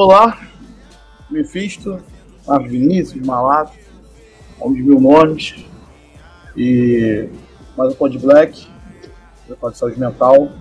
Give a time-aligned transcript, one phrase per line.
[0.00, 0.38] Olá,
[1.28, 2.00] Mephisto,
[2.46, 3.72] Marcos Vinícius, Malato,
[4.60, 5.56] dos mil nomes.
[6.56, 7.28] E
[7.76, 8.68] mais um Pod Black,
[9.48, 10.52] de saúde mental.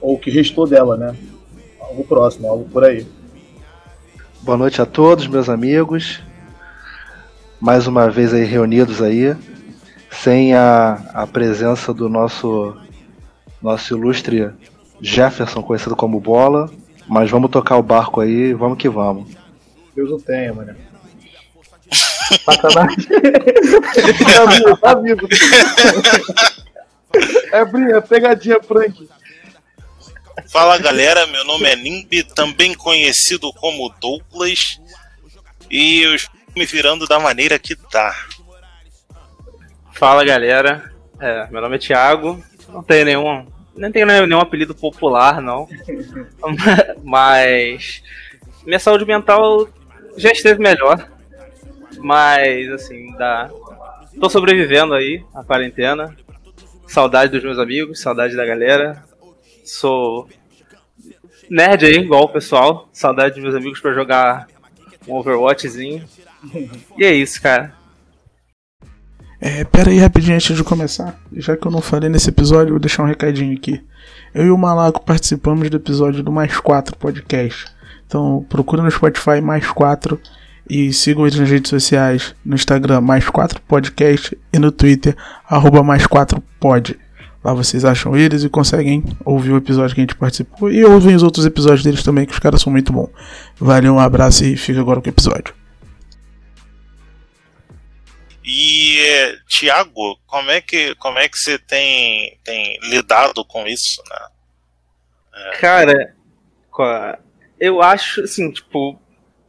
[0.00, 1.14] Ou o que restou dela, né?
[1.78, 3.06] Algo próximo, algo por aí.
[4.40, 6.22] Boa noite a todos, meus amigos.
[7.60, 9.36] Mais uma vez aí reunidos aí,
[10.10, 12.74] sem a, a presença do nosso
[13.60, 14.50] nosso ilustre
[14.98, 16.70] Jefferson, conhecido como Bola,
[17.08, 19.28] mas vamos tocar o barco aí, vamos que vamos.
[19.94, 20.76] Deus o tenha, mano.
[22.44, 22.96] Sacanagem.
[24.34, 25.28] tá vivo, tá vivo.
[27.52, 29.08] É, é pegadinha, Frank.
[30.46, 34.80] Fala galera, meu nome é Nimbi, também conhecido como Douglas,
[35.70, 38.14] e eu estou me virando da maneira que dá.
[39.92, 43.46] Fala galera, é, meu nome é Thiago, não tenho nenhum,
[43.78, 45.68] nem tenho nenhum apelido popular não,
[47.02, 48.02] mas
[48.66, 49.68] minha saúde mental
[50.16, 51.08] já esteve melhor,
[51.98, 53.48] mas assim, dá,
[54.20, 56.14] tô sobrevivendo aí a quarentena,
[56.86, 59.02] saudade dos meus amigos, saudade da galera,
[59.64, 60.28] sou
[61.50, 62.88] nerd aí, igual o pessoal.
[62.92, 64.48] Saudade dos meus amigos para jogar
[65.06, 66.04] um Overwatchzinho.
[66.96, 67.74] E é isso, cara.
[69.40, 71.18] É, pera aí rapidinho antes de começar.
[71.32, 73.80] Já que eu não falei nesse episódio, vou deixar um recadinho aqui.
[74.34, 77.66] Eu e o Malaco participamos do episódio do Mais 4 podcast.
[78.06, 80.20] Então procura no Spotify Mais 4
[80.68, 85.16] e sigam eles nas redes sociais, no Instagram Mais 4 Podcast e no Twitter
[85.48, 86.98] arroba Mais 4 Pod.
[87.42, 91.14] Lá vocês acham eles e conseguem ouvir o episódio que a gente participou e ouvem
[91.14, 93.08] os outros episódios deles também, que os caras são muito bons.
[93.58, 95.57] Valeu, um abraço e fica agora com o episódio.
[98.50, 104.26] E Tiago, como é que como é que você tem, tem lidado com isso, né?
[105.34, 105.56] É.
[105.58, 106.14] Cara,
[107.60, 108.98] eu acho assim, tipo,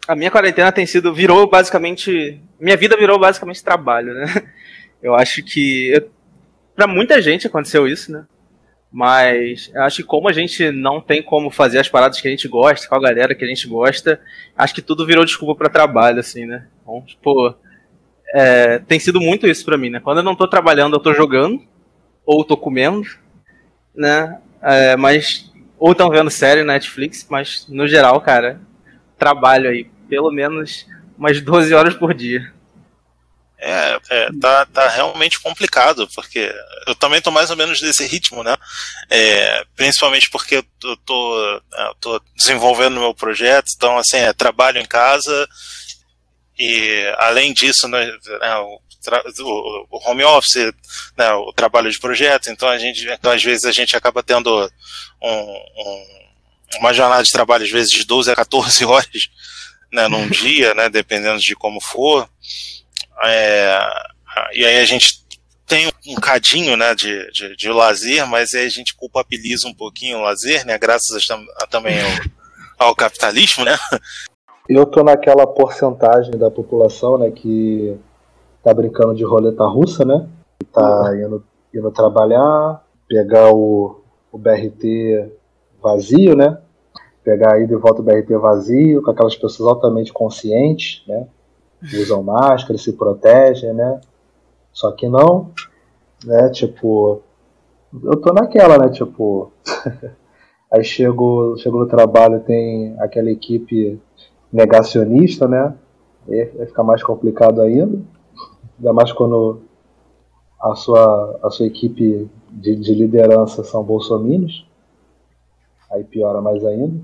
[0.06, 4.26] a minha quarentena tem sido virou basicamente minha vida virou basicamente trabalho, né?
[5.02, 5.94] Eu acho que
[6.76, 8.26] para muita gente aconteceu isso, né?
[8.92, 12.50] Mas acho que como a gente não tem como fazer as paradas que a gente
[12.50, 14.20] gosta, com a galera que a gente gosta,
[14.58, 16.68] acho que tudo virou desculpa para trabalho, assim, né?
[16.82, 17.56] Então, tipo,
[18.34, 20.00] é, tem sido muito isso para mim, né?
[20.00, 21.62] Quando eu não tô trabalhando, eu tô jogando,
[22.26, 23.08] ou tô comendo,
[23.96, 24.40] né?
[24.62, 28.62] É, mas, ou estão vendo série na Netflix, mas no geral, cara,
[29.18, 30.86] trabalho aí, pelo menos
[31.18, 32.54] umas 12 horas por dia.
[33.62, 36.50] É, é, tá, tá realmente complicado, porque
[36.88, 38.56] eu também tô mais ou menos desse ritmo, né?
[39.10, 44.32] É, principalmente porque eu tô, tô, é, eu tô desenvolvendo meu projeto, então assim, é
[44.32, 45.46] trabalho em casa
[46.60, 48.06] e além disso, né,
[48.42, 50.74] né o, o, home office,
[51.18, 54.70] né, o trabalho de projeto, então a gente, então às vezes a gente acaba tendo
[55.24, 56.06] um, um,
[56.80, 59.30] uma jornada de trabalho às vezes de 12 a 14 horas,
[59.90, 62.30] né, num dia, né, dependendo de como for.
[63.24, 63.80] É,
[64.54, 65.24] e aí a gente
[65.66, 70.18] tem um cadinho né, de, de, de, lazer, mas aí a gente culpabiliza um pouquinho
[70.18, 73.78] o lazer, né, graças a, a também ao, ao, capitalismo, né?
[74.70, 77.98] Eu tô naquela porcentagem da população, né, que
[78.64, 80.30] tá brincando de roleta russa, né?
[80.60, 81.44] Que tá indo,
[81.74, 84.00] indo trabalhar, pegar o,
[84.32, 85.32] o BRT
[85.82, 86.60] vazio, né?
[87.24, 91.28] Pegar aí de volta o BRT vazio, com aquelas pessoas altamente conscientes, né?
[91.82, 94.00] usam máscara, se protegem, né?
[94.72, 95.50] Só que não,
[96.24, 96.48] né?
[96.50, 97.24] Tipo,
[98.04, 98.90] eu tô naquela, né?
[98.90, 99.52] Tipo,
[100.72, 104.00] aí chego, chego no trabalho tem aquela equipe
[104.52, 105.76] negacionista, né?
[106.28, 108.00] Vai ficar mais complicado ainda,
[108.78, 109.62] ainda mais quando
[110.62, 114.68] a sua, a sua equipe de, de liderança são bolsominions,
[115.92, 117.00] aí piora mais ainda.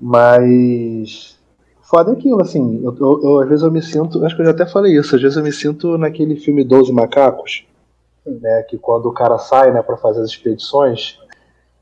[0.00, 1.38] Mas
[1.82, 4.46] foda é aquilo, assim, eu, eu, eu, às vezes eu me sinto, acho que eu
[4.46, 7.66] já até falei isso, às vezes eu me sinto naquele filme Doze Macacos,
[8.26, 11.20] né, que quando o cara sai, né, para fazer as expedições,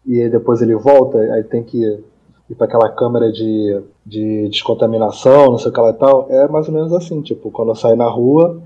[0.05, 2.03] e depois ele volta, aí tem que
[2.51, 6.49] ir para aquela câmera de, de descontaminação, não sei o que lá e tal, é
[6.49, 8.61] mais ou menos assim, tipo, quando eu saio na rua,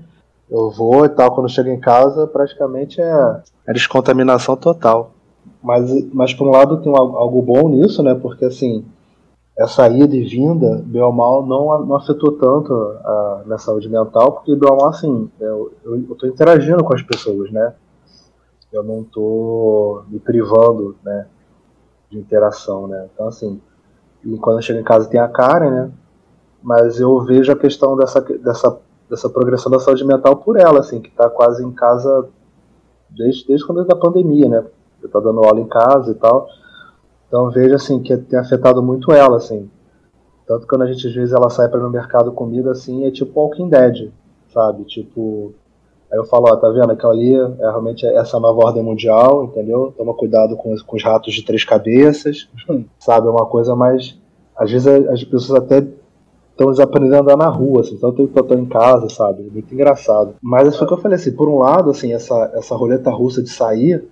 [0.49, 5.11] eu vou e tal, quando eu chego em casa, praticamente é, é descontaminação total.
[5.61, 8.83] Mas, mas por um lado tem algo bom nisso, né, porque assim,
[9.57, 14.33] essa ida e vinda, bem ou mal, não, não afetou tanto a minha saúde mental,
[14.33, 15.71] porque bem mal, assim, eu,
[16.11, 17.73] estou interagindo com as pessoas, né?
[18.73, 21.27] Eu não estou me privando, né,
[22.09, 23.07] de interação, né?
[23.13, 23.61] Então, assim,
[24.25, 25.91] e quando eu chego em casa tem a Karen, né?
[26.61, 28.79] Mas eu vejo a questão dessa, dessa,
[29.09, 32.27] dessa progressão da saúde mental por ela, assim, que está quase em casa
[33.11, 34.65] desde, desde quando da pandemia, né?
[35.01, 36.47] Eu tá dando aula em casa e tal.
[37.27, 39.69] Então vejo assim que tem afetado muito ela, assim.
[40.47, 43.11] Tanto que quando a gente às vezes ela sai para no mercado comigo assim, é
[43.11, 44.11] tipo Walking Dead,
[44.47, 44.83] sabe?
[44.85, 45.53] Tipo,
[46.15, 46.91] aí eu falo, ó, tá vendo?
[46.91, 49.93] Aquela ali é realmente essa nova ordem mundial, entendeu?
[49.97, 52.49] Toma cuidado com, com os ratos de três cabeças,
[52.99, 53.27] sabe?
[53.27, 54.17] É uma coisa mais.
[54.55, 55.85] Às vezes as pessoas até
[56.51, 59.43] estão desaprendendo a andar na rua, assim, então eu tô em casa, sabe?
[59.43, 60.35] Muito engraçado.
[60.41, 63.11] Mas isso foi o que eu falei, assim, por um lado, assim, essa, essa roleta
[63.11, 64.07] russa de sair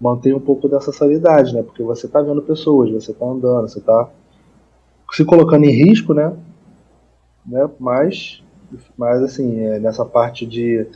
[0.00, 1.62] mantém um pouco dessa sanidade, né?
[1.62, 4.08] Porque você tá vendo pessoas, você tá andando, você tá
[5.12, 6.32] se colocando em risco, né?
[7.46, 7.68] né?
[7.78, 8.42] Mas,
[8.96, 10.86] mas assim, é, nessa parte de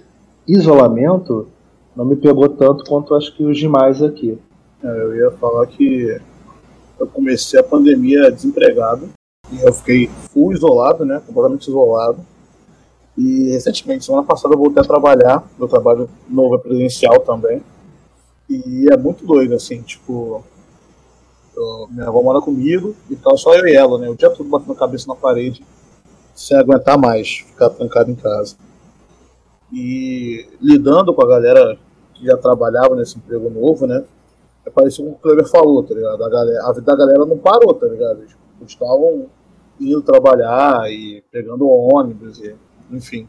[0.47, 1.49] isolamento,
[1.95, 4.39] não me pegou tanto quanto acho que os demais aqui.
[4.83, 6.21] É, eu ia falar que
[6.99, 9.09] eu comecei a pandemia desempregado
[9.51, 11.21] e eu fiquei full isolado, né?
[11.27, 12.19] Completamente isolado.
[13.17, 15.49] E recentemente, semana passada, eu voltei a trabalhar.
[15.59, 17.63] Meu trabalho novo é presencial também.
[18.49, 20.45] E é muito doido, assim, tipo,
[21.57, 24.09] eu, minha avó mora comigo e tal, só eu e ela, né?
[24.09, 25.65] O dia todo batendo a cabeça na parede,
[26.35, 28.57] sem aguentar mais, ficar trancado em casa.
[29.73, 31.79] E lidando com a galera
[32.15, 34.05] que já trabalhava nesse emprego novo, né?
[34.65, 36.25] É parecido com o Kleber falou, tá ligado?
[36.25, 38.21] A, galera, a vida da galera não parou, tá ligado?
[38.21, 38.37] Eles
[38.67, 39.27] estavam
[39.81, 42.55] indo trabalhar e pegando ônibus, e,
[42.91, 43.29] enfim.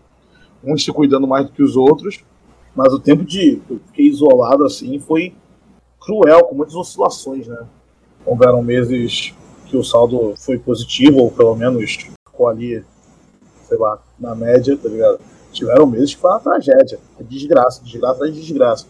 [0.64, 2.24] Uns se cuidando mais do que os outros,
[2.76, 5.36] mas o tempo de eu fiquei isolado assim foi
[6.00, 7.68] cruel, com muitas oscilações, né?
[8.28, 9.34] houveram meses
[9.66, 12.84] que o saldo foi positivo, ou pelo menos ficou ali,
[13.68, 15.20] sei lá, na média, tá ligado?
[15.52, 18.86] Tiveram meses que foi uma tragédia, desgraça, desgraça da desgraça.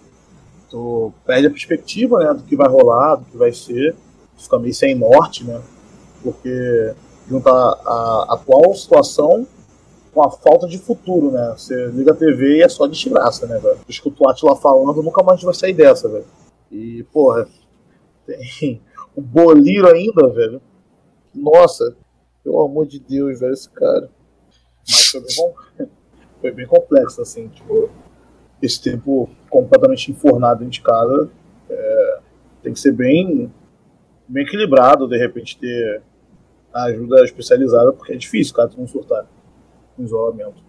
[0.70, 3.96] Tu perde a perspectiva, né, do que vai rolar, do que vai ser,
[4.38, 5.62] fica meio sem norte, né,
[6.22, 6.94] porque
[7.30, 9.48] junta a, atual situação
[10.14, 11.54] com a falta de futuro, né?
[11.56, 13.78] Você liga a TV e é só desgraça, né, velho?
[13.88, 16.26] Escuta o Atila falando, nunca mais vai sair dessa, velho.
[16.72, 17.48] E, porra,
[18.26, 18.82] tem,
[19.16, 20.62] o Boliro ainda, velho.
[21.36, 21.96] Nossa,
[22.44, 24.10] pelo amor de Deus, velho, esse cara.
[24.88, 25.88] Mas foi bem,
[26.42, 27.90] foi bem complexo, assim, tipo,
[28.62, 31.30] esse tempo completamente enfornado dentro de casa
[31.70, 32.20] é,
[32.64, 33.52] tem que ser bem,
[34.28, 36.02] bem equilibrado, de repente, ter
[36.74, 39.26] ajuda especializada, porque é difícil, cara, tu não surtar
[39.98, 40.64] isolamento.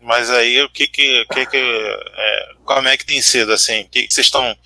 [0.00, 3.82] Mas aí, o que que, o que, que é, como é que tem sido, assim,
[3.82, 4.56] o que, vocês estão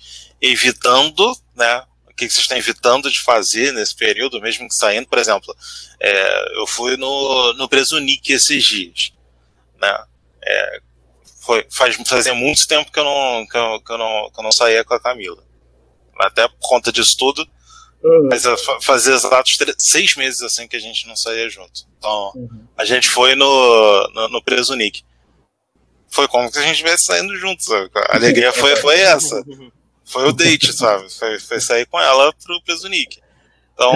[0.41, 1.83] evitando, né,
[2.15, 5.53] que vocês estão evitando de fazer nesse período, mesmo que saindo, por exemplo,
[5.99, 9.13] é, eu fui no, no Presunic esses dias,
[9.81, 10.05] né?
[10.45, 10.79] É,
[11.41, 14.43] foi, faz, fazia muito tempo que eu, não, que, eu, que, eu não, que eu
[14.43, 15.43] não saía com a Camila.
[16.19, 17.45] Até por conta disso tudo,
[18.03, 18.29] uhum.
[18.29, 18.43] mas
[18.81, 21.81] fazia exatos seis meses assim que a gente não saía junto.
[21.97, 22.67] Então, uhum.
[22.77, 25.03] a gente foi no, no, no Presunic.
[26.09, 27.69] Foi como se a gente estivesse saindo juntos.
[27.71, 29.43] A alegria foi, foi essa.
[30.05, 31.09] Foi o date, sabe?
[31.11, 33.19] Foi, foi sair com ela pro Nick.
[33.73, 33.93] Então,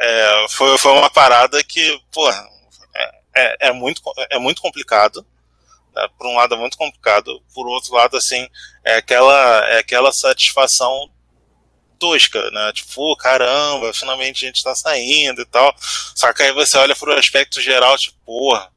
[0.00, 5.24] é, foi, foi uma parada que, pô, é, é, é, muito, é muito complicado.
[5.98, 6.08] Né?
[6.16, 8.48] Por um lado é muito complicado, por outro lado, assim,
[8.84, 11.10] é aquela, é aquela satisfação
[11.98, 12.72] tosca, né?
[12.72, 15.74] Tipo, caramba, finalmente a gente tá saindo e tal.
[16.14, 18.70] Só que aí você olha pro aspecto geral, tipo, porra,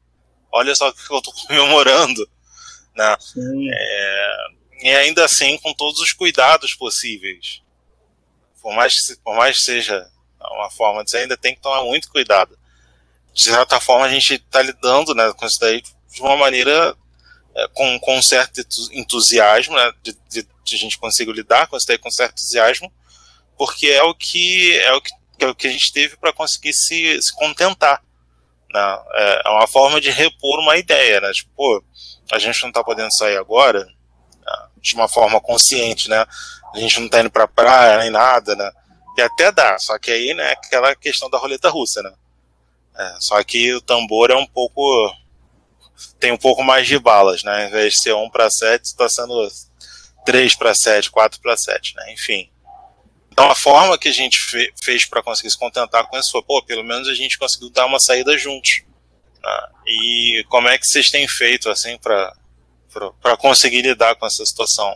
[0.50, 2.28] olha só o que eu tô comemorando,
[2.96, 3.16] né?
[3.72, 4.36] É,
[4.82, 7.62] e ainda assim com todos os cuidados possíveis.
[8.60, 8.92] Por mais,
[9.24, 10.08] por mais que seja
[10.40, 12.58] uma forma de você ainda tem que tomar muito cuidado.
[13.32, 16.94] De certa forma, a gente está lidando né, com isso daí de uma maneira
[17.54, 18.60] é, com, com um certo
[18.92, 22.92] entusiasmo, né, de, de, de, a gente conseguir lidar com isso daí com certo entusiasmo,
[23.56, 26.72] porque é o que é o que, é o que a gente teve para conseguir
[26.72, 28.02] se, se contentar.
[28.72, 28.98] Né?
[29.14, 31.30] É, é uma forma de repor uma ideia, né?
[31.32, 31.84] Tipo, pô,
[32.32, 33.86] a gente não está podendo sair agora,
[34.82, 36.26] de uma forma consciente, né?
[36.74, 38.70] A gente não tá indo pra praia nem nada, né?
[39.16, 42.12] E até dá, só que aí, né, aquela questão da roleta russa, né?
[42.98, 44.82] É, só que o tambor é um pouco.
[46.18, 47.64] Tem um pouco mais de balas, né?
[47.64, 49.48] Ao invés de ser 1 para 7, está sendo
[50.24, 52.12] 3 para 7, 4 para 7, né?
[52.12, 52.48] Enfim.
[53.30, 56.42] Então a forma que a gente fe fez para conseguir se contentar com isso foi,
[56.42, 58.82] pô, pelo menos a gente conseguiu dar uma saída juntos.
[59.42, 59.68] Né?
[59.86, 62.34] E como é que vocês têm feito, assim, para
[63.20, 64.94] para conseguir lidar com essa situação?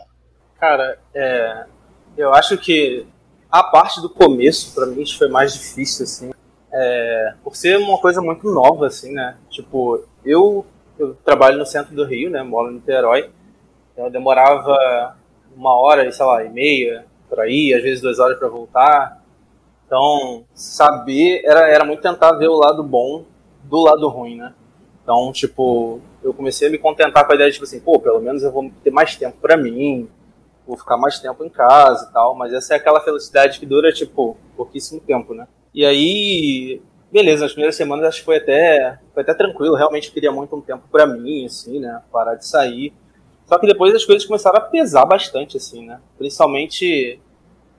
[0.59, 1.65] Cara, é,
[2.17, 3.07] eu acho que
[3.49, 6.31] a parte do começo, para mim, foi mais difícil, assim,
[6.71, 9.37] é, por ser uma coisa muito nova, assim, né?
[9.49, 10.65] Tipo, eu,
[10.97, 12.43] eu trabalho no centro do Rio, né?
[12.43, 13.29] Moro em Niterói,
[13.91, 15.15] então eu demorava
[15.55, 19.21] uma hora, sei lá, e meia por aí, às vezes duas horas para voltar.
[19.85, 23.25] Então, saber era, era muito tentar ver o lado bom
[23.63, 24.53] do lado ruim, né?
[25.01, 28.19] Então, tipo, eu comecei a me contentar com a ideia de, tipo assim, pô, pelo
[28.19, 30.09] menos eu vou ter mais tempo para mim,
[30.67, 33.93] vou ficar mais tempo em casa e tal, mas essa é aquela felicidade que dura,
[33.93, 35.47] tipo, pouquíssimo tempo, né?
[35.73, 40.31] E aí, beleza, nas primeiras semanas acho que foi até, foi até tranquilo, realmente queria
[40.31, 42.01] muito um tempo para mim, assim, né?
[42.11, 42.93] Parar de sair.
[43.45, 45.99] Só que depois as coisas começaram a pesar bastante, assim, né?
[46.17, 47.19] Principalmente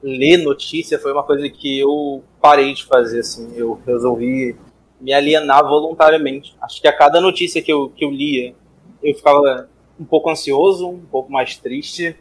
[0.03, 3.53] ler notícia foi uma coisa que eu parei de fazer, assim.
[3.55, 4.57] Eu resolvi
[5.01, 6.57] me alienar voluntariamente.
[6.61, 8.55] Acho que a cada notícia que eu, que eu lia,
[9.03, 9.69] eu ficava
[9.99, 12.17] um pouco ansioso, um pouco mais triste,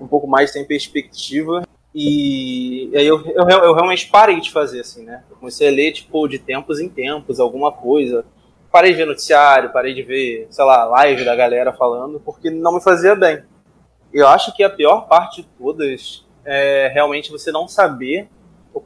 [0.00, 1.62] um pouco mais sem perspectiva.
[2.00, 5.24] E, aí eu, eu, eu, realmente parei de fazer, assim, né?
[5.28, 8.24] Eu comecei a ler, tipo, de tempos em tempos, alguma coisa.
[8.70, 12.74] Parei de ver noticiário, parei de ver, sei lá, live da galera falando, porque não
[12.76, 13.42] me fazia bem.
[14.12, 18.28] Eu acho que a pior parte de todas é realmente você não saber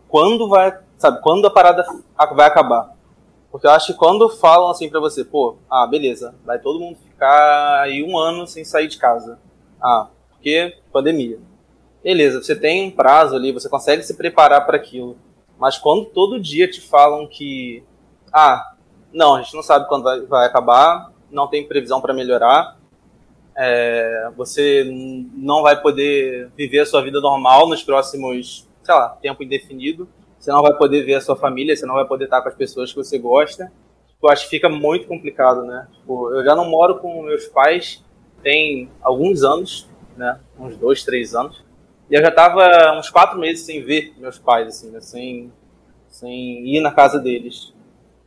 [0.08, 1.84] quando vai, sabe, quando a parada
[2.34, 2.96] vai acabar.
[3.50, 6.96] Porque eu acho que quando falam assim pra você, pô, ah, beleza, vai todo mundo
[6.96, 9.38] ficar aí um ano sem sair de casa.
[9.82, 11.51] Ah, porque pandemia.
[12.02, 15.16] Beleza, você tem um prazo ali, você consegue se preparar para aquilo.
[15.58, 17.84] Mas quando todo dia te falam que,
[18.32, 18.74] ah,
[19.12, 22.76] não, a gente não sabe quando vai, acabar, não tem previsão para melhorar,
[23.56, 24.84] é, você
[25.34, 30.50] não vai poder viver a sua vida normal nos próximos, sei lá, tempo indefinido, você
[30.50, 32.90] não vai poder ver a sua família, você não vai poder estar com as pessoas
[32.90, 33.72] que você gosta.
[34.08, 35.86] Tipo, acho que fica muito complicado, né?
[35.92, 38.02] Tipo, eu já não moro com meus pais
[38.42, 40.40] tem alguns anos, né?
[40.58, 41.62] Uns dois, três anos.
[42.12, 45.00] E eu já tava uns quatro meses sem ver meus pais, assim, né?
[45.00, 45.50] Sem,
[46.10, 47.72] sem ir na casa deles.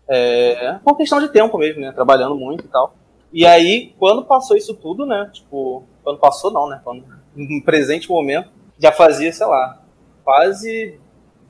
[0.08, 1.92] É uma questão de tempo mesmo, né?
[1.92, 2.96] Trabalhando muito e tal.
[3.32, 5.30] E aí, quando passou isso tudo, né?
[5.32, 6.82] Tipo, quando passou não, né?
[6.84, 8.50] Quando, no presente momento,
[8.80, 9.80] já fazia, sei lá,
[10.24, 11.00] quase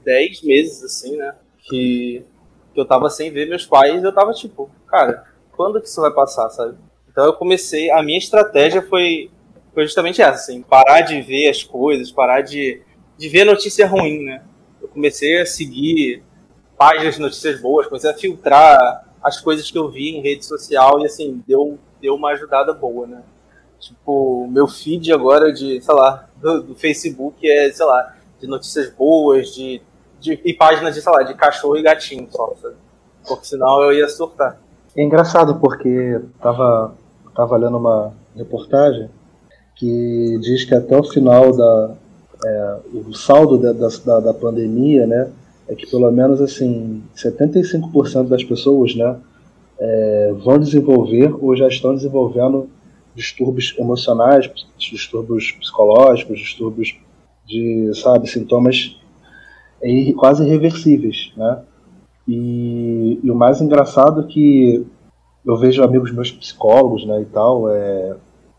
[0.04, 1.36] 10 meses, assim, né?
[1.60, 2.26] Que,
[2.74, 5.24] que eu tava sem ver meus pais, eu tava tipo, cara,
[5.56, 6.76] quando que isso vai passar, sabe?
[7.10, 9.32] Então eu comecei, a minha estratégia foi,
[9.76, 12.82] foi justamente essa, assim, parar de ver as coisas, parar de,
[13.16, 14.42] de ver notícia ruim, né?
[14.82, 16.24] Eu comecei a seguir
[16.76, 21.00] páginas de notícias boas, comecei a filtrar as coisas que eu vi em rede social
[21.00, 23.22] e assim, deu, deu uma ajudada boa, né?
[23.80, 28.90] Tipo, meu feed agora de, sei lá, do, do Facebook é, sei lá, de notícias
[28.90, 29.82] boas, de
[30.26, 32.76] de, e páginas de, sei lá, de cachorro e gatinho só, sabe?
[33.28, 34.60] Porque senão eu ia surtar.
[34.96, 36.96] É engraçado porque tava,
[37.36, 39.10] tava lendo uma reportagem
[39.76, 41.96] que diz que até o final da.
[42.46, 45.30] É, o saldo da, da, da pandemia, né?
[45.68, 49.18] É que pelo menos assim, 75% das pessoas, né?
[49.80, 52.70] É, vão desenvolver ou já estão desenvolvendo
[53.16, 56.96] distúrbios emocionais, distúrbios psicológicos, distúrbios
[57.46, 58.98] de, sabe, sintomas
[59.82, 61.62] é quase irreversíveis, né?
[62.28, 64.86] E, e, o mais engraçado é que
[65.46, 68.16] eu vejo amigos meus psicólogos, né, e tal, é,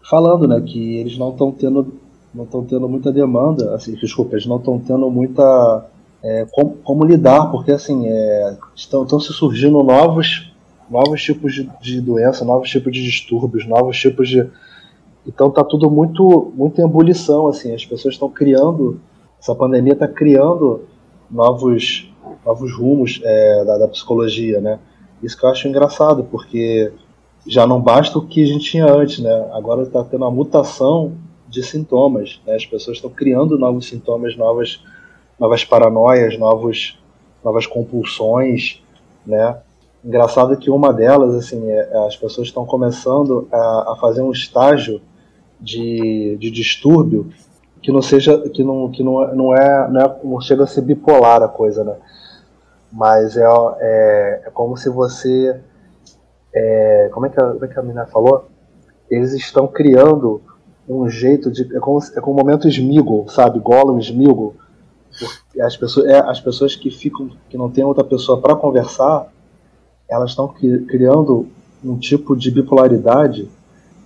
[0.08, 1.94] falando, né, que eles não estão tendo
[2.34, 5.86] não estão tendo muita demanda, assim, desculpa, eles não estão tendo muita
[6.22, 10.52] é, como, como, lidar, porque assim é, estão, estão se surgindo novos
[10.90, 14.46] novos tipos de, de doença, novos tipos de distúrbios, novos tipos de
[15.26, 19.00] então tá tudo muito muito em ebulição, assim, as pessoas estão criando
[19.40, 20.82] essa pandemia está criando
[21.30, 22.12] novos,
[22.44, 24.78] novos rumos é, da, da, psicologia, né?
[25.22, 26.92] Isso que eu acho engraçado, porque
[27.46, 29.48] já não basta o que a gente tinha antes, né?
[29.52, 31.12] Agora está tendo uma mutação
[31.48, 32.54] de sintomas, né?
[32.54, 34.82] As pessoas estão criando novos sintomas, novas,
[35.38, 36.98] novas paranoias, novos,
[37.44, 38.82] novas compulsões,
[39.26, 39.58] né?
[40.04, 45.00] Engraçado que uma delas, assim, é, as pessoas estão começando a, a fazer um estágio
[45.60, 47.30] de, de distúrbio
[47.82, 50.82] que não seja que não que não, não é não é não chega a ser
[50.82, 51.94] bipolar a coisa né
[52.92, 53.44] mas é,
[53.78, 55.60] é, é como se você
[56.56, 58.46] é, como é que a, como é que a menina falou
[59.10, 60.40] eles estão criando
[60.88, 64.54] um jeito de é como é como momento Smigol sabe Gollum Smigol
[65.60, 69.28] as pessoas é, as pessoas que ficam que não tem outra pessoa para conversar
[70.08, 71.48] elas estão criando
[71.84, 73.48] um tipo de bipolaridade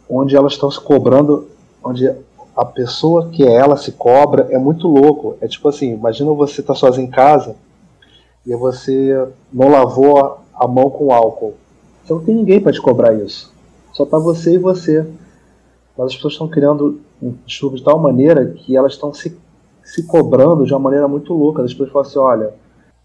[0.08, 1.48] onde elas estão se cobrando
[1.84, 2.10] onde
[2.56, 5.36] a pessoa que é ela se cobra é muito louco.
[5.40, 7.56] É tipo assim, imagina você tá sozinho em casa
[8.46, 11.54] e você não lavou a mão com álcool.
[12.02, 13.52] Você não tem ninguém para te cobrar isso.
[13.92, 15.06] Só tá você e você.
[15.96, 19.36] Mas as pessoas estão criando um distúrbio de tal maneira que elas estão se,
[19.84, 21.62] se cobrando de uma maneira muito louca.
[21.62, 22.54] As pessoas falam assim, olha,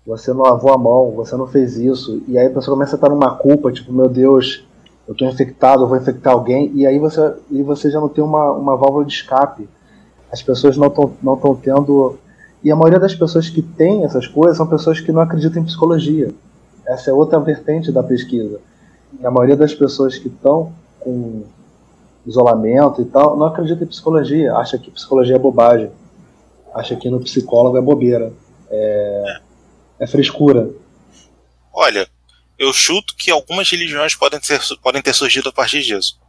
[0.06, 2.22] você não lavou a mão, você não fez isso.
[2.28, 4.64] E aí a pessoa começa a estar numa culpa, tipo, meu Deus,
[5.08, 8.24] eu estou infectado, eu vou infectar alguém, e aí você, e você já não tem
[8.24, 9.68] uma, uma válvula de escape.
[10.32, 12.18] As pessoas não estão não tendo.
[12.64, 15.66] E a maioria das pessoas que têm essas coisas são pessoas que não acreditam em
[15.66, 16.34] psicologia.
[16.88, 18.60] Essa é outra vertente da pesquisa.
[19.24, 21.44] A maioria das pessoas que estão com,
[22.26, 25.92] isolamento e tal, não acredita em psicologia, acha que psicologia é bobagem,
[26.74, 28.34] acha que no psicólogo é bobeira,
[28.70, 29.40] é,
[30.00, 30.70] é frescura.
[31.72, 32.08] Olha,
[32.58, 36.20] eu chuto que algumas religiões podem ter, podem ter surgido a partir disso.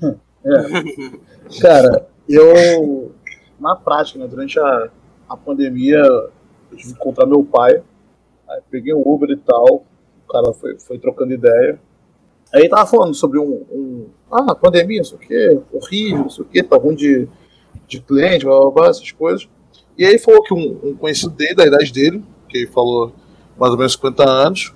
[0.42, 1.60] É.
[1.60, 3.14] Cara, eu,
[3.60, 4.88] na prática, né, durante a,
[5.28, 6.30] a pandemia, eu
[6.70, 7.82] tive que encontrar meu pai,
[8.48, 9.84] aí peguei o Uber e tal,
[10.26, 11.78] o cara foi, foi trocando ideia.
[12.54, 16.44] Aí tava falando sobre um, um ah, pandemia, não sei o que, horrível, não sei
[16.44, 17.28] o que, tá ruim de,
[17.86, 19.48] de cliente, blá, blá, blá, essas coisas.
[19.96, 23.12] E aí falou que um, um conhecido dele, da idade dele, que ele falou
[23.58, 24.74] mais ou menos 50 anos,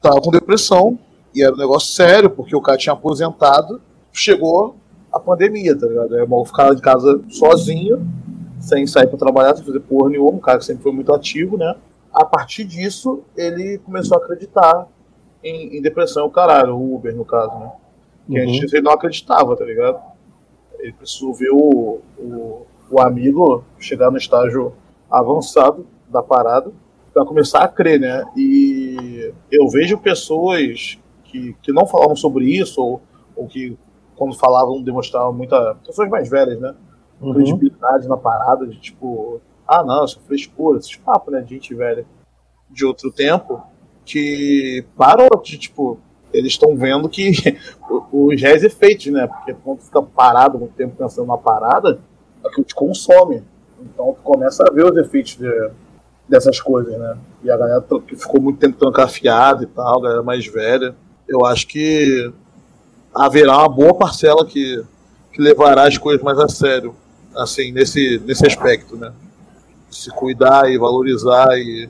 [0.00, 0.98] tava com depressão,
[1.34, 3.80] e era um negócio sério, porque o cara tinha aposentado,
[4.12, 4.76] chegou
[5.12, 6.12] a pandemia, tá ligado?
[6.12, 8.06] O maluco ficava de casa sozinho,
[8.58, 11.56] sem sair para trabalhar, sem fazer porra nenhuma, um cara que sempre foi muito ativo,
[11.56, 11.74] né?
[12.12, 14.88] A partir disso, ele começou a acreditar
[15.42, 17.72] em, em depressão, o caralho, o Uber, no caso, né?
[18.26, 18.48] Que Uhum.
[18.48, 20.00] antes ele não acreditava, tá ligado?
[20.78, 24.72] Ele precisou ver o, o, o amigo chegar no estágio
[25.10, 26.72] avançado da parada
[27.12, 28.24] para começar a crer, né?
[28.36, 33.02] E eu vejo pessoas que, que não falavam sobre isso, ou,
[33.34, 33.76] ou que,
[34.16, 35.76] quando falavam, demonstravam muita.
[35.76, 36.74] pessoas mais velhas, né?
[37.20, 37.32] Uhum.
[37.32, 41.74] credibilidade na parada, de tipo, ah não, isso é frescura, esses papos, né, de gente
[41.74, 42.04] velha
[42.68, 43.62] de outro tempo,
[44.06, 45.98] que parou de, tipo,
[46.32, 47.32] eles estão vendo que
[48.12, 52.00] os reais efeitos, né, porque quando fica parado muito tempo pensando na parada,
[52.44, 53.42] aquilo te consome,
[53.80, 55.70] então tu começa a ver os efeitos de-
[56.28, 60.22] dessas coisas, né, e a galera que ficou muito tempo trancafiada e tal, a galera
[60.22, 60.94] mais velha,
[61.28, 62.32] eu acho que
[63.14, 64.82] haverá uma boa parcela que,
[65.32, 66.94] que levará as coisas mais a sério,
[67.34, 69.12] assim, nesse, nesse aspecto, né?
[69.90, 71.88] Se cuidar e valorizar e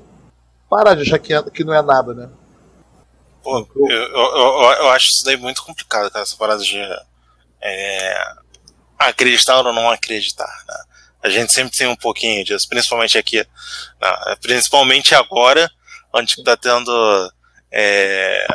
[0.69, 2.29] parar de achar que, é- que não é nada, né?
[3.43, 6.77] Pô, eu, eu, eu, eu acho isso daí muito complicado, cara, essa parada de
[7.61, 8.35] é,
[8.99, 10.75] acreditar ou não acreditar, né?
[11.23, 14.37] A gente sempre tem um pouquinho disso, principalmente aqui, né?
[14.41, 15.71] principalmente agora,
[16.13, 17.33] onde está tendo
[17.73, 18.47] é,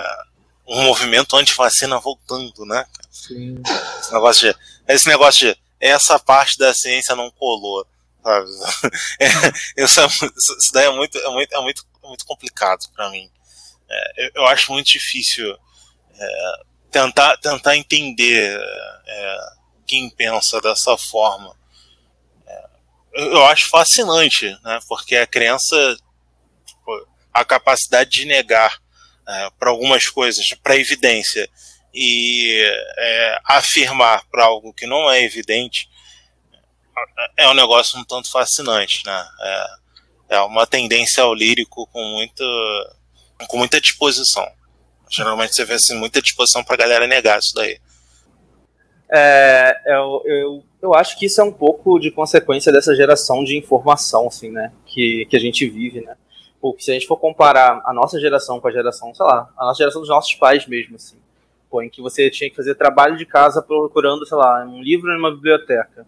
[0.67, 2.86] um movimento anti-vacina voltando, né?
[3.12, 3.62] Sim.
[4.00, 7.86] Esse negócio de, esse negócio de essa parte da ciência não colou,
[8.24, 8.47] sabe?
[9.19, 13.30] É, isso, é, isso daí é muito, é muito, é muito, muito complicado para mim.
[13.89, 15.58] É, eu, eu acho muito difícil
[16.13, 16.54] é,
[16.91, 18.60] tentar, tentar entender
[19.08, 19.38] é,
[19.88, 21.56] quem pensa dessa forma.
[22.45, 22.65] É,
[23.13, 24.80] eu, eu acho fascinante, né?
[24.88, 25.76] Porque a crença,
[26.65, 28.80] tipo, a capacidade de negar
[29.58, 31.50] para algumas coisas, para evidência,
[31.93, 32.62] e
[32.97, 35.89] é, afirmar para algo que não é evidente
[37.38, 39.30] é um negócio um tanto fascinante, né?
[40.32, 42.44] É, é uma tendência ao lírico com muita,
[43.48, 44.48] com muita disposição.
[45.10, 47.78] Geralmente você vê assim, muita disposição pra galera negar isso daí.
[49.13, 53.58] É, eu, eu, eu acho que isso é um pouco de consequência dessa geração de
[53.58, 54.72] informação, assim, né?
[54.86, 56.15] Que, que a gente vive, né?
[56.62, 59.65] Porque se a gente for comparar a nossa geração com a geração, sei lá, a
[59.65, 61.17] nossa geração dos nossos pais mesmo, assim,
[61.70, 65.12] pô, em que você tinha que fazer trabalho de casa procurando, sei lá, um livro
[65.13, 66.06] numa biblioteca.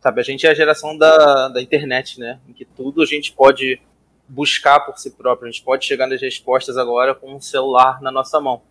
[0.00, 2.40] Sabe, a gente é a geração da, da internet, né?
[2.48, 3.80] Em que tudo a gente pode
[4.28, 8.10] buscar por si próprio, a gente pode chegar nas respostas agora com um celular na
[8.10, 8.62] nossa mão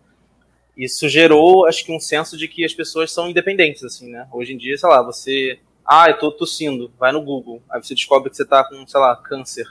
[0.78, 4.28] isso gerou, acho que, um senso de que as pessoas são independentes, assim, né?
[4.32, 5.58] Hoje em dia, sei lá, você.
[5.84, 7.60] Ah, eu tô tossindo, vai no Google.
[7.68, 9.66] Aí você descobre que você tá com, sei lá, câncer.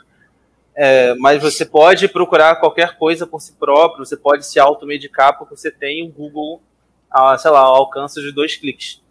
[0.76, 5.56] É, mas você pode procurar qualquer coisa por si próprio, você pode se automedicar porque
[5.56, 6.62] você tem o Google,
[7.10, 9.02] ah, sei lá, ao alcance de dois cliques,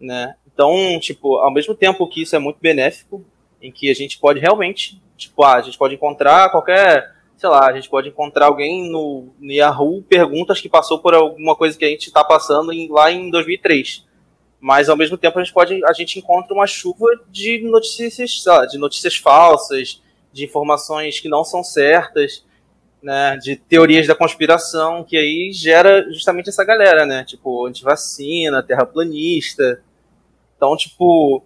[0.00, 0.34] né?
[0.54, 3.24] Então, tipo, ao mesmo tempo que isso é muito benéfico,
[3.60, 7.68] em que a gente pode realmente, tipo, ah, a gente pode encontrar qualquer sei lá,
[7.68, 11.84] a gente pode encontrar alguém no, no Yahoo perguntas que passou por alguma coisa que
[11.84, 14.04] a gente está passando em, lá em 2003.
[14.60, 18.64] Mas ao mesmo tempo a gente pode a gente encontra uma chuva de notícias, lá,
[18.64, 20.00] de notícias falsas,
[20.32, 22.44] de informações que não são certas,
[23.02, 29.82] né, de teorias da conspiração que aí gera justamente essa galera, né, tipo antivacina, terraplanista.
[30.56, 31.42] Então, tipo,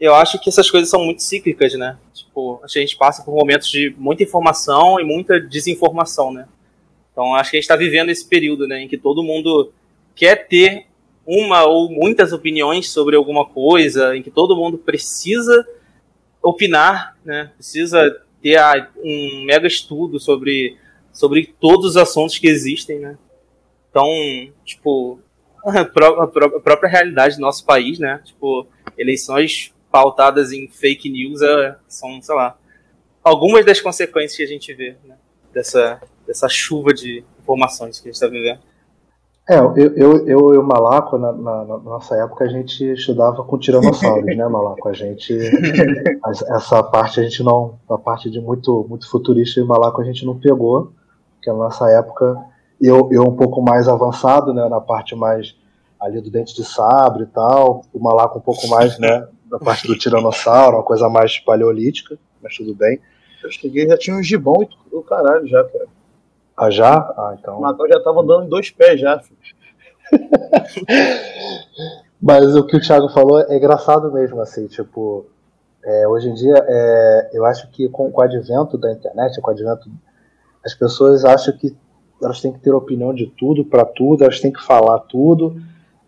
[0.00, 1.98] eu acho que essas coisas são muito cíclicas, né?
[2.12, 6.46] Tipo, a gente passa por momentos de muita informação e muita desinformação, né?
[7.12, 9.72] Então, acho que a gente está vivendo esse período, né, em que todo mundo
[10.14, 10.86] quer ter
[11.26, 15.66] uma ou muitas opiniões sobre alguma coisa, em que todo mundo precisa
[16.42, 17.50] opinar, né?
[17.56, 20.76] Precisa ter ah, um mega estudo sobre
[21.12, 23.18] sobre todos os assuntos que existem, né?
[23.90, 24.06] Então,
[24.64, 25.18] tipo,
[25.64, 28.20] a pró- a pró- a própria realidade do nosso país, né?
[28.24, 28.66] Tipo,
[28.96, 32.56] eleições pautadas em fake news é, são, sei lá,
[33.22, 35.16] algumas das consequências que a gente vê né?
[35.52, 38.60] dessa, dessa chuva de informações que a gente está vivendo.
[39.48, 43.42] É, eu, eu, eu e o Malaco, na, na, na, nossa época, a gente estudava
[43.42, 44.86] com tiranossauros, né, Malaco?
[44.90, 45.34] A gente.
[46.54, 47.78] essa parte a gente não.
[47.88, 50.92] A parte de muito, muito futurista e Malaco a gente não pegou,
[51.36, 52.36] porque na nossa época,
[52.80, 55.56] eu, eu um pouco mais avançado, né, na parte mais
[56.00, 59.86] ali do dente de sabre e tal, o Malaco um pouco mais, né, da parte
[59.86, 63.00] do tiranossauro, uma coisa mais paleolítica, mas tudo bem.
[63.42, 65.86] Eu cheguei já tinha um gibão e o caralho já, cara.
[66.56, 66.92] Ah, já?
[66.92, 67.58] Ah, então.
[67.58, 69.38] O Natal já tava andando em dois pés já, filho.
[72.20, 75.24] Mas o que o Thiago falou é engraçado mesmo, assim, tipo,
[75.84, 79.48] é, hoje em dia, é, eu acho que com, com o advento da internet, com
[79.48, 79.88] o advento,
[80.64, 81.76] as pessoas acham que
[82.22, 85.60] elas têm que ter opinião de tudo, para tudo, elas têm que falar tudo,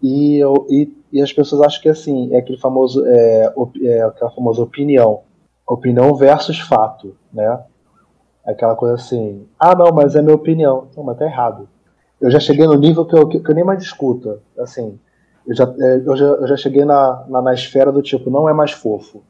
[0.02, 4.62] e, e, e, as pessoas acham que, assim, é aquele famoso, é, é aquela famosa
[4.62, 5.22] opinião,
[5.66, 7.62] opinião versus fato, né?
[8.44, 10.88] Aquela coisa assim, ah, não, mas é minha opinião.
[10.96, 11.68] Não, mas tá errado.
[12.20, 14.40] Eu já cheguei no nível que eu, que, que eu nem mais discuto.
[14.58, 14.98] Assim,
[15.46, 18.48] eu já, é, eu já, eu já cheguei na, na, na, esfera do tipo, não
[18.48, 19.22] é mais fofo.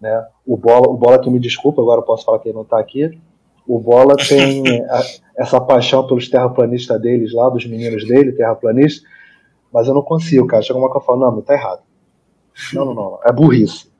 [0.00, 0.26] Né?
[0.46, 2.78] O, Bola, o Bola que me desculpa, agora eu posso falar que ele não tá
[2.78, 3.18] aqui.
[3.66, 5.00] O Bola tem a,
[5.36, 9.04] essa paixão pelos terraplanistas deles lá, dos meninos dele, terraplanistas,
[9.72, 10.62] mas eu não consigo, cara.
[10.62, 11.80] Chega uma que eu falo, não, tá errado.
[12.74, 13.18] Não, não, não.
[13.24, 13.90] É burrice.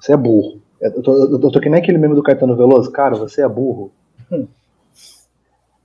[0.00, 0.60] Você é burro.
[0.80, 2.90] Eu tô, eu tô que nem aquele meme do Caetano Veloso.
[2.90, 3.92] Cara, você é burro.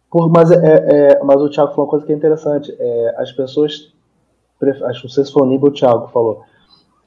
[0.10, 2.74] Por, mas, é, é, mas o Thiago falou uma coisa que é interessante.
[2.80, 3.94] É, as pessoas.
[4.62, 6.42] Acho que não sei se foi o nível o Thiago falou.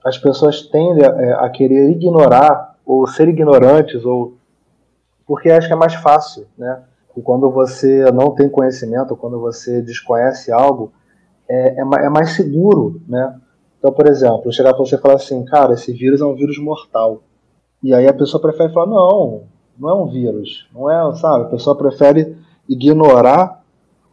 [0.05, 4.38] As pessoas tendem a, é, a querer ignorar ou ser ignorantes ou
[5.29, 6.83] porque acho que é mais fácil, né?
[7.15, 10.91] E quando você não tem conhecimento, quando você desconhece algo,
[11.47, 13.39] é, é, é mais seguro, né?
[13.79, 16.59] Então, por exemplo, chegar para você e falar assim, cara, esse vírus é um vírus
[16.59, 17.23] mortal.
[17.83, 19.45] E aí a pessoa prefere falar, não,
[19.79, 21.45] não é um vírus, não é, sabe?
[21.45, 22.37] A pessoa prefere
[22.67, 23.63] ignorar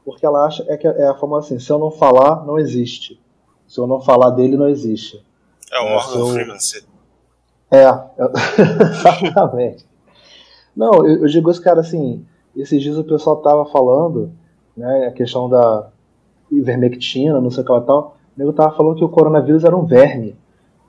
[0.04, 3.20] porque ela acha é que é a forma assim, se eu não falar, não existe.
[3.68, 5.26] Se eu não falar dele, não existe.
[5.72, 6.34] É o Morgan.
[6.34, 6.58] Freeman.
[7.72, 7.88] É,
[9.26, 9.95] exatamente.
[10.76, 14.32] Não, eu, eu, digo isso, cara, assim, esses dias o pessoal tava falando,
[14.76, 15.90] né, a questão da
[16.52, 19.76] ivermectina, não sei o que lá tal, o nego tava falando que o coronavírus era
[19.76, 20.36] um verme,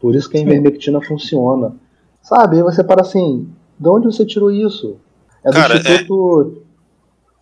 [0.01, 1.77] por isso que a ivermectina funciona.
[2.23, 2.57] Sabe?
[2.57, 4.99] Aí você para assim, de onde você tirou isso?
[5.45, 6.67] É do Cara, é- Instituto é...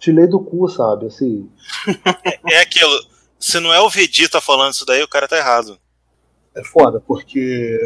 [0.05, 1.07] Tilei do cu, sabe?
[1.07, 1.49] Assim.
[2.25, 2.93] é, é aquilo.
[3.39, 5.79] Se não é o Vegeta falando isso daí, o cara tá errado.
[6.55, 7.79] É foda, porque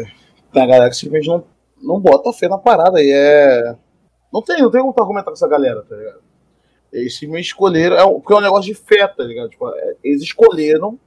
[0.53, 1.43] a galera que simplesmente não,
[1.81, 3.75] não bota fé na parada e é.
[4.31, 6.19] Não tem, não tem como argumentar com essa galera, tá ligado?
[6.91, 7.95] Eles simplesmente escolheram.
[7.95, 9.49] É um, porque é um negócio de fé, tá ligado?
[9.49, 10.99] Tipo, é, eles escolheram,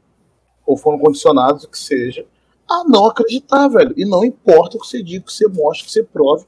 [0.66, 2.26] ou foram condicionados, o que seja,
[2.68, 3.92] a não acreditar, velho.
[3.96, 6.46] E não importa o que você diga, o que você mostre, o que você prove,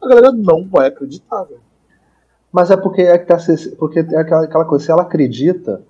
[0.00, 1.62] a galera não vai acreditar, velho.
[2.52, 3.38] Mas é porque é, tá,
[3.78, 5.82] porque é aquela, aquela coisa, se ela acredita,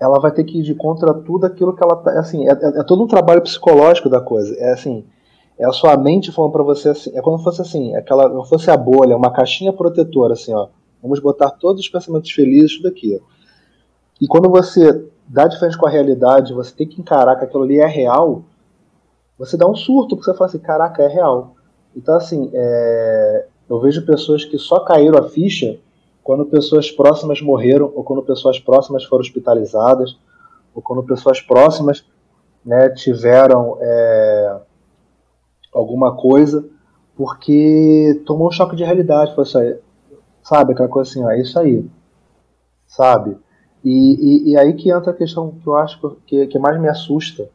[0.00, 2.18] ela vai ter que ir de contra tudo aquilo que ela tá.
[2.18, 4.54] Assim, é, é, é todo um trabalho psicológico da coisa.
[4.56, 5.04] É assim,
[5.58, 8.44] é a sua mente falando para você assim, é como se fosse assim, aquela, não
[8.44, 10.68] fosse a bolha, uma caixinha protetora, assim, ó.
[11.02, 13.20] Vamos botar todos os pensamentos felizes, tudo aqui.
[14.20, 17.64] E quando você dá de frente com a realidade, você tem que encarar que aquilo
[17.64, 18.42] ali é real,
[19.38, 21.54] você dá um surto, porque você fala assim, caraca, é real.
[21.94, 23.46] Então, assim, é...
[23.68, 25.78] eu vejo pessoas que só caíram a ficha
[26.22, 30.18] quando pessoas próximas morreram, ou quando pessoas próximas foram hospitalizadas,
[30.74, 32.04] ou quando pessoas próximas
[32.64, 34.60] né, tiveram é...
[35.72, 36.64] alguma coisa,
[37.16, 39.34] porque tomou um choque de realidade.
[39.34, 39.78] Foi aí.
[40.42, 41.84] Sabe, aquela coisa assim, ó, é isso aí.
[42.86, 43.36] Sabe?
[43.84, 46.88] E, e, e, aí que entra a questão que eu acho que, que mais me
[46.88, 47.48] assusta,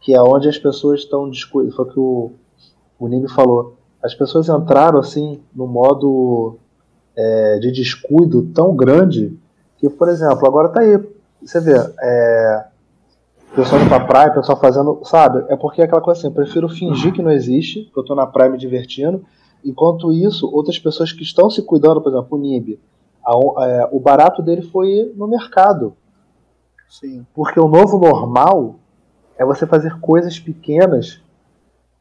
[0.00, 2.32] que é onde as pessoas estão foi o que o,
[2.98, 3.76] o falou.
[4.02, 6.56] As pessoas entraram assim no modo
[7.16, 9.38] é, de descuido tão grande
[9.78, 10.98] que, por exemplo, agora tá aí,
[11.40, 12.64] você vê, é,
[13.54, 15.44] pessoal indo pra praia, pessoal fazendo, sabe?
[15.48, 18.14] É porque é aquela coisa assim, eu prefiro fingir que não existe, que eu tô
[18.14, 19.24] na praia me divertindo,
[19.64, 22.78] enquanto isso, outras pessoas que estão se cuidando, por exemplo, o Nib,
[23.24, 25.94] a, é, o barato dele foi no mercado.
[26.88, 27.24] Sim.
[27.34, 28.76] Porque o novo normal
[29.38, 31.20] é você fazer coisas pequenas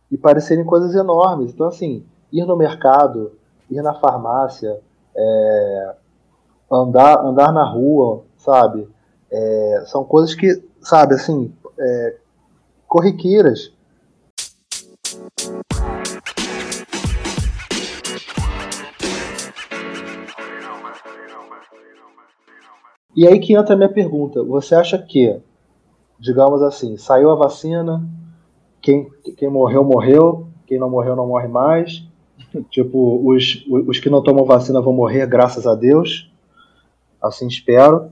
[0.10, 1.52] e parecerem coisas enormes.
[1.54, 3.32] Então, assim, ir no mercado,
[3.70, 4.80] ir na farmácia,
[5.16, 5.96] é,
[6.72, 8.88] andar, andar na rua, sabe?
[9.32, 12.16] É, são coisas que, sabe, assim, é,
[12.88, 13.74] corriqueiras.
[23.16, 24.44] E aí que entra a minha pergunta.
[24.44, 25.42] Você acha que
[26.22, 28.08] digamos assim, saiu a vacina,
[28.80, 32.08] quem, quem morreu, morreu, quem não morreu, não morre mais.
[32.70, 36.32] Tipo, os, os que não tomam vacina vão morrer, graças a Deus.
[37.22, 38.12] Assim espero.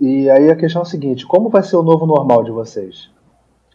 [0.00, 3.10] E aí a questão é a seguinte: como vai ser o novo normal de vocês?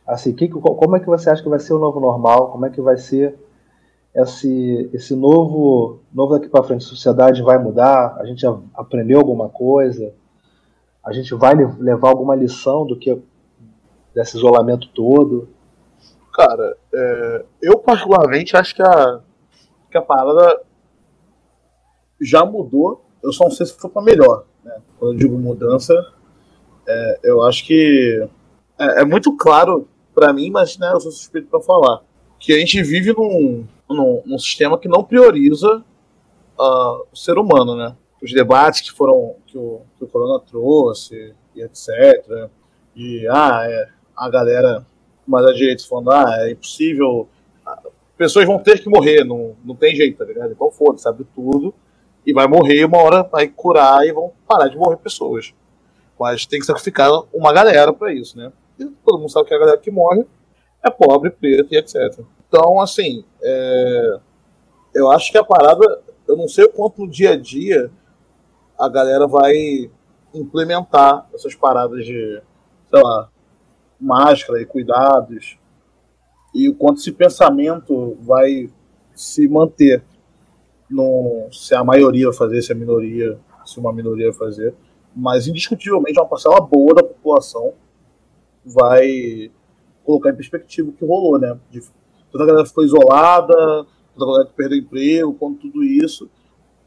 [0.06, 2.52] Assim, que, como é que você acha que vai ser o novo normal?
[2.52, 3.38] Como é que vai ser
[4.13, 6.84] esse, esse novo, novo daqui para frente?
[6.86, 8.18] A sociedade vai mudar?
[8.20, 10.13] A gente aprendeu alguma coisa?
[11.04, 13.18] A gente vai levar alguma lição do que
[14.13, 15.48] desse isolamento todo?
[16.34, 19.22] Cara, é, eu particularmente acho que a,
[19.89, 20.62] que a parada
[22.20, 23.06] já mudou.
[23.24, 24.46] Eu só não sei se foi para melhor.
[24.63, 24.76] Né?
[24.99, 25.93] Quando eu digo mudança,
[26.88, 28.28] é, eu acho que
[28.78, 32.02] é, é muito claro para mim, mas né, eu sou suspeito para falar,
[32.39, 35.84] que a gente vive num, num, num sistema que não prioriza
[36.60, 37.95] uh, o ser humano, né?
[38.21, 42.49] Os debates que foram que o, que o Corona trouxe e etc.
[42.95, 44.86] E ah, é, a galera
[45.26, 47.28] mais à direita falando, ah, é impossível,
[48.17, 50.52] pessoas vão ter que morrer, não, não tem jeito, tá ligado?
[50.52, 51.73] Então foda, sabe tudo,
[52.25, 55.53] e vai morrer, uma hora vai curar e vão parar de morrer pessoas.
[56.19, 58.51] Mas tem que sacrificar uma galera para isso, né?
[58.79, 60.25] E todo mundo sabe que a galera que morre
[60.83, 62.19] é pobre, preto e etc.
[62.47, 64.19] Então, assim, é...
[64.93, 67.91] eu acho que a parada, eu não sei o quanto no dia a dia
[68.79, 69.89] a galera vai
[70.33, 72.41] implementar essas paradas de,
[72.89, 73.29] sei lá,
[73.99, 75.57] máscara e cuidados,
[76.53, 78.69] e o quanto esse pensamento vai
[79.15, 80.03] se manter.
[80.93, 84.75] No, se a maioria vai fazer, se a minoria, se uma minoria vai fazer.
[85.15, 87.73] Mas indiscutivelmente uma parcela boa da população
[88.63, 89.51] vai
[90.03, 91.58] colocar em perspectiva o que rolou, né?
[91.71, 91.82] De,
[92.32, 96.29] toda a galera ficou isolada, toda a galera que perdeu emprego, com tudo isso.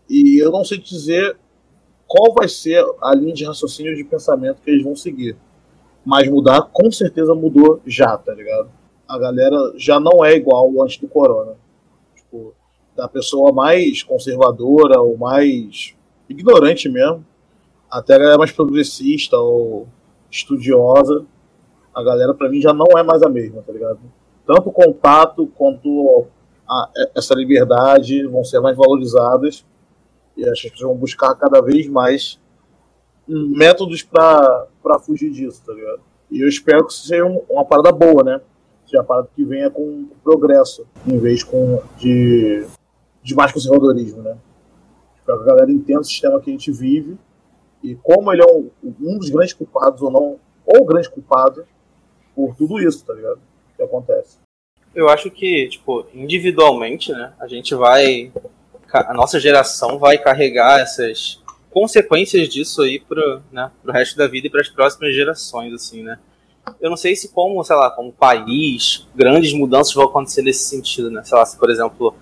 [0.09, 1.37] E eu não sei dizer
[2.07, 5.37] qual vai ser a linha de raciocínio de pensamento que eles vão seguir.
[6.05, 8.71] Mas mudar, com certeza mudou já, tá ligado?
[9.09, 11.57] A galera já não é igual antes do corona.
[12.14, 12.55] Tipo,
[12.97, 15.95] da pessoa mais conservadora ou mais
[16.29, 17.25] ignorante mesmo,
[17.91, 19.87] até a galera mais progressista ou
[20.31, 21.25] estudiosa,
[21.95, 24.01] a galera para mim já não é mais a mesma, tá ligado?
[24.47, 26.27] Tanto o contato quanto
[26.69, 29.65] a, essa liberdade vão ser mais valorizadas
[30.37, 32.41] e acho que as pessoas vão buscar cada vez mais
[33.29, 34.69] métodos para
[35.05, 36.01] fugir disso, tá ligado?
[36.31, 38.41] E eu espero que seja uma parada boa, né?
[38.85, 42.67] Seja uma parada que venha com progresso, em vez com, de,
[43.27, 44.39] de mais conservadorismo, né?
[45.19, 47.19] Espero que a galera entenda o sistema que a gente vive
[47.83, 51.67] e como ele é um, um dos grandes culpados ou não, ou o grande culpado
[52.37, 53.41] por tudo isso, tá ligado?
[53.77, 54.39] Que acontece.
[54.95, 58.33] Eu acho que, tipo, individualmente, né, a gente vai.
[58.93, 64.47] A nossa geração vai carregar essas consequências disso aí pro, né, pro resto da vida
[64.47, 66.17] e para as próximas gerações, assim, né?
[66.81, 71.11] Eu não sei se como, sei lá, como país, grandes mudanças vão acontecer nesse sentido,
[71.11, 71.25] né?
[71.25, 72.15] Sei lá, se por exemplo,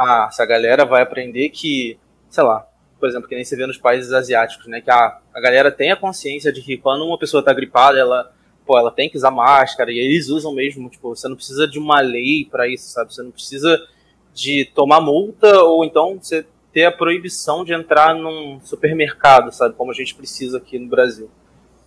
[0.00, 1.98] a, se a galera vai aprender que,
[2.30, 2.66] sei lá,
[2.98, 4.80] por exemplo, que nem se vê nos países asiáticos, né?
[4.80, 8.32] Que a, a galera tem a consciência de que quando uma pessoa tá gripada, ela,
[8.66, 11.78] pô, ela tem que usar máscara, e eles usam mesmo, tipo, você não precisa de
[11.78, 13.12] uma lei para isso, sabe?
[13.12, 13.78] Você não precisa
[14.32, 19.74] de tomar multa, ou então você ter a proibição de entrar num supermercado, sabe?
[19.74, 21.28] Como a gente precisa aqui no Brasil.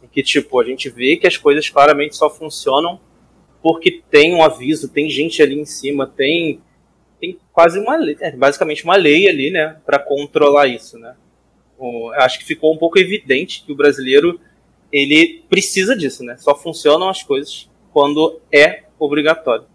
[0.03, 2.99] E que, tipo, a gente vê que as coisas claramente só funcionam
[3.61, 6.61] porque tem um aviso, tem gente ali em cima, tem
[7.23, 11.15] tem quase uma lei, é, basicamente uma lei ali, né, para controlar isso, né.
[11.77, 14.39] O, acho que ficou um pouco evidente que o brasileiro
[14.91, 16.35] ele precisa disso, né.
[16.37, 19.65] Só funcionam as coisas quando é obrigatório.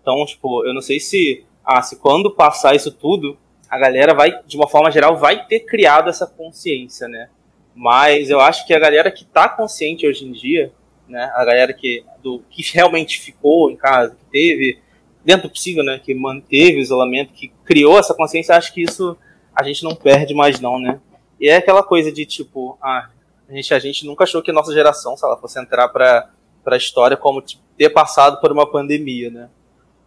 [0.00, 3.36] Então, tipo, eu não sei se, ah, se quando passar isso tudo,
[3.68, 7.28] a galera vai, de uma forma geral, vai ter criado essa consciência, né.
[7.74, 10.72] Mas eu acho que a galera que está consciente hoje em dia,
[11.06, 14.85] né, a galera que, do, que realmente ficou em casa, que teve
[15.26, 19.16] dentro do possível, né, que manteve o isolamento, que criou essa consciência, acho que isso
[19.52, 21.00] a gente não perde mais não, né?
[21.40, 23.08] E é aquela coisa de tipo, ah,
[23.48, 26.30] a gente, a gente nunca achou que a nossa geração, se ela fosse entrar para
[26.64, 29.48] a história como tipo, ter passado por uma pandemia, né?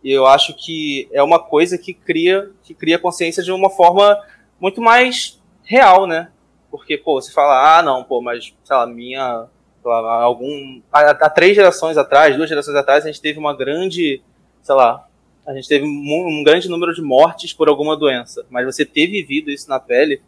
[0.01, 4.17] E eu acho que é uma coisa que cria, que cria consciência de uma forma
[4.57, 6.31] muito mais real, né?
[6.71, 9.47] Porque, pô, você fala, ah, não, pô, mas, sei lá, minha.
[9.83, 10.81] Lá, algum.
[10.91, 14.21] Há, há, três gerações atrás, duas gerações atrás, a gente teve uma grande,
[14.61, 15.08] sei lá,
[15.49, 19.07] a gente teve um, um, grande número de mortes por alguma doença, mas você ter
[19.07, 20.21] vivido isso na pele,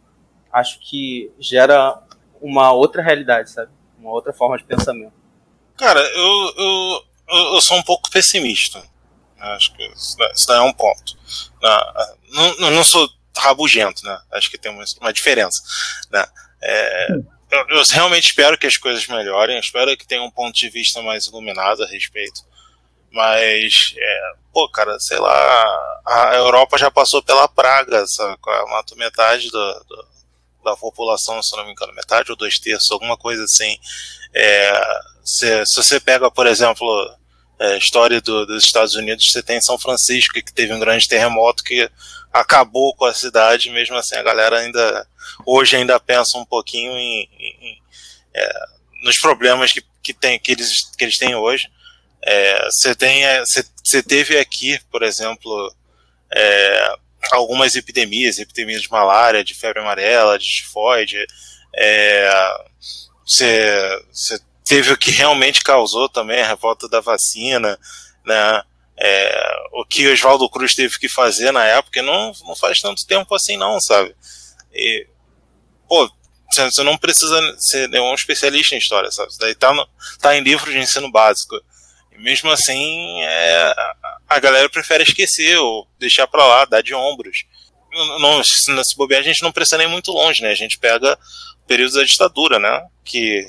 [0.52, 1.96] acho que gera
[2.40, 3.70] uma outra realidade, sabe?
[4.00, 5.12] Uma outra forma de pensamento.
[5.76, 7.04] Cara, eu, eu,
[7.54, 8.82] eu sou um pouco pessimista.
[9.38, 10.16] Acho que isso
[10.48, 11.16] daí é um ponto.
[12.58, 14.18] Não, não sou rabugento, né?
[14.32, 15.62] Acho que tem uma, uma diferença.
[16.10, 16.26] Né?
[16.60, 17.12] É,
[17.52, 21.00] eu, eu, realmente espero que as coisas melhorem, espero que tenha um ponto de vista
[21.00, 22.40] mais iluminado a respeito.
[23.12, 28.38] Mas, é, pô, cara, sei lá, a Europa já passou pela praga, sabe?
[28.70, 30.06] Matou metade do, do,
[30.64, 33.78] da população, se não me engano, metade ou dois terços, alguma coisa assim.
[34.34, 36.86] É, se, se você pega, por exemplo,
[37.58, 41.62] é, história do, dos Estados Unidos, você tem São Francisco, que teve um grande terremoto
[41.62, 41.88] que
[42.32, 45.06] acabou com a cidade, mesmo assim a galera ainda,
[45.46, 47.78] hoje ainda pensa um pouquinho em, em,
[48.34, 48.64] é,
[49.04, 51.70] nos problemas que, que, tem, que, eles, que eles têm hoje.
[52.24, 55.74] É, você tem, você é, teve aqui, por exemplo,
[56.32, 56.94] é,
[57.32, 61.26] algumas epidemias, epidemias de malária, de febre amarela, de tifoide.
[63.24, 67.78] Você é, teve o que realmente causou também a revolta da vacina,
[68.24, 68.62] né?
[68.96, 73.34] É, o que Oswaldo Cruz teve que fazer na época não, não faz tanto tempo
[73.34, 74.14] assim, não, sabe?
[74.72, 75.06] E,
[75.88, 76.08] pô,
[76.52, 79.30] você não precisa ser nenhum especialista em história, sabe?
[79.30, 79.88] Isso daí tá, no,
[80.20, 81.56] tá em livro de ensino básico.
[82.14, 83.74] E mesmo assim, é,
[84.28, 87.44] a galera prefere esquecer ou deixar pra lá, dar de ombros.
[88.20, 90.50] Não, se, se bobear, a gente não precisa nem muito longe, né?
[90.50, 91.18] A gente pega
[91.66, 92.82] períodos da ditadura, né?
[93.04, 93.46] Que,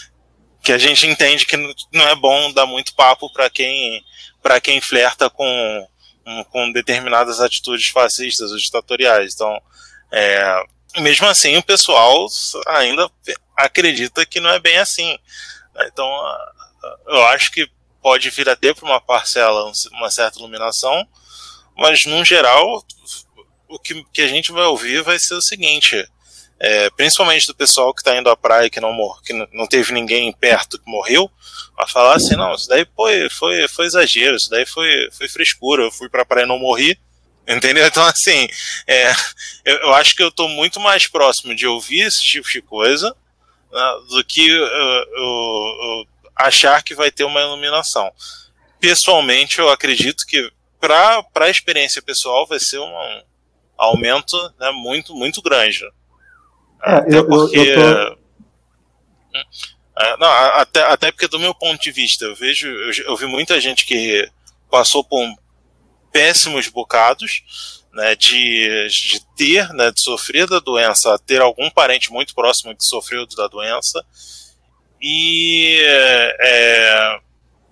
[0.62, 1.56] que a gente entende que
[1.92, 4.02] não é bom dar muito papo para quem,
[4.42, 5.88] pra quem flerta com,
[6.50, 9.34] com determinadas atitudes fascistas ou ditatoriais.
[9.34, 9.60] Então,
[10.10, 10.64] é,
[10.98, 12.26] mesmo assim, o pessoal
[12.66, 13.08] ainda
[13.56, 15.16] acredita que não é bem assim.
[15.86, 16.08] Então,
[17.06, 17.68] eu acho que
[18.06, 21.04] pode vir a ter para uma parcela uma certa iluminação,
[21.76, 22.80] mas no geral
[23.68, 26.08] o que, que a gente vai ouvir vai ser o seguinte,
[26.60, 29.92] é, principalmente do pessoal que está indo à praia que não mor que não teve
[29.92, 31.28] ninguém perto que morreu,
[31.76, 35.82] vai falar assim, não, isso daí foi, foi, foi exagero, isso daí foi, foi frescura,
[35.82, 36.96] eu fui para a praia e não morri,
[37.44, 37.84] entendeu?
[37.90, 38.46] Então assim,
[38.86, 39.10] é,
[39.64, 43.12] eu, eu, acho que eu estou muito mais próximo de ouvir esse tipo de coisa
[43.72, 48.12] né, do que uh, uh, achar que vai ter uma iluminação.
[48.78, 53.22] Pessoalmente, eu acredito que para a experiência pessoal vai ser um
[53.76, 55.84] aumento né, muito, muito grande.
[56.84, 57.56] É, até eu, porque.
[57.58, 58.26] Eu, tô...
[59.98, 63.26] É, não, até, até porque, do meu ponto de vista, eu vejo, eu, eu vi
[63.26, 64.30] muita gente que
[64.70, 65.34] passou por um
[66.12, 72.34] péssimos bocados, né, de, de ter, né, de sofrer da doença, ter algum parente muito
[72.34, 74.04] próximo que sofreu da doença,
[75.00, 75.78] e,
[76.40, 77.18] é,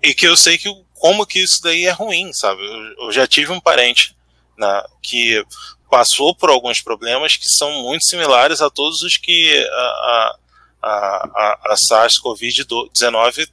[0.03, 2.65] e que eu sei que como que isso daí é ruim, sabe?
[2.65, 4.17] Eu, eu já tive um parente
[4.57, 5.45] né, que
[5.91, 10.39] passou por alguns problemas que são muito similares a todos os que a, a,
[10.83, 13.49] a, a SARS-CoV-19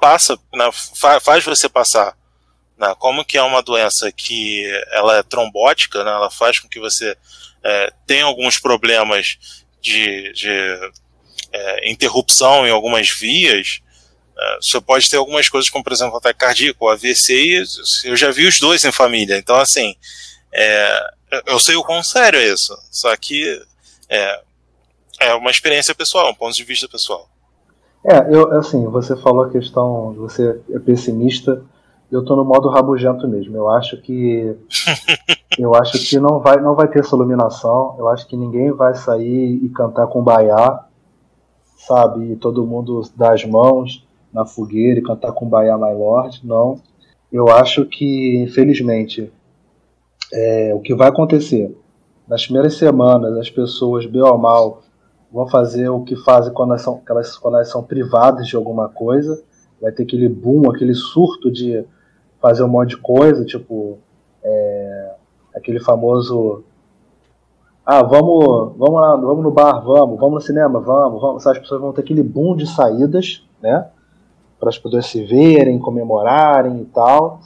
[0.00, 0.70] passa, né,
[1.20, 2.16] faz você passar.
[2.78, 6.80] Né, como que é uma doença que ela é trombótica, né, ela faz com que
[6.80, 7.16] você
[7.62, 9.36] é, tenha alguns problemas
[9.82, 10.48] de, de
[11.52, 13.80] é, interrupção em algumas vias,
[14.38, 17.62] é, você pode ter algumas coisas, como por exemplo ataque cardíaco, AVC,
[18.04, 19.36] eu já vi os dois em família.
[19.36, 19.94] Então, assim,
[20.52, 21.10] é,
[21.46, 23.60] eu sei o quão sério é isso, só que
[24.08, 24.40] é,
[25.20, 27.28] é uma experiência pessoal, um ponto de vista pessoal.
[28.04, 31.62] É, eu, assim, você falou a questão, você é pessimista,
[32.10, 33.56] eu tô no modo rabugento mesmo.
[33.56, 34.56] Eu acho que
[35.58, 37.94] eu acho que não vai não vai ter essa iluminação.
[37.98, 40.84] Eu acho que ninguém vai sair e cantar com baiá
[41.86, 42.32] sabe?
[42.32, 46.40] E todo mundo dar as mãos na fogueira e cantar com Bahia My Lord.
[46.44, 46.80] Não.
[47.32, 49.32] Eu acho que, infelizmente,
[50.32, 51.76] é, o que vai acontecer
[52.28, 54.82] nas primeiras semanas, as pessoas, bem ou mal,
[55.32, 58.88] vão fazer o que fazem quando elas são, elas, quando elas são privadas de alguma
[58.88, 59.42] coisa.
[59.80, 61.84] Vai ter aquele boom, aquele surto de
[62.40, 63.98] fazer um monte de coisa, tipo
[64.42, 65.14] é,
[65.54, 66.62] aquele famoso
[67.84, 71.46] ah, vamos, vamos lá, vamos no bar, vamos, vamos no cinema, vamos, vamos.
[71.46, 73.88] As pessoas vão ter aquele boom de saídas, né?
[74.58, 77.40] Para as pessoas se verem, comemorarem e tal.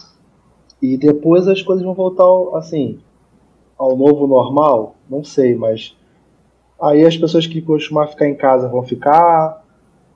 [0.82, 3.00] E depois as coisas vão voltar, assim,
[3.78, 4.96] ao novo normal?
[5.08, 5.96] Não sei, mas.
[6.80, 9.62] Aí as pessoas que costumavam ficar em casa vão ficar.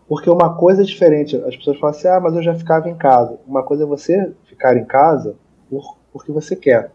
[0.09, 1.37] Porque uma coisa é diferente.
[1.37, 3.39] As pessoas falam assim: ah, mas eu já ficava em casa.
[3.47, 5.37] Uma coisa é você ficar em casa
[5.71, 6.91] por, porque você quer.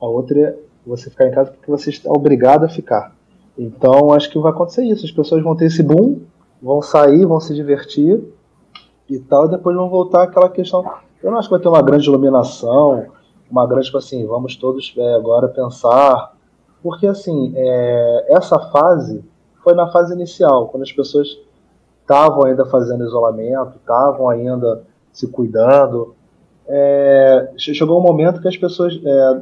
[0.00, 0.56] A outra é
[0.86, 3.14] você ficar em casa porque você está obrigado a ficar.
[3.56, 5.04] Então acho que vai acontecer isso.
[5.04, 6.20] As pessoas vão ter esse boom,
[6.62, 8.22] vão sair, vão se divertir
[9.08, 10.84] e tal, e depois vão voltar aquela questão.
[11.22, 13.06] Eu não acho que vai ter uma grande iluminação,
[13.50, 16.34] uma grande, tipo assim, vamos todos é, agora pensar.
[16.82, 19.24] Porque assim, é, essa fase
[19.62, 21.38] foi na fase inicial, quando as pessoas
[22.02, 26.14] estavam ainda fazendo isolamento, estavam ainda se cuidando.
[26.66, 29.40] É, chegou um momento que as pessoas é,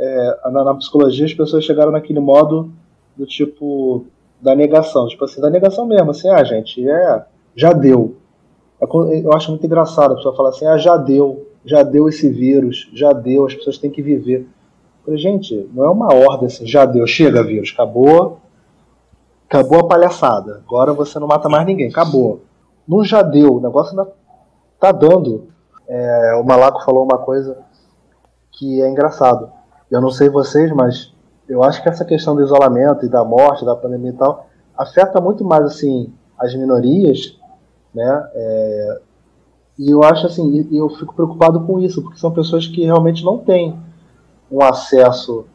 [0.00, 2.72] é, na, na, psicologia as pessoas chegaram naquele modo
[3.14, 4.06] do tipo
[4.40, 7.24] da negação, tipo assim, da negação mesmo, assim, ah, gente, é,
[7.54, 8.16] já deu.
[8.80, 12.30] É eu acho muito engraçado a pessoa falar assim, ah, já deu, já deu esse
[12.30, 14.40] vírus, já deu, as pessoas têm que viver.
[14.40, 18.38] Eu falei, gente, não é uma ordem assim, já deu, chega vírus, acabou,
[19.46, 20.62] acabou a palhaçada.
[20.66, 22.40] Agora você não mata mais ninguém, acabou.
[22.88, 24.10] Não já deu, o negócio ainda
[24.78, 25.48] tá dando.
[25.86, 27.58] É, o Malaco falou uma coisa
[28.52, 29.59] que é engraçado.
[29.90, 31.12] Eu não sei vocês, mas
[31.48, 35.20] eu acho que essa questão do isolamento e da morte, da pandemia e tal, afeta
[35.20, 37.36] muito mais assim as minorias,
[37.94, 38.30] né?
[38.34, 39.00] É,
[39.78, 43.24] e eu acho assim, e eu fico preocupado com isso, porque são pessoas que realmente
[43.24, 43.78] não têm
[44.50, 45.46] um acesso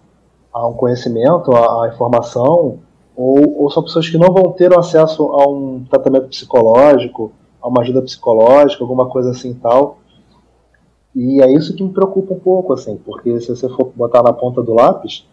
[0.52, 2.80] a um conhecimento, a, a informação,
[3.16, 7.32] ou, ou, são pessoas que não vão ter acesso a um tratamento psicológico,
[7.62, 10.00] a uma ajuda psicológica, alguma coisa assim tal.
[11.16, 14.34] E é isso que me preocupa um pouco, assim, porque se você for botar na
[14.34, 15.26] ponta do lápis,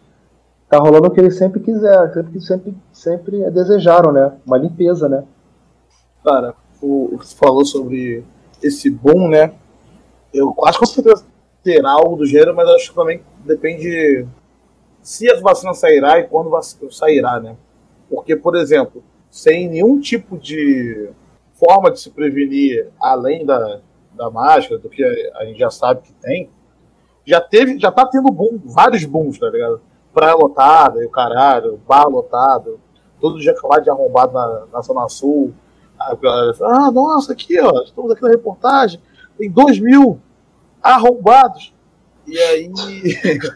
[0.69, 4.33] tá rolando o que eles sempre quiseram, sempre, sempre, sempre desejaram, né?
[4.47, 5.25] Uma limpeza, né?
[6.25, 8.25] Cara, você falou sobre
[8.63, 9.53] esse boom, né?
[10.33, 11.25] Eu acho que com certeza
[11.65, 14.25] terá algo do gênero, mas acho que também depende
[15.03, 16.51] se as vacinas sairá e quando
[16.91, 17.57] sairá, né?
[18.09, 21.11] Porque, por exemplo, sem nenhum tipo de
[21.55, 23.81] forma de se prevenir além da,
[24.15, 25.05] da máscara, do que
[25.35, 26.51] a gente já sabe que tem,
[27.25, 29.81] já teve, já tá tendo boom, vários booms, tá ligado?
[30.13, 32.81] Praia lotada e o caralho, bar lotado,
[33.21, 35.55] todo dia acabar de arrombado na, na Zona Sul.
[35.99, 39.01] A galera fala, ah, nossa, aqui, ó, estamos aqui na reportagem,
[39.39, 40.21] tem dois mil
[40.83, 41.73] arrombados.
[42.27, 42.71] E aí.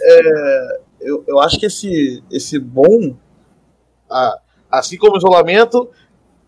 [0.00, 3.14] é, eu, eu acho que esse, esse bom,
[4.70, 5.88] assim como isolamento,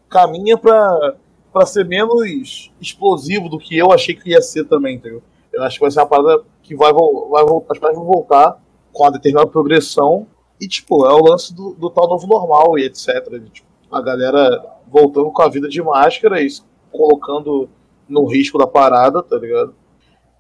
[0.08, 1.14] caminha para
[1.56, 5.22] para ser menos explosivo do que eu achei que ia ser também, entendeu?
[5.50, 8.62] Eu acho que vai ser uma parada que vai, vai voltar, as coisas vão voltar
[8.92, 10.26] com uma determinada progressão
[10.60, 13.26] e, tipo, é o lance do, do tal novo normal e etc.
[13.40, 16.48] De, tipo, a galera voltando com a vida de máscara e
[16.92, 17.70] colocando
[18.06, 19.74] no risco da parada, tá ligado?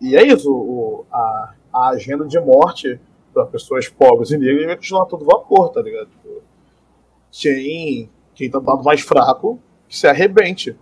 [0.02, 3.00] E é isso, o, a, a agenda de morte
[3.32, 6.08] para pessoas pobres e negras vai continuar todo vapor, tá ligado?
[6.08, 6.42] Tipo,
[7.30, 9.58] quem, quem tá dando mais fraco,
[9.88, 10.76] que se arrebente.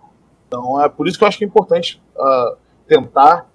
[0.47, 3.49] Então é por isso que eu acho que é importante uh, tentar,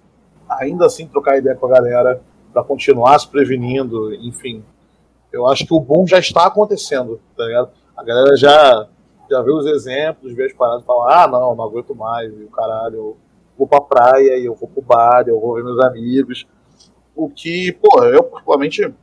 [0.49, 2.21] ainda assim, trocar ideia com a galera
[2.51, 4.63] para continuar se prevenindo, enfim.
[5.31, 7.69] Eu acho que o bom já está acontecendo, tá ligado?
[7.95, 8.87] A galera já,
[9.29, 12.43] já vê os exemplos, vê as paradas e fala, ah, não, não aguento mais, e
[12.43, 13.17] o caralho, eu
[13.57, 16.45] vou pra praia, e eu vou pro bar, eu vou ver meus amigos.
[17.15, 18.93] O que, pô, eu particularmente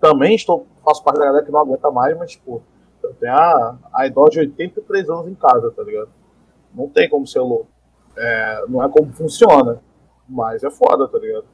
[0.00, 2.62] também estou, faço parte da galera que não aguenta mais, mas, pô,
[3.02, 6.08] eu tenho a, a idosa de 83 anos em casa, tá ligado?
[6.74, 7.68] Não tem como ser louco.
[8.16, 9.80] É, não é como funciona.
[10.28, 11.44] Mas é foda, tá ligado?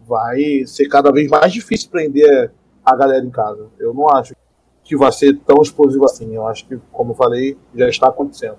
[0.00, 2.52] Vai ser cada vez mais difícil prender
[2.84, 3.68] a galera em casa.
[3.78, 4.34] Eu não acho
[4.82, 6.34] que vai ser tão explosivo assim.
[6.34, 8.58] Eu acho que, como eu falei, já está acontecendo.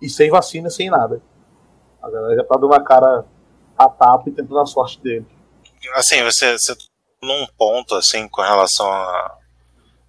[0.00, 1.20] E sem vacina, sem nada.
[2.02, 3.24] A galera já tá dando a cara
[3.76, 5.26] a tapa e tentando a sorte dele.
[5.94, 6.74] Assim, você, você
[7.22, 9.38] num ponto assim com relação a,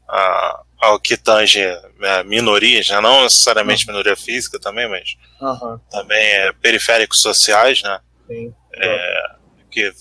[0.08, 3.02] a ao que tange é, minorias, né?
[3.02, 3.92] não necessariamente uhum.
[3.92, 5.80] minoria física também, mas uhum.
[5.92, 8.00] também é, periféricos sociais, né?
[8.28, 8.54] Sim.
[8.76, 9.30] É,
[9.70, 9.94] que eu,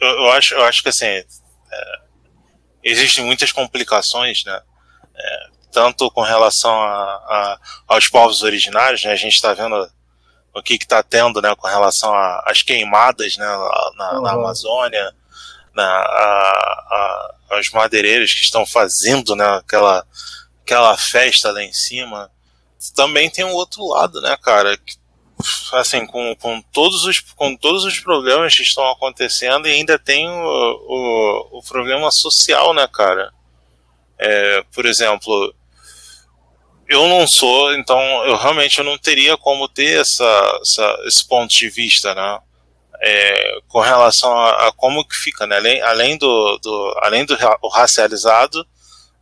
[0.00, 1.24] eu, acho, eu acho que assim é,
[2.84, 4.60] existem muitas complicações, né?
[5.16, 9.12] É, tanto com relação a, a, aos povos originários, né?
[9.12, 9.90] A gente está vendo
[10.54, 11.54] o que está tendo, né?
[11.56, 13.46] Com relação às queimadas, né?
[13.46, 14.22] Na, uhum.
[14.22, 15.14] na Amazônia
[15.76, 20.04] na, a, a, as madeireiras que estão fazendo né, aquela,
[20.62, 22.30] aquela festa lá em cima.
[22.94, 24.78] Também tem um outro lado, né, cara?
[25.74, 30.26] Assim, com, com, todos os, com todos os problemas que estão acontecendo, e ainda tem
[30.28, 33.30] o, o, o problema social, né, cara?
[34.18, 35.54] É, por exemplo,
[36.88, 41.68] eu não sou, então eu realmente não teria como ter essa, essa, esse ponto de
[41.68, 42.38] vista, né?
[43.00, 45.56] É, com relação a, a, como que fica, né?
[45.56, 48.66] Além, além do, do além do o racializado,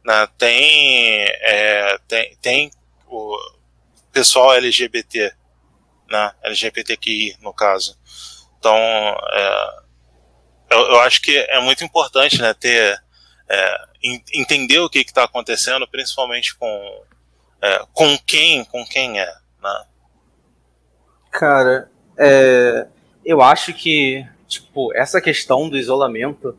[0.05, 0.29] né?
[0.39, 2.70] Tem é, tem, tem
[3.09, 3.37] o
[4.12, 5.33] pessoal LGBT,
[6.11, 6.33] né?
[6.43, 7.99] LGBTQI no caso.
[8.59, 9.68] Então, é,
[10.70, 12.55] eu, eu, acho que é muito importante, né?
[12.55, 12.99] Ter
[13.49, 13.85] é,
[14.33, 17.05] entender o que está acontecendo, principalmente com
[17.62, 19.85] é, com quem com quem é, né?
[21.31, 22.87] Cara, é,
[23.25, 26.57] eu acho que, tipo, essa questão do isolamento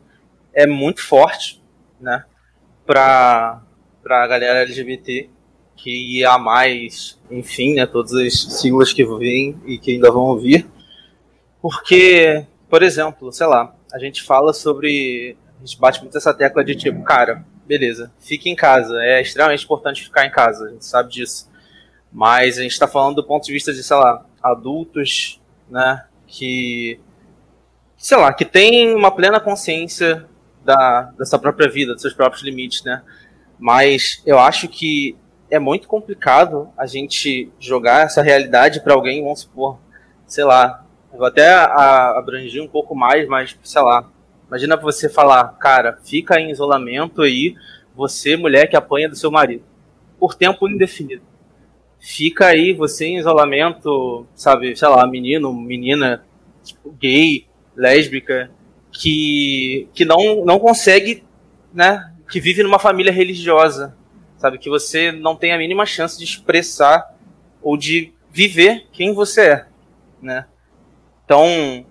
[0.52, 1.62] é muito forte,
[2.00, 2.24] né,
[2.84, 3.62] pra,
[4.02, 5.30] pra galera LGBT
[5.76, 10.66] que ia mais, enfim, né, todas as siglas que vêm e que ainda vão vir.
[11.60, 15.36] Porque, por exemplo, sei lá, a gente fala sobre.
[15.58, 18.96] A gente bate muito essa tecla de tipo, cara, beleza, fique em casa.
[19.02, 21.50] É extremamente importante ficar em casa, a gente sabe disso.
[22.12, 27.00] Mas a gente está falando do ponto de vista de, sei lá, adultos, né, que,
[27.96, 30.26] sei lá, que tem uma plena consciência
[30.64, 33.02] da, sua própria vida, dos seus próprios limites, né?
[33.58, 35.16] Mas eu acho que
[35.50, 39.78] é muito complicado a gente jogar essa realidade para alguém, vamos supor,
[40.26, 44.10] sei lá, eu vou até abranger um pouco mais, mas sei lá,
[44.48, 47.54] imagina você falar, cara, fica em isolamento aí,
[47.94, 49.64] você, mulher que apanha do seu marido,
[50.18, 51.22] por tempo indefinido.
[52.08, 56.24] Fica aí, você em isolamento, sabe, sei lá, menino, menina,
[56.62, 58.48] tipo, gay, lésbica,
[58.92, 61.24] que, que não, não consegue,
[61.74, 63.96] né, que vive numa família religiosa,
[64.38, 64.56] sabe?
[64.56, 67.12] Que você não tem a mínima chance de expressar
[67.60, 69.66] ou de viver quem você é,
[70.22, 70.46] né?
[71.24, 71.84] Então,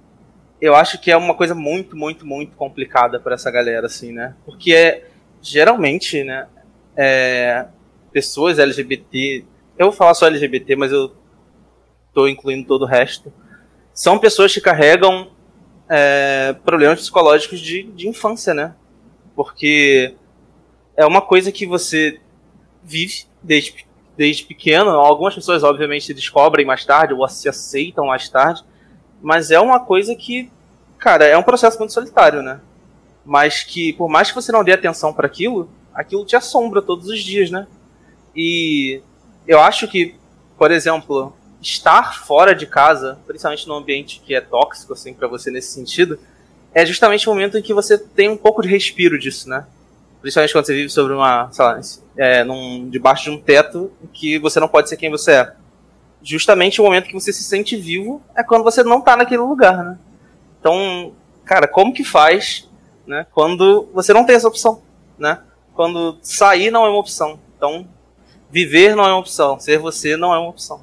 [0.61, 4.33] eu acho que é uma coisa muito, muito, muito complicada para essa galera, assim, né?
[4.45, 5.09] Porque é
[5.41, 6.47] geralmente, né?
[6.95, 7.65] É,
[8.13, 9.43] pessoas LGBT,
[9.77, 11.11] eu vou falar só LGBT, mas eu
[12.13, 13.31] tô incluindo todo o resto.
[13.93, 15.29] São pessoas que carregam
[15.89, 18.73] é, problemas psicológicos de, de infância, né?
[19.35, 20.15] Porque
[20.95, 22.19] é uma coisa que você
[22.83, 23.85] vive desde,
[24.17, 24.91] desde pequeno.
[24.91, 28.63] Algumas pessoas, obviamente, descobrem mais tarde ou se aceitam mais tarde.
[29.21, 30.51] Mas é uma coisa que,
[30.97, 32.61] cara, é um processo muito solitário, né?
[33.25, 37.07] Mas que, por mais que você não dê atenção para aquilo, aquilo te assombra todos
[37.07, 37.67] os dias, né?
[38.35, 39.01] E
[39.47, 40.15] eu acho que,
[40.57, 45.49] por exemplo, estar fora de casa, principalmente num ambiente que é tóxico, assim, para você
[45.49, 46.19] nesse sentido,
[46.73, 49.65] é justamente o momento em que você tem um pouco de respiro disso, né?
[50.21, 51.79] Principalmente quando você vive sobre uma, sei lá,
[52.17, 55.53] é, num, debaixo de um teto que você não pode ser quem você é.
[56.21, 59.83] Justamente o momento que você se sente vivo é quando você não tá naquele lugar,
[59.83, 59.97] né?
[60.59, 61.13] Então,
[61.45, 62.67] cara, como que faz,
[63.05, 63.25] né?
[63.31, 64.81] Quando você não tem essa opção,
[65.17, 65.39] né?
[65.73, 67.39] Quando sair não é uma opção.
[67.55, 67.87] Então,
[68.51, 69.59] viver não é uma opção.
[69.59, 70.79] Ser você não é uma opção.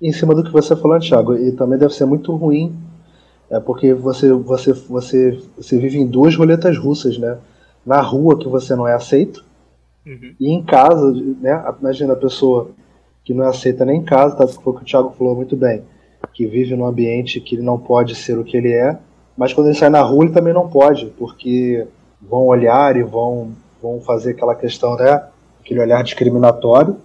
[0.00, 2.74] Em cima do que você falou, Thiago, e também deve ser muito ruim,
[3.50, 7.38] é porque você, você, você, você vive em duas roletas russas, né?
[7.84, 9.44] na rua que você não é aceito
[10.06, 10.34] uhum.
[10.38, 11.62] e em casa, né?
[11.80, 12.70] Imagina a pessoa
[13.24, 14.46] que não é aceita nem em casa, tá?
[14.46, 15.82] Foi o que o Thiago falou muito bem,
[16.32, 18.98] que vive num ambiente que ele não pode ser o que ele é,
[19.36, 21.86] mas quando ele sai na rua ele também não pode, porque
[22.20, 25.24] vão olhar e vão, vão fazer aquela questão, né?
[25.60, 27.00] Aquele olhar discriminatório.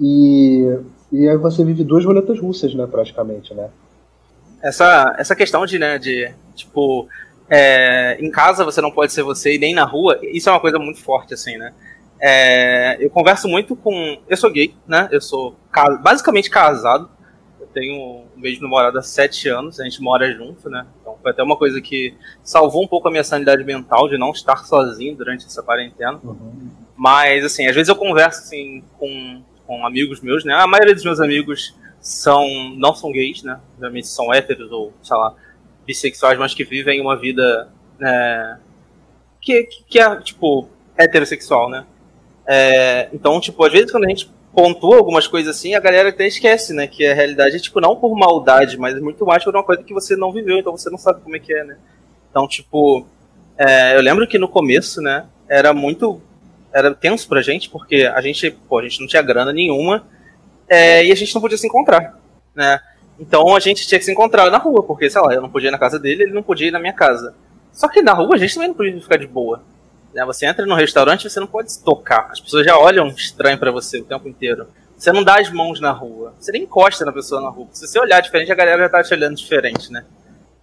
[0.00, 0.78] E,
[1.12, 3.68] e aí você vive duas roletas russas, né, praticamente, né?
[4.62, 7.08] Essa, essa questão de, né, de, tipo,
[7.48, 10.60] é, em casa você não pode ser você e nem na rua, isso é uma
[10.60, 11.72] coisa muito forte, assim, né?
[12.20, 14.18] É, eu converso muito com.
[14.28, 15.08] Eu sou gay, né?
[15.12, 15.54] Eu sou
[16.02, 17.10] basicamente casado.
[17.60, 20.86] Eu tenho um beijo namorado há sete anos, a gente mora junto, né?
[21.00, 24.30] Então foi até uma coisa que salvou um pouco a minha sanidade mental de não
[24.30, 26.18] estar sozinho durante essa quarentena.
[26.24, 26.70] Uhum.
[26.96, 30.54] Mas, assim, às vezes eu converso assim, com, com amigos meus, né?
[30.54, 33.60] A maioria dos meus amigos são não são gays, né?
[33.74, 35.34] Obviamente são héteros ou, sei lá,
[35.86, 37.68] bissexuais, mas que vivem uma vida
[38.00, 38.56] é,
[39.40, 41.84] que, que é, tipo, heterossexual, né?
[42.46, 46.26] É, então, tipo, às vezes quando a gente pontua algumas coisas assim, a galera até
[46.26, 46.86] esquece, né?
[46.86, 49.92] Que a realidade é, tipo, não por maldade, mas muito mais por uma coisa que
[49.92, 51.76] você não viveu, então você não sabe como é que é, né?
[52.30, 53.06] Então, tipo,
[53.58, 56.20] é, eu lembro que no começo, né, era muito.
[56.76, 60.06] Era tenso pra gente, porque a gente, pô, a gente não tinha grana nenhuma
[60.68, 62.18] é, e a gente não podia se encontrar,
[62.54, 62.78] né?
[63.18, 65.68] Então a gente tinha que se encontrar na rua, porque, sei lá, eu não podia
[65.68, 67.34] ir na casa dele, ele não podia ir na minha casa.
[67.72, 69.62] Só que na rua a gente também não podia ficar de boa.
[70.12, 70.22] Né?
[70.26, 72.28] Você entra no restaurante você não pode se tocar.
[72.30, 74.68] As pessoas já olham estranho para você o tempo inteiro.
[74.98, 76.34] Você não dá as mãos na rua.
[76.38, 77.68] Você nem encosta na pessoa na rua.
[77.72, 80.04] Se você olhar diferente, a galera já tá te olhando diferente, né?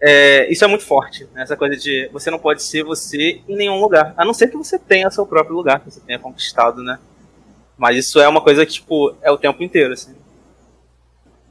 [0.05, 1.43] É, isso é muito forte, né?
[1.43, 4.57] essa coisa de você não pode ser você em nenhum lugar, a não ser que
[4.57, 6.99] você tenha seu próprio lugar, que você tenha conquistado, né?
[7.77, 10.13] Mas isso é uma coisa que, tipo, é o tempo inteiro, assim.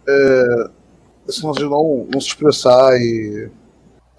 [0.07, 0.71] É,
[1.27, 3.51] esse lance de não, não se expressar e.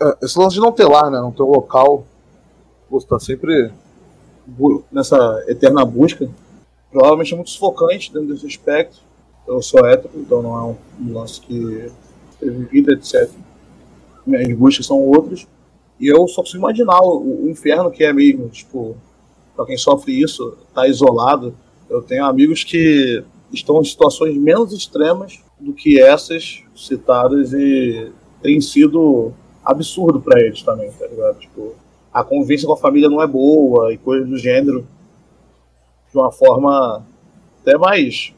[0.01, 1.19] É, esse lance de não ter lá, né?
[1.19, 2.03] Não ter um local.
[2.89, 3.71] Você tá sempre
[4.91, 6.27] nessa eterna busca.
[6.91, 8.97] Provavelmente é muito sufocante dentro desse aspecto.
[9.47, 11.91] Eu sou hétero, então não é um, um lance que
[12.39, 13.29] teve vida, etc.
[14.25, 15.47] Minhas buscas são outras.
[15.99, 18.49] E eu só consigo imaginar o, o inferno que é mesmo.
[18.49, 18.95] Tipo,
[19.55, 21.55] pra quem sofre isso, tá isolado.
[21.89, 28.11] Eu tenho amigos que estão em situações menos extremas do que essas citadas e
[28.41, 29.31] tem sido
[29.63, 31.39] absurdo para eles também, tá ligado?
[31.39, 31.75] Tipo,
[32.11, 34.85] a convivência com a família não é boa e coisas do gênero
[36.11, 37.05] de uma forma
[37.61, 38.33] até mais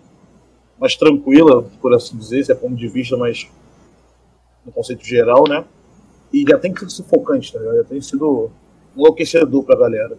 [0.79, 3.47] mais tranquila, por assim dizer, se é ponto de vista, mas
[4.65, 5.63] no conceito geral, né?
[6.35, 7.77] E já tem sido sufocante, tá ligado?
[7.77, 8.51] Já tem sido
[8.93, 10.17] enlouquecedor pra galera.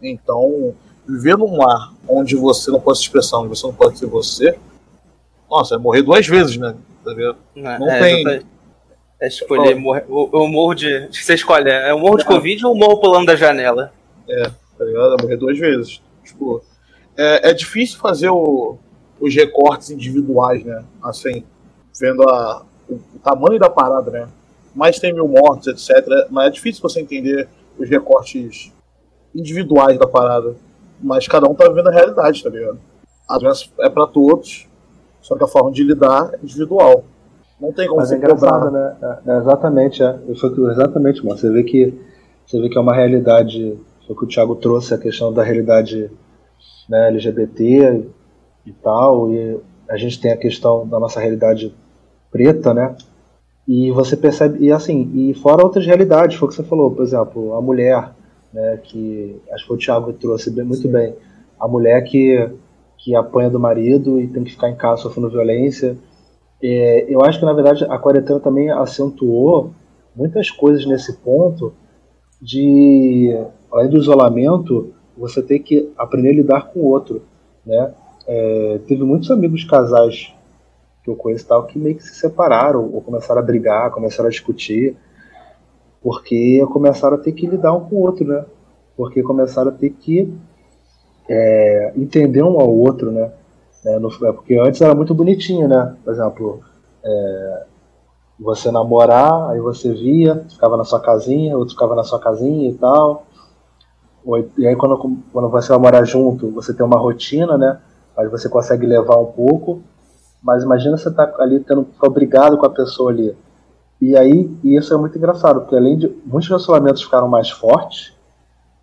[0.00, 0.72] Então,
[1.04, 4.56] viver num lar onde você não pode se expressar, onde você não pode ser você,
[5.50, 6.76] nossa, é morrer duas vezes, né?
[7.04, 7.36] Tá vendo?
[7.56, 8.46] Não, não é, tem.
[9.20, 10.04] É escolher morrer.
[10.08, 11.08] O, o morro de.
[11.10, 12.26] Você escolhe, é o morro de é.
[12.26, 13.92] Covid ou o morro pulando da janela?
[14.28, 14.44] É.
[14.78, 15.16] tá ligado?
[15.18, 16.00] É morrer duas vezes.
[16.24, 16.62] Tipo,
[17.16, 18.78] é, é difícil fazer o,
[19.18, 20.84] os recortes individuais, né?
[21.02, 21.42] Assim,
[21.98, 24.28] vendo a, o, o tamanho da parada, né?
[24.74, 26.28] Mais tem mil mortos, etc.
[26.30, 27.48] Mas é difícil você entender
[27.78, 28.72] os recortes
[29.34, 30.54] individuais da parada.
[31.02, 32.78] Mas cada um tá vivendo a realidade, tá ligado?
[33.28, 34.68] A doença é para todos,
[35.22, 37.04] só que a forma de lidar é individual.
[37.60, 38.96] Não tem como Mas é engraçado, né?
[39.02, 40.18] É, é exatamente, é.
[40.40, 41.38] Foi, exatamente, mano.
[41.38, 41.94] Você vê que
[42.46, 43.78] você vê que é uma realidade.
[44.06, 46.10] Foi o que o Thiago trouxe a questão da realidade
[46.88, 48.04] né, LGBT
[48.66, 51.74] e tal, e a gente tem a questão da nossa realidade
[52.30, 52.96] preta, né?
[53.66, 57.02] E você percebe, e assim, e fora outras realidades, foi o que você falou, por
[57.02, 58.12] exemplo, a mulher,
[58.52, 61.14] né, que acho que o Thiago trouxe bem, muito bem,
[61.58, 62.50] a mulher que,
[62.98, 65.96] que apanha do marido e tem que ficar em casa sofrendo violência.
[66.62, 69.72] É, eu acho que na verdade a quarentena também acentuou
[70.14, 71.72] muitas coisas nesse ponto
[72.40, 73.36] de,
[73.72, 77.22] além do isolamento, você tem que aprender a lidar com o outro,
[77.64, 77.92] né?
[78.26, 80.32] É, teve muitos amigos casais
[81.02, 84.30] que eu conheço tal que meio que se separaram ou começaram a brigar, começaram a
[84.30, 84.96] discutir,
[86.02, 88.44] porque começaram a ter que lidar um com o outro, né?
[88.96, 90.32] Porque começaram a ter que
[91.28, 93.30] é, entender um ao outro, né?
[93.84, 95.94] É, no, é, porque antes era muito bonitinho, né?
[96.04, 96.60] Por exemplo,
[97.02, 97.64] é,
[98.38, 102.74] você namorar, aí você via, ficava na sua casinha, outro ficava na sua casinha e
[102.74, 103.26] tal.
[104.58, 107.80] E aí quando, quando você vai morar junto, você tem uma rotina, né?
[108.16, 109.82] Aí você consegue levar um pouco.
[110.42, 113.36] Mas imagina você estar tá ali tendo obrigado com a pessoa ali.
[114.00, 118.14] E aí, e isso é muito engraçado, porque além de muitos relacionamentos ficaram mais fortes,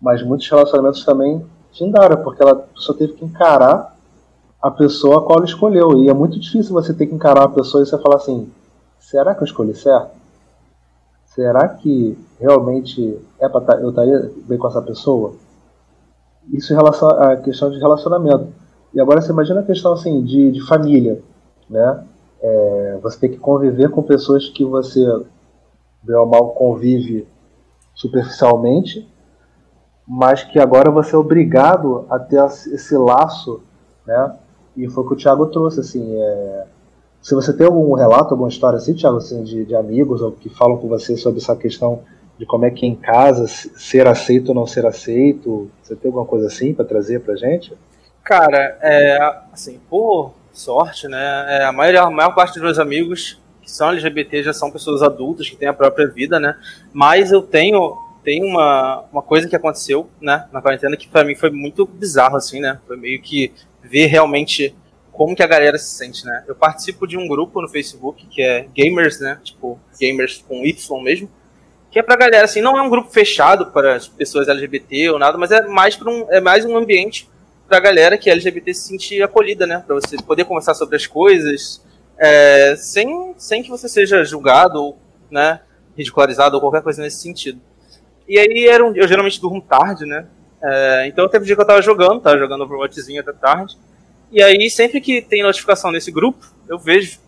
[0.00, 3.96] mas muitos relacionamentos também findaram, porque ela só teve que encarar
[4.62, 6.04] a pessoa a qual ela escolheu.
[6.04, 8.50] E é muito difícil você ter que encarar uma pessoa e você falar assim:
[8.98, 10.16] será que eu escolhi certo?
[11.26, 15.34] Será que realmente é para tá, eu estaria bem com essa pessoa?
[16.52, 18.48] Isso em relação à questão de relacionamento.
[18.94, 21.22] E agora você imagina a questão assim de, de família,
[21.68, 22.04] né?
[22.40, 25.04] É, você tem que conviver com pessoas que você,
[26.02, 27.26] bem ou mal, convive
[27.94, 29.08] superficialmente,
[30.06, 33.62] mas que agora você é obrigado a ter esse laço,
[34.06, 34.36] né?
[34.76, 36.66] E foi o que o Thiago trouxe, assim, é,
[37.20, 40.48] se você tem algum relato, alguma história assim, Thiago, assim, de, de amigos ou que
[40.48, 42.00] falam com você sobre essa questão
[42.38, 46.24] de como é que em casa ser aceito ou não ser aceito, você tem alguma
[46.24, 47.76] coisa assim para trazer pra gente?
[48.22, 49.18] Cara, é,
[49.52, 53.90] assim, por sorte, né, é, a, maior, a maior parte dos meus amigos que são
[53.90, 56.56] LGBT já são pessoas adultas que têm a própria vida, né,
[56.92, 61.34] mas eu tenho tem uma, uma coisa que aconteceu, né, na quarentena que para mim
[61.34, 63.52] foi muito bizarro, assim, né, foi meio que
[63.82, 64.74] ver realmente
[65.18, 66.44] como que a galera se sente, né?
[66.46, 69.40] Eu participo de um grupo no Facebook que é Gamers, né?
[69.42, 71.28] Tipo, Gamers com Y mesmo.
[71.90, 75.18] Que é pra galera, assim, não é um grupo fechado para as pessoas LGBT ou
[75.18, 77.28] nada, mas é mais, pra um, é mais um ambiente
[77.68, 79.82] pra galera que é LGBT se sentir acolhida, né?
[79.86, 81.84] Pra você poder conversar sobre as coisas
[82.18, 84.98] é, sem, sem que você seja julgado ou,
[85.30, 85.60] né,
[85.96, 87.60] ridicularizado ou qualquer coisa nesse sentido.
[88.28, 90.26] E aí era um, eu geralmente durmo tarde, né?
[90.62, 93.76] É, então teve um dia que eu tava jogando, tava jogando Overwatchzinho até tarde.
[94.30, 97.18] E aí, sempre que tem notificação nesse grupo, eu vejo.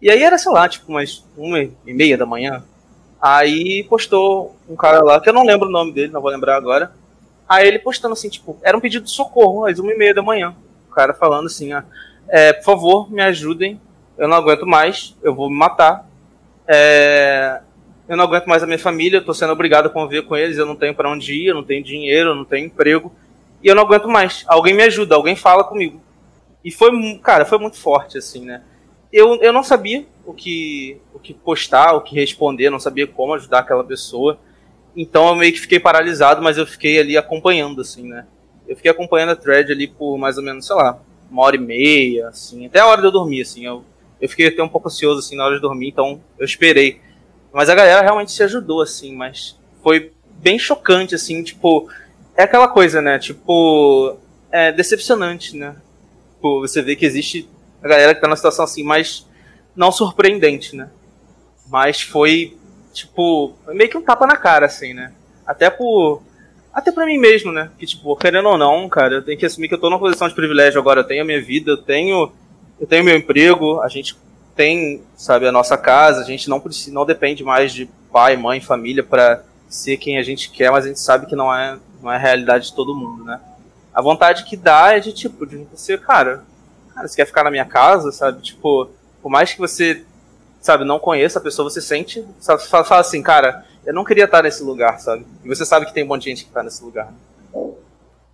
[0.00, 2.64] E aí era, sei lá, tipo, umas uma e meia da manhã.
[3.20, 6.56] Aí postou um cara lá, que eu não lembro o nome dele, não vou lembrar
[6.56, 6.92] agora.
[7.52, 10.22] Aí ele postando assim, tipo, era um pedido de socorro, às uma e meia da
[10.22, 10.56] manhã.
[10.90, 11.84] O cara falando assim, ah,
[12.26, 13.78] é, por favor, me ajudem,
[14.16, 16.08] eu não aguento mais, eu vou me matar.
[16.66, 17.60] É,
[18.08, 20.56] eu não aguento mais a minha família, eu tô sendo obrigado a conviver com eles,
[20.56, 23.12] eu não tenho para onde ir, eu não tenho dinheiro, eu não tenho emprego.
[23.62, 24.46] E eu não aguento mais.
[24.48, 26.00] Alguém me ajuda, alguém fala comigo.
[26.64, 26.90] E foi,
[27.22, 28.62] cara, foi muito forte, assim, né?
[29.12, 33.34] Eu, eu não sabia o que, o que postar, o que responder, não sabia como
[33.34, 34.38] ajudar aquela pessoa.
[34.96, 38.26] Então eu meio que fiquei paralisado, mas eu fiquei ali acompanhando, assim, né?
[38.68, 40.98] Eu fiquei acompanhando a thread ali por mais ou menos, sei lá,
[41.30, 43.64] uma hora e meia, assim, até a hora de eu dormir, assim.
[43.64, 43.84] Eu,
[44.20, 47.00] eu fiquei até um pouco ansioso, assim, na hora de dormir, então eu esperei.
[47.52, 51.88] Mas a galera realmente se ajudou, assim, mas foi bem chocante, assim, tipo.
[52.36, 53.18] É aquela coisa, né?
[53.18, 54.16] Tipo.
[54.50, 55.76] É decepcionante, né?
[56.34, 57.48] Tipo, você vê que existe
[57.82, 59.26] a galera que tá numa situação assim, mas
[59.74, 60.90] não surpreendente, né?
[61.68, 62.56] Mas foi,
[62.92, 65.12] tipo, meio que um tapa na cara, assim, né?
[65.46, 66.22] Até por.
[66.72, 67.70] Até pra mim mesmo, né?
[67.78, 70.28] Que, tipo, querendo ou não, cara, eu tenho que assumir que eu tô numa posição
[70.28, 71.00] de privilégio agora.
[71.00, 72.32] Eu tenho a minha vida, eu tenho.
[72.80, 74.16] Eu tenho meu emprego, a gente
[74.56, 78.60] tem, sabe, a nossa casa, a gente não precisa, não depende mais de pai, mãe,
[78.60, 82.10] família para ser quem a gente quer, mas a gente sabe que não é, não
[82.10, 83.40] é a realidade de todo mundo, né?
[83.94, 86.44] a vontade que dá é de tipo, de você, cara,
[86.94, 88.40] cara, você quer ficar na minha casa, sabe?
[88.42, 88.88] Tipo,
[89.20, 90.04] por mais que você,
[90.62, 94.24] sabe, não conheça a pessoa, você sente, sabe, fala, fala assim, cara, eu não queria
[94.24, 95.26] estar nesse lugar, sabe?
[95.44, 97.12] E você sabe que tem um monte de gente que tá nesse lugar.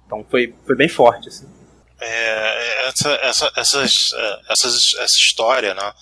[0.07, 1.49] Então foi, foi bem forte, assim.
[2.01, 5.93] É, essa, essa, essas, é, essas, essa história, né?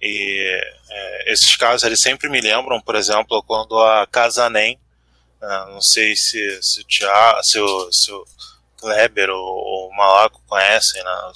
[0.00, 0.60] E
[0.90, 4.78] é, esses casos eles sempre me lembram, por exemplo, quando a Casanem,
[5.40, 8.24] né, não sei se, se, o, Tia, se, o, se o
[8.76, 11.32] Kleber ou o Malaco conhecem, né?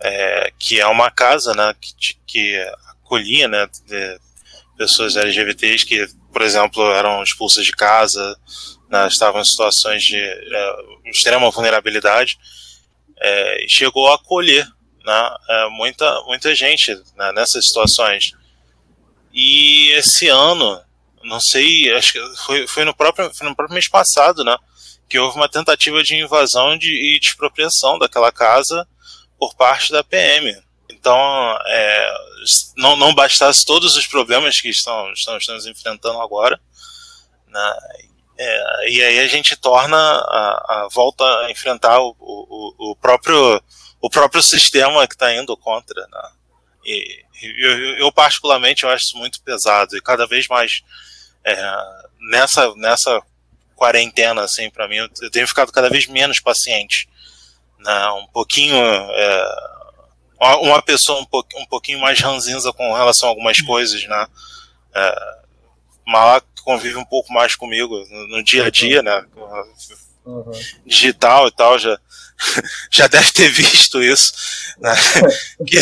[0.00, 2.72] É, que é uma casa né, que, que
[3.08, 3.66] acolhia né,
[4.76, 8.38] pessoas LGBTs que, por exemplo, eram expulsas de casa,
[8.90, 12.38] né, estavam em situações de é, extrema vulnerabilidade,
[13.20, 14.66] é, chegou a acolher
[15.04, 18.32] né, é, muita, muita gente né, nessas situações.
[19.32, 20.80] E esse ano,
[21.24, 24.56] não sei, acho que foi, foi, no, próprio, foi no próprio mês passado, né,
[25.08, 28.86] que houve uma tentativa de invasão de, e de expropriação daquela casa
[29.38, 30.67] por parte da PM.
[30.90, 32.14] Então, é,
[32.76, 36.58] não, não bastasse todos os problemas que estão, estão, estamos enfrentando agora,
[37.46, 37.76] né,
[38.38, 43.60] é, e aí a gente torna a, a volta a enfrentar o, o, o, próprio
[44.00, 46.30] o próprio sistema que está indo contra, né?
[46.84, 50.82] E eu, eu, particularmente eu acho isso muito pesado e cada vez mais
[51.44, 51.56] é,
[52.30, 53.20] nessa nessa
[53.74, 57.08] quarentena assim para mim eu, tenho ficado cada vez menos paciente,
[57.80, 58.08] né?
[58.10, 59.54] Um pouquinho é,
[60.40, 64.26] uma pessoa um, po, um pouquinho mais ranzinza com relação a algumas coisas, né?
[64.94, 65.38] É,
[66.06, 69.24] Malak convive um pouco mais comigo no, no dia a dia, né?
[70.24, 70.52] Uhum.
[70.84, 71.98] Digital e tal, já,
[72.90, 74.32] já deve ter visto isso.
[74.78, 74.94] Né?
[75.66, 75.78] que,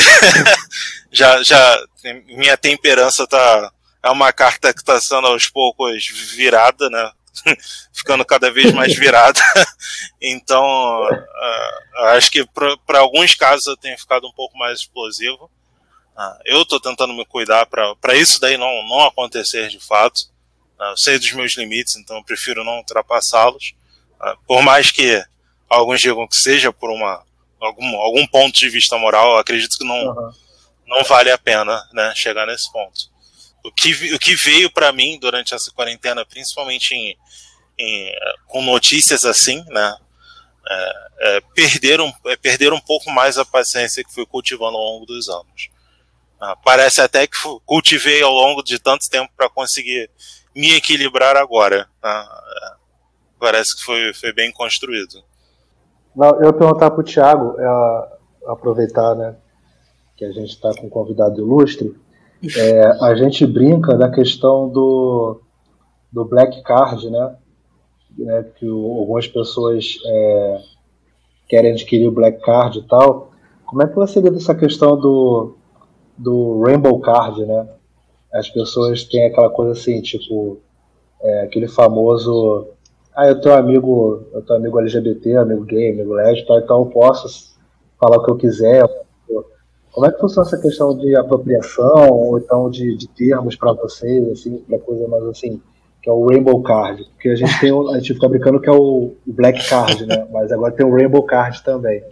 [1.13, 1.85] já, já,
[2.27, 3.73] minha temperança tá.
[4.03, 7.11] É uma carta que está sendo aos poucos virada, né?
[7.93, 9.41] Ficando cada vez mais virada.
[10.21, 12.45] então, uh, acho que
[12.87, 15.51] para alguns casos eu tenho ficado um pouco mais explosivo.
[16.17, 20.23] Uh, eu estou tentando me cuidar para isso daí não, não acontecer de fato.
[20.79, 23.75] Uh, eu sei dos meus limites, então eu prefiro não ultrapassá-los.
[24.47, 25.23] por mais que
[25.69, 27.25] alguns digam que seja por uma
[27.61, 30.33] algum, algum ponto de vista moral, acredito que não, uhum.
[30.87, 33.11] não vale a pena né, chegar nesse ponto.
[33.67, 37.17] O que, o que veio para mim durante essa quarentena, principalmente em,
[37.79, 38.13] em,
[38.47, 39.97] com notícias assim, né,
[40.69, 44.83] é, é, perder, um, é perder um pouco mais a paciência que fui cultivando ao
[44.83, 45.71] longo dos anos.
[46.41, 50.11] Ah, parece até que cultivei ao longo de tanto tempo para conseguir
[50.55, 51.89] me equilibrar agora.
[52.03, 52.77] Ah, é,
[53.39, 55.25] parece que foi, foi bem construído.
[56.15, 59.37] Não, eu perguntar para o Thiago, é, aproveitar né,
[60.17, 61.95] que a gente está com um convidado ilustre,
[62.57, 65.41] é, a gente brinca da questão do,
[66.13, 67.37] do Black Card, né,
[68.19, 70.61] né que o, algumas pessoas é,
[71.49, 73.31] querem adquirir o Black Card e tal.
[73.65, 75.57] Como é que você vê essa questão do,
[76.17, 77.69] do Rainbow Card, né?
[78.33, 80.59] As pessoas têm aquela coisa assim, tipo,
[81.21, 82.77] é, aquele famoso
[83.17, 87.57] ah, eu tenho amigo, eu tenho amigo LGBT, amigo gay, amigo lésbico, então eu posso
[87.99, 88.85] falar o que eu quiser.
[89.97, 94.29] Como é que funciona essa questão de apropriação ou então de, de termos para vocês,
[94.29, 95.59] assim, para coisa mais assim,
[96.03, 97.03] que é o Rainbow Card?
[97.15, 100.27] Porque a gente tem, a gente fica brincando que é o Black Card, né?
[100.31, 102.05] Mas agora tem o Rainbow Card também.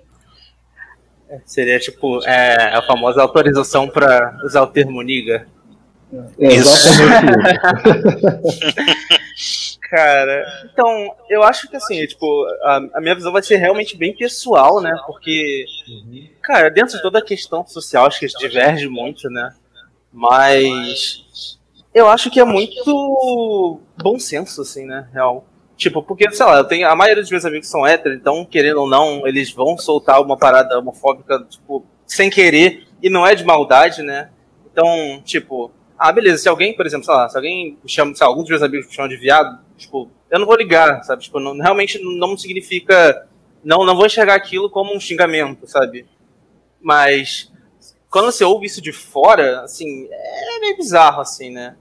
[1.45, 5.47] Seria tipo é, a famosa autorização para usar o termo niga.
[6.39, 6.64] É, exatamente
[8.24, 9.61] isso.
[9.95, 12.27] Cara, então, eu acho que assim, tipo,
[12.65, 14.93] a, a, minha visão vai ser realmente bem pessoal, né?
[15.07, 15.65] Porque,
[16.43, 19.55] cara, dentro de toda a questão social, acho que diverge muito, né?
[20.13, 21.61] Mas
[21.95, 25.09] eu acho que é muito bom senso, assim, né?
[25.13, 25.47] Real.
[25.77, 28.81] Tipo, porque, sei lá, eu tenho, a maioria dos meus amigos são héteros, então, querendo
[28.81, 33.45] ou não, eles vão soltar uma parada homofóbica, tipo, sem querer, e não é de
[33.45, 34.31] maldade, né?
[34.73, 38.33] Então, tipo, ah, beleza, se alguém, por exemplo, sei lá, se alguém chama, sei lá,
[38.33, 41.22] alguns dos meus amigos me chamam de viado, tipo, eu não vou ligar, sabe?
[41.22, 43.27] Tipo, não, realmente não significa.
[43.62, 46.07] Não, não vou enxergar aquilo como um xingamento, sabe?
[46.81, 47.51] Mas
[48.11, 51.77] quando você ouve isso de fora, assim, é meio bizarro, assim, né?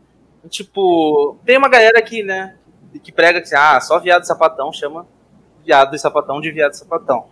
[0.49, 2.57] Tipo, tem uma galera aqui, né,
[3.03, 5.07] que prega que, ah, só viado sapatão chama
[5.63, 7.27] viado e sapatão de viado e sapatão.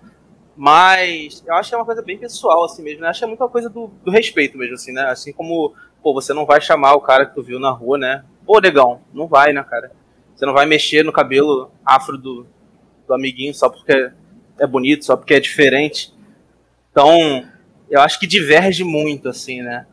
[0.56, 3.10] Mas eu acho que é uma coisa bem pessoal, assim mesmo, né?
[3.10, 5.10] Acho que é muita coisa do, do respeito mesmo, assim, né?
[5.10, 8.24] Assim como, pô, você não vai chamar o cara que tu viu na rua, né?
[8.46, 9.92] Pô, negão, não vai, né, cara?
[10.42, 12.48] Você não vai mexer no cabelo afro do,
[13.08, 14.10] do amiguinho só porque
[14.60, 16.12] é bonito, só porque é diferente.
[16.90, 17.48] Então,
[17.88, 19.86] eu acho que diverge muito, assim, né?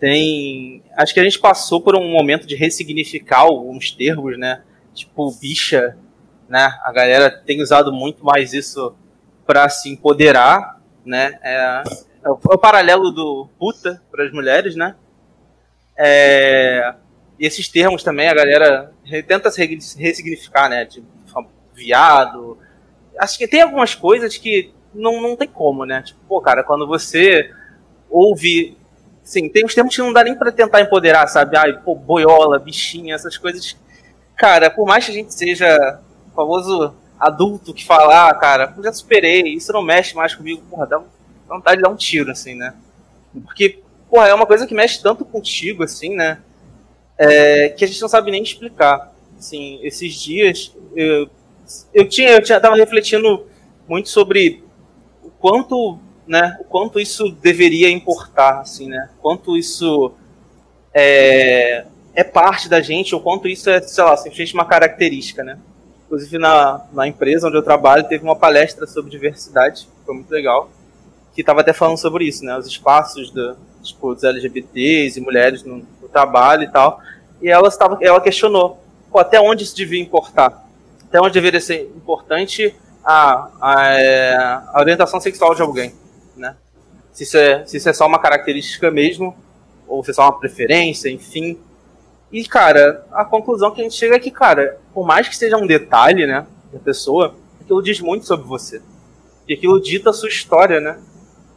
[0.00, 0.82] Tem.
[0.96, 4.62] Acho que a gente passou por um momento de ressignificar alguns termos, né?
[4.94, 5.98] Tipo, bicha,
[6.48, 6.78] né?
[6.82, 8.96] A galera tem usado muito mais isso
[9.46, 11.38] para se empoderar, né?
[11.42, 11.82] É,
[12.24, 14.96] é, o, é paralelo do puta para as mulheres, né?
[15.94, 16.94] É,
[17.38, 18.92] e esses termos também a galera
[19.26, 19.64] tenta se
[19.98, 20.84] ressignificar, né?
[20.86, 21.06] Tipo,
[21.74, 22.56] viado,
[23.18, 26.02] acho que tem algumas coisas que não, não tem como, né?
[26.02, 27.50] Tipo, pô, cara, quando você
[28.08, 28.78] ouve.
[29.22, 31.56] Sim, tem uns termos que não dá nem pra tentar empoderar, sabe?
[31.56, 33.76] Ai, pô, boiola, bichinha, essas coisas.
[34.36, 36.00] Cara, por mais que a gente seja
[36.34, 41.00] famoso adulto que fala, ah, cara, já superei, isso não mexe mais comigo, porra, dá
[41.48, 42.74] vontade de dar um tiro, assim, né?
[43.44, 43.80] Porque,
[44.10, 46.38] porra, é uma coisa que mexe tanto contigo, assim, né?
[47.16, 49.12] É, que a gente não sabe nem explicar.
[49.38, 51.28] Assim, esses dias eu,
[51.92, 53.46] eu tinha, eu tinha, tava refletindo
[53.88, 54.62] muito sobre
[55.22, 59.10] o quanto, né, o quanto isso deveria importar, assim, né?
[59.20, 60.12] Quanto isso
[60.92, 61.84] é,
[62.14, 65.58] é parte da gente, ou quanto isso é, sei lá, simplesmente uma característica, né?
[66.06, 70.70] Inclusive na, na empresa onde eu trabalho teve uma palestra sobre diversidade, foi muito legal,
[71.34, 72.56] que estava até falando sobre isso, né?
[72.56, 75.84] Os espaços do, tipo, dos LGBTs e mulheres no,
[76.14, 77.00] trabalho e tal.
[77.42, 78.78] E ela, estava, ela questionou
[79.10, 80.66] pô, até onde isso devia importar.
[81.08, 85.94] Até onde deveria ser importante a, a, é, a orientação sexual de alguém,
[86.36, 86.56] né?
[87.12, 89.36] Se isso, é, se isso é só uma característica mesmo,
[89.86, 91.58] ou se é só uma preferência, enfim.
[92.32, 95.56] E, cara, a conclusão que a gente chega é que, cara, por mais que seja
[95.56, 98.82] um detalhe, né, da pessoa, aquilo diz muito sobre você.
[99.46, 100.98] E aquilo dita a sua história, né?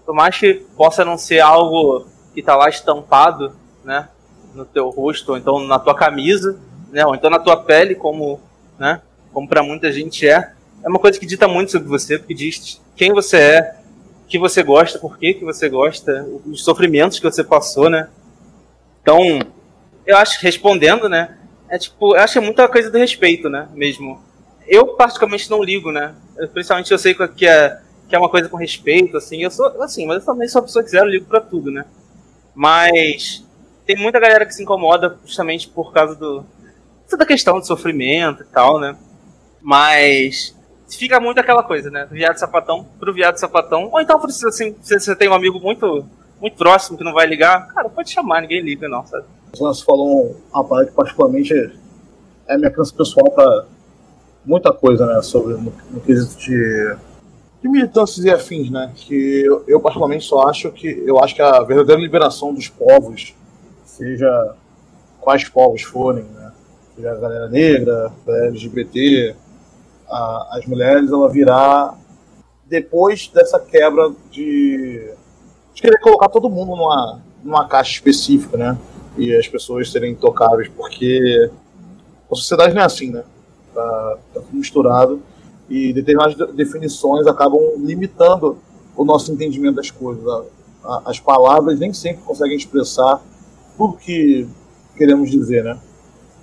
[0.06, 2.06] Por mais que possa não ser algo
[2.36, 4.10] que tá lá estampado, né,
[4.58, 6.60] no teu rosto, ou então na tua camisa,
[6.92, 8.40] né, ou então na tua pele, como,
[8.78, 9.02] né,
[9.32, 10.52] como para muita gente é,
[10.84, 13.76] é uma coisa que dita muito sobre você, porque diz quem você é,
[14.24, 18.10] o que você gosta, por que, que você gosta, os sofrimentos que você passou, né?
[19.02, 19.40] Então,
[20.06, 21.38] eu acho, respondendo, né,
[21.70, 24.22] é tipo, eu acho que é muita coisa do respeito, né, mesmo.
[24.68, 26.14] Eu, particularmente, não ligo, né,
[26.54, 27.80] principalmente eu sei que é,
[28.10, 30.66] que é uma coisa com respeito, assim, eu sou, assim, mas eu também sou uma
[30.66, 31.86] pessoa que zero ligo pra tudo, né.
[32.56, 33.46] Mas
[33.88, 36.46] tem muita galera que se incomoda justamente por causa do
[37.18, 38.98] da questão de sofrimento e tal, né?
[39.62, 40.54] Mas
[40.90, 42.06] fica muito aquela coisa, né?
[42.06, 43.90] Do viado sapatão pro viado sapatão.
[43.94, 46.06] Ou então, assim, você tem um amigo muito,
[46.40, 49.24] muito próximo que não vai ligar, cara, pode chamar, ninguém liga, não, sabe?
[49.58, 51.54] Você falou uma parada que particularmente
[52.46, 53.66] é minha crença pessoal para
[54.46, 55.22] muita coisa, né?
[55.22, 56.98] Sobre no, no quesito de,
[57.62, 58.92] de militâncias e afins, né?
[58.96, 63.34] Que eu, eu particularmente só acho que eu acho que a verdadeira liberação dos povos
[63.98, 64.56] seja
[65.20, 66.52] quais povos forem, né?
[66.96, 69.36] seja a galera negra, a LGBT,
[70.08, 71.96] a, as mulheres, ela virá
[72.66, 75.12] depois dessa quebra de,
[75.74, 78.78] de querer colocar todo mundo numa, numa caixa específica, né?
[79.18, 81.50] E as pessoas serem intocáveis, porque
[82.30, 83.24] a sociedade não é assim, né?
[83.74, 85.22] Tá, tá tudo misturado
[85.70, 88.58] e determinadas definições acabam limitando
[88.96, 90.24] o nosso entendimento das coisas.
[91.06, 93.22] As palavras nem sempre conseguem expressar
[93.78, 94.48] tudo que
[94.96, 95.80] queremos dizer, né?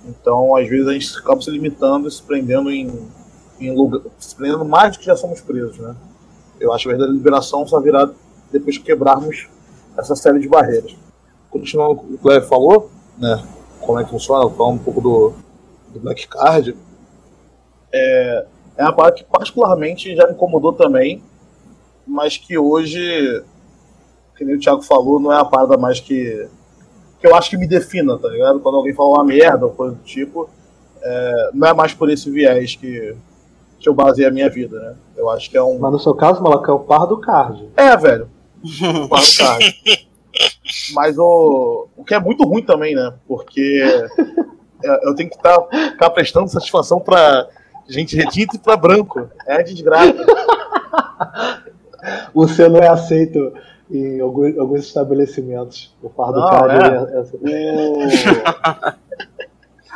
[0.07, 3.07] Então, às vezes, a gente acaba se limitando e se prendendo em,
[3.59, 5.95] em lugar, se prendendo mais do que já somos presos, né?
[6.59, 8.09] Eu acho que a verdadeira liberação só virá
[8.51, 9.47] depois que quebrarmos
[9.97, 10.95] essa série de barreiras.
[11.49, 13.43] Continuando o que o Cleber falou, né?
[13.81, 15.33] Como é que funciona, falando um pouco do,
[15.93, 16.75] do Black Card,
[17.91, 18.45] é,
[18.77, 21.23] é uma parte que particularmente já me incomodou também,
[22.05, 23.43] mas que hoje,
[24.37, 26.47] que nem o Thiago falou, não é a parada mais que
[27.25, 28.59] que eu acho que me defina, tá ligado?
[28.59, 30.47] Quando alguém fala uma merda ou coisa do tipo,
[31.01, 33.15] é, não é mais por esse viés que,
[33.79, 34.95] que eu baseei a minha vida, né?
[35.17, 35.79] Eu acho que é um.
[35.79, 37.67] Mas no seu caso, Malaca, é o par do card.
[37.75, 38.29] É, velho.
[38.63, 39.75] O par do card.
[40.93, 43.13] Mas o, o que é muito ruim também, né?
[43.27, 43.83] Porque
[44.83, 47.47] é, eu tenho que estar tá, ficar prestando satisfação pra
[47.87, 49.27] gente retinta e pra branco.
[49.47, 50.13] É desgraça.
[52.35, 53.51] Você não é aceito
[53.91, 55.95] em alguns, alguns estabelecimentos.
[56.01, 56.87] O fardo Não, card é.
[56.87, 58.93] é, é,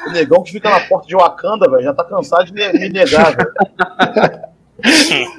[0.08, 3.36] O negão que fica na porta de Wakanda, velho, já tá cansado de me negar,
[3.36, 3.54] velho.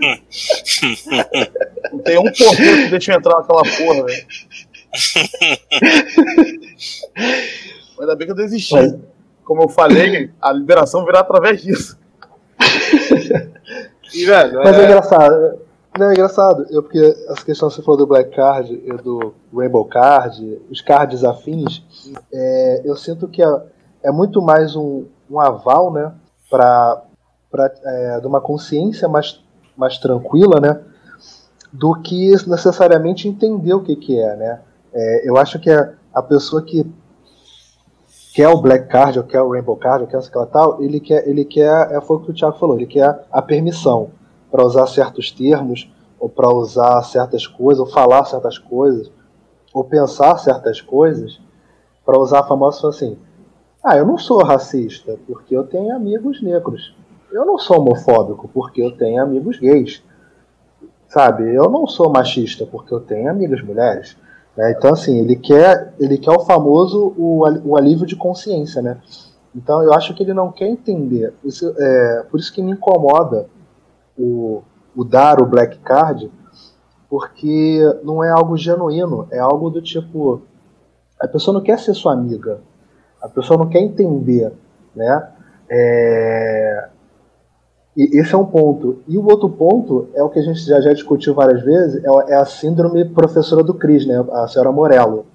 [1.92, 4.26] Não tem um porteiro que deixa eu entrar naquela porra, velho.
[8.01, 8.74] Ainda bem que eu desisti.
[8.74, 8.96] Mas-
[9.44, 11.98] Como eu falei, a liberação virá através disso.
[14.14, 15.59] E, velho, Mas é é, engraçado.
[15.99, 19.34] Não, é engraçado, eu, porque essa questão que você falou do Black Card e do
[19.53, 21.82] Rainbow Card, os cards afins,
[22.32, 23.62] é, eu sinto que é,
[24.05, 26.12] é muito mais um, um aval, né,
[26.49, 27.03] para
[27.84, 29.43] é, de uma consciência mais,
[29.76, 30.80] mais tranquila, né,
[31.72, 34.61] do que necessariamente entender o que, que é, né.
[34.95, 36.86] É, eu acho que a, a pessoa que
[38.32, 41.26] quer o Black Card, ou quer o Rainbow Card, ou quer aquela tal, ele quer,
[41.26, 44.12] ele quer, é, foi o que o Thiago falou, ele quer a permissão
[44.51, 49.11] para usar certos termos, ou para usar certas coisas, ou falar certas coisas,
[49.72, 51.40] ou pensar certas coisas,
[52.05, 53.16] para usar a famosa assim:
[53.82, 56.94] ah, eu não sou racista, porque eu tenho amigos negros.
[57.32, 60.03] eu não sou homofóbico porque eu tenho amigos gays.
[61.09, 61.53] Sabe?
[61.55, 64.16] Eu não sou machista porque eu tenho amigas mulheres.
[64.57, 64.72] Né?
[64.76, 68.98] Então, assim, ele quer, ele quer o famoso o, o alívio de consciência, né?
[69.55, 71.32] Então, eu acho que ele não quer entender.
[71.44, 73.48] Isso, é, por isso que me incomoda
[74.20, 74.62] o,
[74.94, 76.30] o dar o black card,
[77.08, 80.42] porque não é algo genuíno, é algo do tipo
[81.20, 82.60] a pessoa não quer ser sua amiga,
[83.20, 84.52] a pessoa não quer entender,
[84.96, 85.28] né?
[85.68, 86.88] É...
[87.96, 89.02] E esse é um ponto.
[89.06, 92.32] E o outro ponto é o que a gente já, já discutiu várias vezes, é,
[92.32, 94.24] é a síndrome professora do Cris, né?
[94.32, 95.26] A senhora Morello.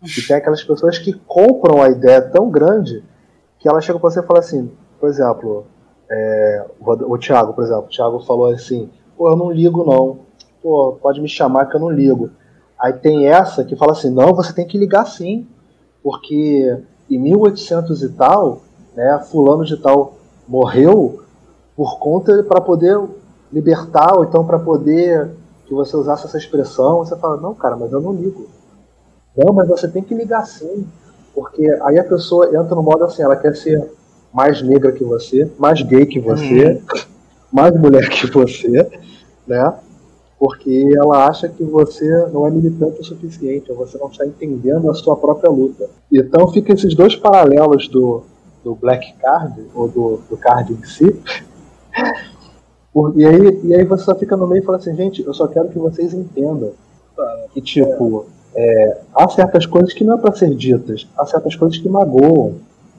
[0.00, 3.02] Que tem aquelas pessoas que compram a ideia tão grande
[3.58, 5.66] que ela chega para você e fala assim, por exemplo,
[6.16, 10.20] é, o, o Thiago, por exemplo, o Thiago falou assim, pô, eu não ligo não.
[10.62, 12.30] Pô, pode me chamar que eu não ligo.
[12.78, 15.46] Aí tem essa que fala assim, não, você tem que ligar sim,
[16.02, 16.78] porque
[17.10, 18.60] em 1800 e tal,
[18.94, 20.14] né, fulano de tal
[20.46, 21.24] morreu
[21.76, 23.00] por conta para poder
[23.52, 25.30] libertar ou então para poder
[25.66, 28.46] que você usasse essa expressão, você fala, não, cara, mas eu não ligo.
[29.36, 30.86] Não, mas você tem que ligar sim,
[31.34, 33.90] porque aí a pessoa entra no modo assim, ela quer ser
[34.34, 37.00] mais negra que você, mais gay que você, uhum.
[37.52, 38.86] mais mulher que você,
[39.46, 39.74] né?
[40.44, 44.90] porque ela acha que você não é militante o suficiente, ou você não está entendendo
[44.90, 45.88] a sua própria luta.
[46.12, 48.22] Então fica esses dois paralelos do,
[48.62, 51.18] do Black Card, ou do, do card em si.
[53.16, 55.46] E aí, e aí você só fica no meio e fala assim, gente, eu só
[55.46, 56.72] quero que vocês entendam
[57.54, 61.78] que, tipo, é, há certas coisas que não é para ser ditas, há certas coisas
[61.78, 62.56] que magoam,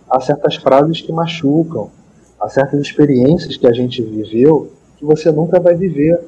[0.10, 1.89] há certas frases que machucam,
[2.39, 6.20] há certas experiências que a gente viveu que você nunca vai viver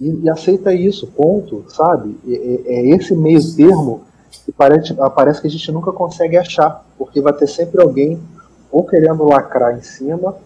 [0.00, 2.16] e, e aceita isso, ponto, sabe?
[2.26, 4.02] É, é, esse meio termo
[4.44, 8.20] que parece, parece que a gente nunca consegue achar, porque vai ter sempre alguém
[8.70, 10.36] ou querendo lacrar em cima,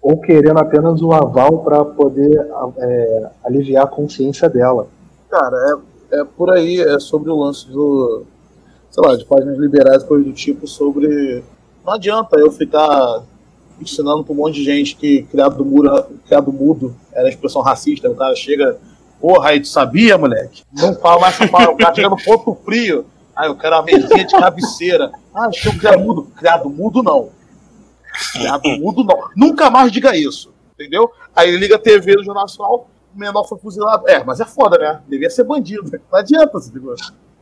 [0.00, 2.46] ou querendo apenas o aval para poder
[2.78, 4.86] é, aliviar a consciência dela.
[5.28, 8.24] Cara, é, é por aí, é sobre o lance do,
[8.90, 11.42] sei lá, de páginas liberais, coisas do tipo, sobre.
[11.88, 13.22] Não adianta eu ficar
[13.80, 18.10] ensinando para um monte de gente que criado, muro, criado mudo era expressão racista.
[18.10, 18.78] O cara chega,
[19.18, 20.64] porra, aí tu sabia, moleque?
[20.70, 21.40] Não fala mais.
[21.40, 23.06] O cara chega no ponto frio.
[23.34, 25.10] Ah, eu quero a mesinha de cabeceira.
[25.34, 26.24] Ah, eu criado mudo.
[26.36, 27.30] Criado mudo não.
[28.32, 29.30] Criado mudo não.
[29.34, 30.52] Nunca mais diga isso.
[30.74, 31.10] Entendeu?
[31.34, 34.06] Aí ele liga a TV do Jornal Nacional, o menor foi fuzilado.
[34.06, 35.00] É, mas é foda, né?
[35.08, 35.90] Devia ser bandido.
[36.12, 36.94] Não adianta, entendeu?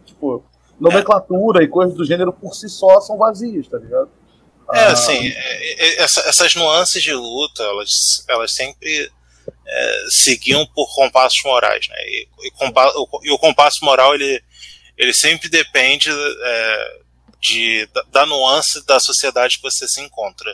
[0.05, 0.45] Tipo,
[0.79, 4.09] nomenclatura e coisas do gênero por si só são vazias, tá ligado?
[4.73, 4.93] É, ah.
[4.93, 9.11] assim, é, é, essa, essas nuances de luta, elas, elas sempre
[9.67, 11.97] é, seguiam por compassos morais, né?
[12.07, 14.43] E, e, compa o, e, o, compasso moral, ele,
[14.97, 17.01] ele sempre depende é,
[17.41, 20.51] de, da, da, nuance da sociedade que você se encontra.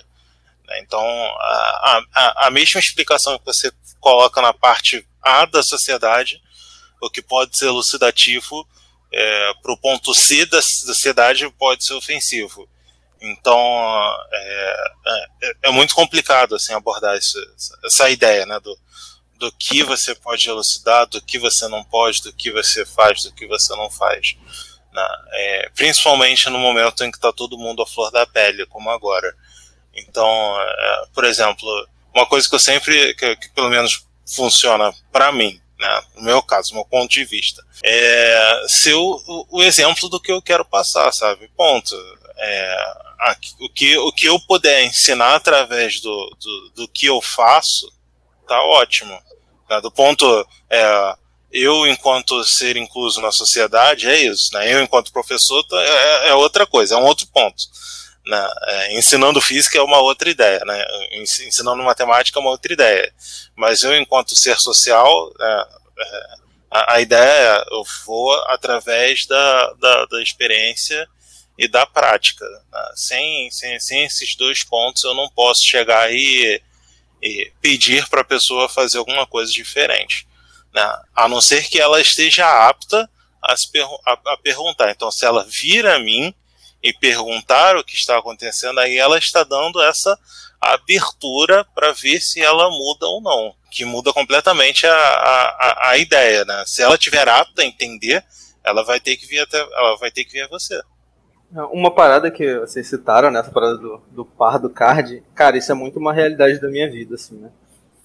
[0.66, 0.80] Né?
[0.80, 6.40] Então, a, a, a mesma explicação que você coloca na parte A da sociedade,
[7.00, 8.66] o que pode ser elucidativo,
[9.12, 12.68] é, para o ponto C da sociedade pode ser ofensivo.
[13.22, 13.56] Então
[14.32, 17.38] é, é, é, muito complicado assim abordar isso,
[17.84, 18.76] essa ideia, né, do,
[19.38, 23.32] do que você pode elucidar, do que você não pode, do que você faz, do
[23.32, 24.36] que você não faz.
[24.92, 25.08] Né?
[25.32, 29.34] É, principalmente no momento em que está todo mundo à flor da pele, como agora.
[29.94, 31.66] Então, é, por exemplo,
[32.14, 34.04] uma coisa que eu sempre, que, que pelo menos
[34.34, 39.62] funciona para mim, né, no meu caso, meu ponto de vista, é ser o, o
[39.62, 41.48] exemplo do que eu quero passar, sabe?
[41.56, 41.96] Ponto.
[42.36, 42.94] É,
[43.60, 47.90] o, que, o que eu puder ensinar através do, do, do que eu faço,
[48.46, 49.18] tá ótimo.
[49.68, 49.80] Tá?
[49.80, 51.14] Do ponto, é,
[51.52, 54.52] eu enquanto ser incluso na sociedade, é isso.
[54.54, 54.72] Né?
[54.72, 57.62] Eu enquanto professor tá, é, é outra coisa, é um outro ponto.
[58.26, 58.48] Né?
[58.62, 60.84] É, ensinando física é uma outra ideia, né?
[61.12, 63.12] ensinando matemática é uma outra ideia.
[63.56, 65.64] Mas eu, enquanto ser social, né,
[65.98, 71.06] é, a, a, ideia é eu vou através da, da, da experiência
[71.58, 72.44] e da prática.
[72.44, 72.92] Né?
[72.94, 76.60] Sem, sem, sem esses dois pontos, eu não posso chegar e,
[77.22, 80.26] e pedir para a pessoa fazer alguma coisa diferente.
[80.74, 80.98] Né?
[81.14, 83.08] A não ser que ela esteja apta
[83.42, 83.54] a,
[84.06, 84.90] a, a perguntar.
[84.90, 86.34] Então, se ela vir a mim
[86.82, 90.18] e perguntar o que está acontecendo, aí ela está dando essa
[90.60, 96.44] abertura para ver se ela muda ou não, que muda completamente a, a, a ideia,
[96.44, 96.62] né?
[96.66, 98.24] Se ela tiver apta a entender,
[98.62, 100.80] ela vai ter que vir até, ela vai ter que vir a você.
[101.70, 105.74] Uma parada que vocês citaram, né, parada do, do par do card, cara, isso é
[105.74, 107.50] muito uma realidade da minha vida, assim, né?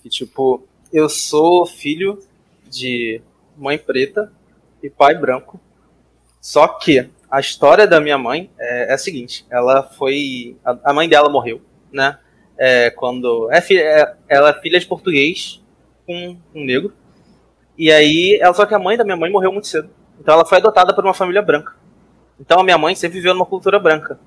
[0.04, 2.22] Que, tipo, eu sou filho
[2.70, 3.22] de
[3.58, 4.32] mãe preta
[4.84, 5.60] e pai branco.
[6.41, 10.58] Só que a história da minha mãe é, é a seguinte: ela foi.
[10.64, 12.18] A, a, mãe dela morreu, né?
[12.58, 13.50] é, quando.
[13.52, 15.62] É, é, ela é filha de português
[16.06, 16.93] com um negro.
[17.78, 19.89] E aí, ela, só que a mãe da minha mãe morreu muito cedo.
[20.20, 21.76] Então ela foi adotada por uma família branca.
[22.40, 24.20] Então a minha mãe sempre viveu numa cultura branca.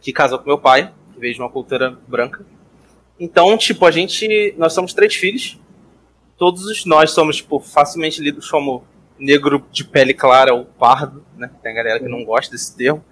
[0.00, 2.44] Que casou com meu pai, que veio de uma cultura branca.
[3.18, 4.54] Então, tipo, a gente.
[4.56, 5.58] Nós somos três filhos.
[6.36, 8.84] Todos nós somos, tipo, facilmente lidos como
[9.18, 11.50] negro de pele clara ou pardo, né?
[11.62, 13.04] Tem galera que não gosta desse termo.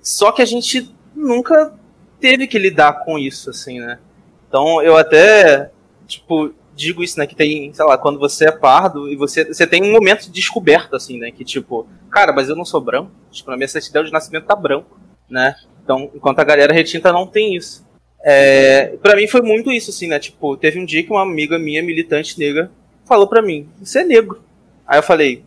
[0.00, 1.72] Só que a gente nunca
[2.18, 4.00] teve que lidar com isso, assim, né?
[4.48, 5.70] Então eu até,
[6.06, 7.26] tipo, digo isso, né?
[7.26, 10.32] Que tem, sei lá, quando você é pardo e você, você tem um momento de
[10.32, 11.30] descoberta, assim, né?
[11.30, 13.10] Que tipo, cara, mas eu não sou branco.
[13.30, 14.98] Tipo, na minha certidão de nascimento tá branco,
[15.28, 15.54] né?
[15.82, 17.84] Então, enquanto a galera retinta não tem isso.
[18.24, 20.18] É, para mim foi muito isso, assim, né?
[20.18, 22.70] Tipo, teve um dia que uma amiga minha, militante negra,
[23.04, 24.42] falou para mim: Você é negro.
[24.86, 25.44] Aí eu falei: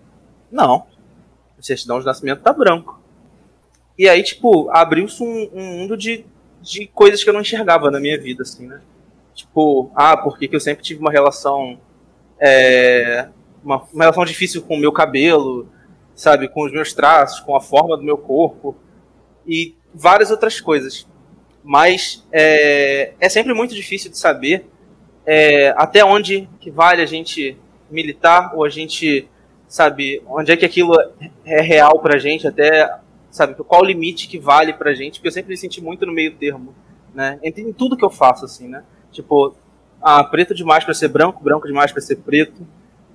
[0.52, 0.86] Não,
[1.58, 3.02] a certidão de nascimento tá branco.
[3.98, 6.26] E aí, tipo, abriu-se um, um, mundo de,
[6.62, 8.82] de coisas que eu não enxergava na minha vida, assim, né?
[9.36, 11.78] Tipo, ah, porque que eu sempre tive uma relação.
[12.40, 13.28] É,
[13.64, 15.70] uma, uma relação difícil com o meu cabelo,
[16.16, 16.48] sabe?
[16.48, 18.76] Com os meus traços, com a forma do meu corpo.
[19.46, 21.06] E várias outras coisas.
[21.64, 24.68] Mas é, é sempre muito difícil de saber
[25.26, 27.58] é, até onde que vale a gente
[27.90, 29.28] militar ou a gente
[29.68, 30.96] sabe onde é que aquilo
[31.44, 33.00] é real pra gente até
[33.32, 36.14] sabe qual o limite que vale pra gente porque eu sempre me senti muito no
[36.14, 36.74] meio termo
[37.14, 38.84] né entre em tudo que eu faço assim né
[39.16, 39.56] tipo
[40.02, 42.66] ah, preto demais para ser branco branco demais para ser preto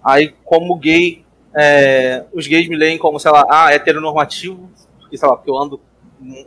[0.02, 1.24] aí como gay
[1.54, 5.56] é, os gays me leem como sei lá ah heteronormativo porque sei lá porque eu
[5.56, 5.80] ando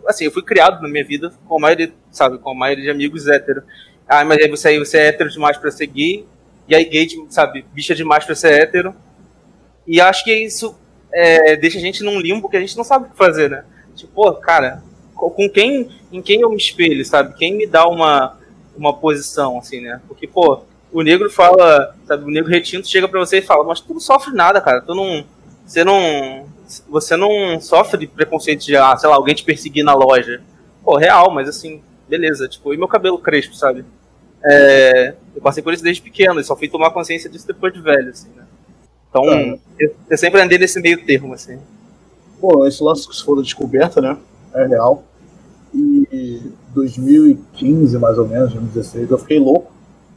[0.08, 2.90] assim, eu fui criado na minha vida com a maioria, sabe, com a maioria de
[2.90, 3.64] amigos hétero.
[4.08, 6.26] Ah, mas aí você, aí você é hétero demais pra ser gay,
[6.68, 8.94] e aí gay, sabe, bicha demais pra ser hétero.
[9.88, 10.76] E acho que isso
[11.12, 13.66] é, deixa a gente num limbo que a gente não sabe o que fazer, né?
[13.96, 14.82] Tipo, cara,
[15.16, 17.36] com quem, em quem eu me espelho, sabe?
[17.36, 18.38] Quem me dá uma,
[18.76, 20.02] uma posição, assim, né?
[20.08, 20.62] Porque, pô,
[20.92, 24.00] o negro fala, sabe, o negro retinto chega pra você e fala, mas tu não
[24.00, 25.26] sofre nada, cara, tu não,
[25.66, 26.46] você não,
[26.90, 30.42] você não sofre preconceito de, ah, sei lá, alguém te perseguir na loja.
[30.84, 32.48] Pô, real, mas assim, beleza.
[32.48, 33.86] Tipo, e meu cabelo crespo, sabe?
[34.46, 37.82] É, eu passei por isso desde pequeno e só fui tomar consciência disso depois de
[37.82, 38.44] velho, assim, né?
[39.10, 39.60] Então, é.
[39.80, 41.60] eu, eu, sempre andei nesse meio termo, assim.
[42.42, 44.18] Pô, esse lance que se for da descoberta, né?
[44.54, 45.04] É real.
[45.74, 49.72] E 2015, mais ou menos, 2016, eu fiquei louco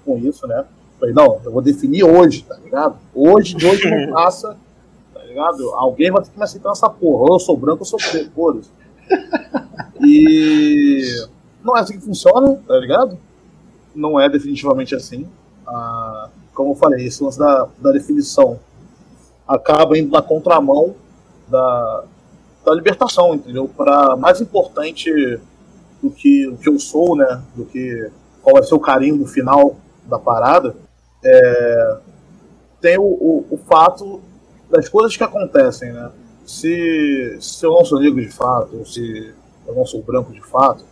[0.04, 0.64] com isso, né?
[1.00, 2.96] Falei, não, eu vou definir hoje, tá ligado?
[3.14, 4.56] Hoje, de hoje não passa
[5.36, 5.70] ligado?
[5.74, 7.24] Alguém vai ter que me aceitar essa porra.
[7.24, 8.60] Ou eu sou branco ou sou preto, foda
[10.00, 11.04] E
[11.62, 13.18] não é assim que funciona, tá ligado?
[13.94, 15.26] Não é definitivamente assim.
[15.66, 18.58] Ah, como eu falei, esse lance da, da definição
[19.46, 20.94] acaba indo na contramão
[21.48, 22.04] da,
[22.66, 23.68] da libertação, entendeu?
[23.68, 25.08] Para mais importante
[26.02, 27.40] do que o que eu sou, né?
[27.54, 28.10] Do que
[28.42, 30.74] qual vai ser o carinho no final da parada,
[31.24, 31.96] é,
[32.80, 34.20] tem o, o, o fato
[34.68, 36.10] das coisas que acontecem, né?
[36.44, 39.32] Se, se eu não sou negro de fato, ou se
[39.66, 40.84] eu não sou branco de fato,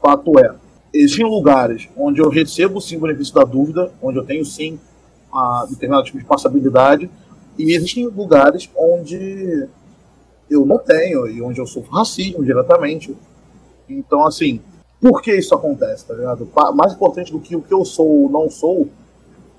[0.00, 0.54] fato é,
[0.92, 4.80] existem lugares onde eu recebo sim o benefício da dúvida, onde eu tenho sim
[5.32, 7.10] a determinado tipo de passabilidade,
[7.58, 9.68] e existem lugares onde
[10.50, 13.16] eu não tenho, e onde eu sofro racismo diretamente.
[13.88, 14.60] Então, assim,
[15.00, 16.48] por que isso acontece, tá ligado?
[16.74, 18.88] Mais importante do que o que eu sou ou não sou,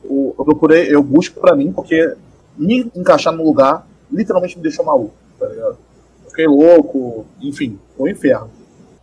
[0.03, 2.15] eu procurei, eu busco para mim, porque
[2.57, 5.77] me encaixar no lugar literalmente me deixou maluco, tá ligado?
[6.31, 8.49] fiquei louco, enfim, foi um inferno.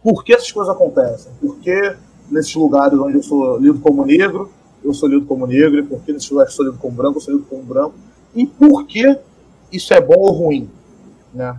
[0.03, 1.31] Por que essas coisas acontecem?
[1.41, 1.95] Por que
[2.31, 4.51] nesses lugares onde eu sou lido como negro,
[4.83, 7.19] eu sou lido como negro, e por que nesses lugares eu sou lido como branco,
[7.19, 7.95] eu sou lido como branco,
[8.35, 9.19] e por que
[9.71, 10.71] isso é bom ou ruim,
[11.33, 11.59] né?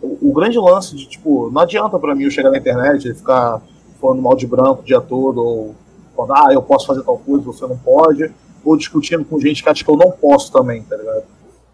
[0.00, 3.14] O, o grande lance de, tipo, não adianta para mim eu chegar na internet e
[3.14, 3.62] ficar
[4.00, 5.74] falando mal de branco o dia todo, ou
[6.16, 8.32] falando, ah, eu posso fazer tal coisa, você não pode,
[8.64, 11.24] ou discutindo com gente que acha que eu não posso também, tá ligado?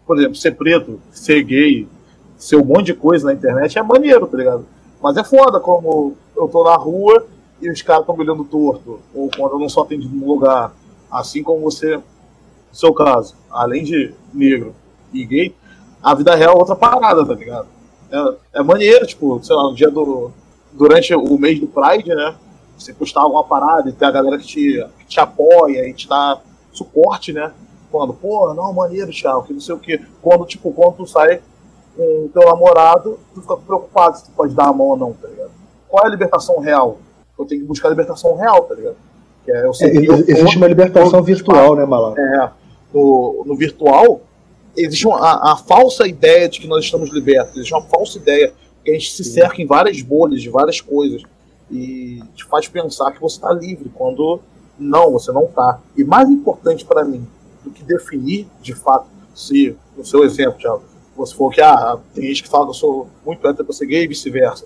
[0.05, 1.87] Por exemplo, ser preto, ser gay,
[2.37, 4.65] ser um monte de coisa na internet é maneiro, tá ligado?
[5.01, 7.25] Mas é foda como eu tô na rua
[7.61, 10.73] e os caras estão me olhando torto, ou quando eu não sou atendido num lugar,
[11.09, 12.03] assim como você, no
[12.71, 14.75] seu caso, além de negro
[15.13, 15.55] e gay,
[16.05, 17.67] a vida real é outra parada, tá ligado?
[18.11, 20.31] É, é maneiro, tipo, sei lá, no dia do.
[20.71, 22.35] Durante o mês do Pride, né?
[22.77, 26.07] Você postar alguma parada e ter a galera que te, que te apoia e te
[26.07, 26.39] dá
[26.71, 27.51] suporte, né?
[27.89, 29.99] Quando, pô, não, maneiro, Thiago, que não sei o quê.
[30.21, 31.41] Quando, tipo, quando tu sai
[31.95, 35.13] com o teu namorado, tu fica preocupado se tu pode dar a mão ou não,
[35.13, 35.51] tá ligado?
[35.87, 36.99] Qual é a libertação real?
[37.39, 38.97] Eu tenho que buscar a libertação real, tá ligado?
[39.43, 42.21] Que é, eu sei é, existe uma libertação virtual, né, Malandro?
[42.21, 42.51] É.
[42.93, 44.21] No, no virtual,
[44.77, 47.55] existe uma, a, a, falsa ideia de que nós estamos libertos.
[47.55, 48.53] Existe uma falsa ideia
[48.83, 51.23] que a gente se cerca em várias bolhas de várias coisas.
[51.71, 54.39] e te faz pensar que você está livre, quando
[54.77, 55.79] não, você não está.
[55.97, 57.25] E mais importante para mim
[57.63, 60.77] do que definir de fato se, no seu exemplo, já,
[61.15, 63.85] você for que ah, tem gente que fala que eu sou muito hétero para ser
[63.85, 64.65] gay e vice-versa.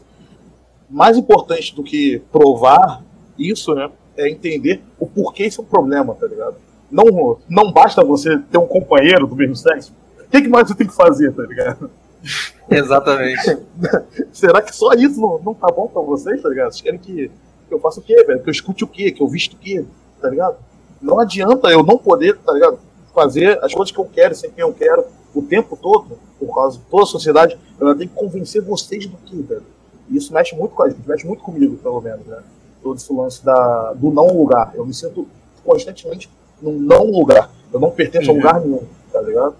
[0.89, 3.03] Mais importante do que provar
[3.37, 6.55] isso, né, é entender o porquê isso é um problema, tá ligado?
[6.91, 9.93] Não, não basta você ter um companheiro do mesmo sexo.
[10.19, 11.89] O que, que mais você tem que fazer, tá ligado?
[12.69, 13.57] Exatamente.
[14.31, 16.71] Será que só isso não, não tá bom pra vocês, tá ligado?
[16.71, 17.31] Vocês querem que,
[17.67, 18.41] que eu faça o quê, velho?
[18.41, 19.11] Que eu escute o quê?
[19.11, 19.85] Que eu visto o quê?
[20.21, 20.57] Tá ligado?
[21.01, 22.79] Não adianta eu não poder, tá ligado?
[23.13, 26.77] Fazer as coisas que eu quero, sem quem eu quero, o tempo todo, por causa
[26.77, 29.63] de toda a sociedade, eu tenho que convencer vocês do que, velho?
[30.09, 32.41] E isso mexe muito com a gente, mexe muito comigo, pelo menos, né?
[32.81, 34.71] Todo esse lance da, do não lugar.
[34.75, 35.27] Eu me sinto
[35.63, 36.29] constantemente
[36.61, 37.51] num não lugar.
[37.71, 38.37] Eu não pertenço uhum.
[38.37, 39.55] a lugar nenhum, tá ligado?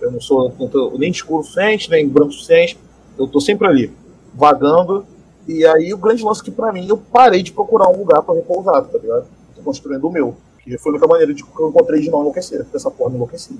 [0.00, 0.52] Eu não sou
[0.98, 2.78] nem escuro suficiente, nem branco suficiente.
[3.18, 3.92] Eu tô sempre ali,
[4.34, 5.06] vagando.
[5.46, 8.34] E aí o grande lance que pra mim, eu parei de procurar um lugar para
[8.34, 9.26] repousar, tá ligado?
[9.54, 10.36] Tô construindo o meu.
[10.60, 13.58] Que foi a única maneira de que eu encontrei de não enlouquecer, dessa forma enlouqueci.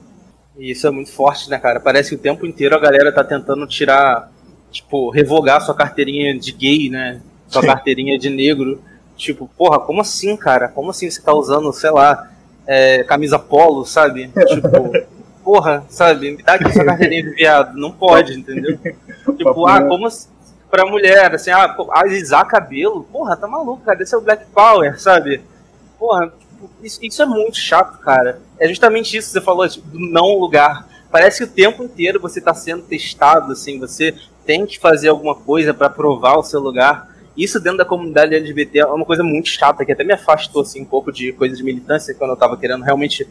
[0.57, 1.81] E isso é muito forte, né, cara?
[1.81, 4.31] Parece que o tempo inteiro a galera tá tentando tirar,
[4.71, 7.21] tipo, revogar sua carteirinha de gay, né?
[7.49, 8.81] Sua carteirinha de negro.
[9.17, 10.69] Tipo, porra, como assim, cara?
[10.69, 12.32] Como assim você tá usando, sei lá,
[12.73, 14.33] é, camisa polo, sabe?
[14.47, 14.93] Tipo,
[15.45, 16.31] porra, sabe?
[16.31, 17.77] Me dá aqui sua carteirinha de viado.
[17.77, 18.79] Não pode, entendeu?
[19.37, 20.09] tipo, ah, como
[20.71, 24.99] pra mulher, assim, ah, alisar cabelo, porra, tá maluco, cara, esse é o Black Power,
[24.99, 25.43] sabe?
[25.99, 26.33] Porra,
[26.83, 28.41] isso, isso, é muito chato, cara.
[28.59, 30.89] É justamente isso que você falou, tipo, do não lugar.
[31.11, 34.15] Parece que o tempo inteiro você tá sendo testado, assim, você
[34.47, 37.12] tem que fazer alguma coisa para provar o seu lugar.
[37.37, 40.83] Isso dentro da comunidade LGBT é uma coisa muito chata, que até me afastou, assim,
[40.83, 43.27] um pouco de coisas de militância, quando eu tava querendo realmente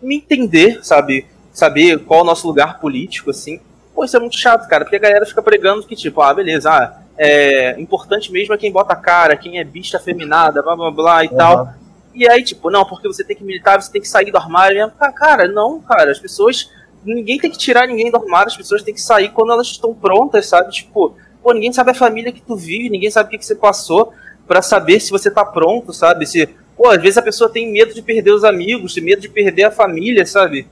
[0.00, 1.26] me entender, sabe?
[1.52, 3.60] saber qual é o nosso lugar político, assim.
[3.94, 6.70] Pô, isso é muito chato, cara, porque a galera fica pregando que, tipo, ah, beleza,
[6.70, 10.90] ah, é importante mesmo é quem bota a cara, quem é bicha feminada, blá blá
[10.90, 11.36] blá e uhum.
[11.36, 11.74] tal.
[12.14, 14.76] E aí, tipo, não, porque você tem que militar, você tem que sair do armário.
[14.76, 14.92] Mesmo.
[15.14, 16.70] Cara, não, cara, as pessoas.
[17.04, 19.92] Ninguém tem que tirar ninguém do armário, as pessoas têm que sair quando elas estão
[19.92, 20.70] prontas, sabe?
[20.70, 23.54] Tipo, pô, ninguém sabe a família que tu vive, ninguém sabe o que, que você
[23.54, 24.12] passou
[24.46, 26.26] para saber se você tá pronto, sabe?
[26.26, 29.28] Se, pô, às vezes a pessoa tem medo de perder os amigos, tem medo de
[29.28, 30.66] perder a família, sabe?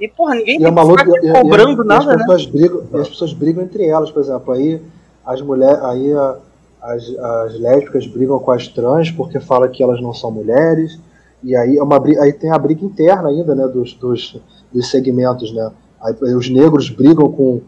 [0.00, 2.52] E, porra, ninguém e tem é maluco, que ficar cobrando e, nada, as pessoas né?
[2.52, 4.52] Brigam, e as pessoas brigam entre elas, por exemplo.
[4.52, 4.80] Aí
[5.24, 6.36] as mulheres, aí a,
[6.82, 10.98] as, as lésbicas brigam com as trans porque fala que elas não são mulheres.
[11.42, 14.40] E aí, é uma, aí tem a briga interna ainda, né, dos, dos,
[14.72, 15.70] dos segmentos, né.
[16.02, 17.60] Aí, os negros brigam com,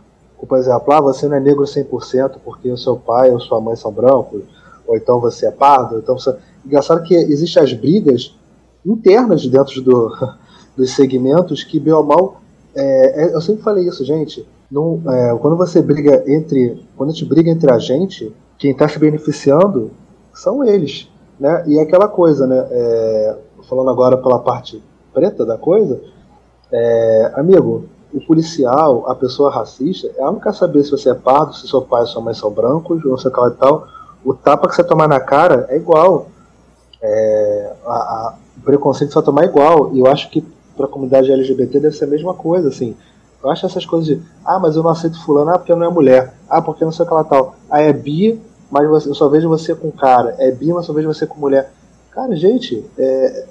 [0.45, 3.77] por exemplo, ah, você não é negro 100% porque o seu pai ou sua mãe
[3.77, 4.43] são brancos,
[4.87, 6.37] ou então você é pardo, então você...
[6.65, 8.37] Engraçado que existem as brigas
[8.85, 10.13] internas dentro do,
[10.77, 12.41] dos segmentos que, bem ou mal,
[12.75, 14.41] é, é, eu sempre falei isso, gente.
[14.41, 16.85] É, quando você briga entre.
[16.97, 19.91] Quando a gente briga entre a gente, quem está se beneficiando
[20.35, 21.09] são eles.
[21.41, 21.65] Né?
[21.67, 22.67] E é aquela coisa, né?
[22.71, 23.37] É,
[23.69, 24.83] falando agora pela parte
[25.15, 26.01] preta da coisa,
[26.71, 31.55] é, amigo, o policial, a pessoa racista, ela não quer saber se você é pardo,
[31.55, 33.89] se seu pai e sua mãe são brancos, ou sei lá e tal.
[34.25, 36.29] O tapa que você tomar na cara é igual.
[37.03, 39.95] É, a, a, o preconceito vai tomar igual.
[39.95, 40.41] E eu acho que
[40.77, 42.97] para a comunidade LGBT deve ser a mesma coisa, assim.
[43.43, 45.89] Eu acho essas coisas de, ah, mas eu não aceito fulano, ah, porque não é
[45.89, 47.55] mulher, ah, porque não sei o que ela tal.
[47.71, 50.93] Ah, é bi, mas você, eu só vejo você com cara, é bi, mas só
[50.93, 51.71] vejo você com mulher.
[52.11, 53.47] Cara, gente, é,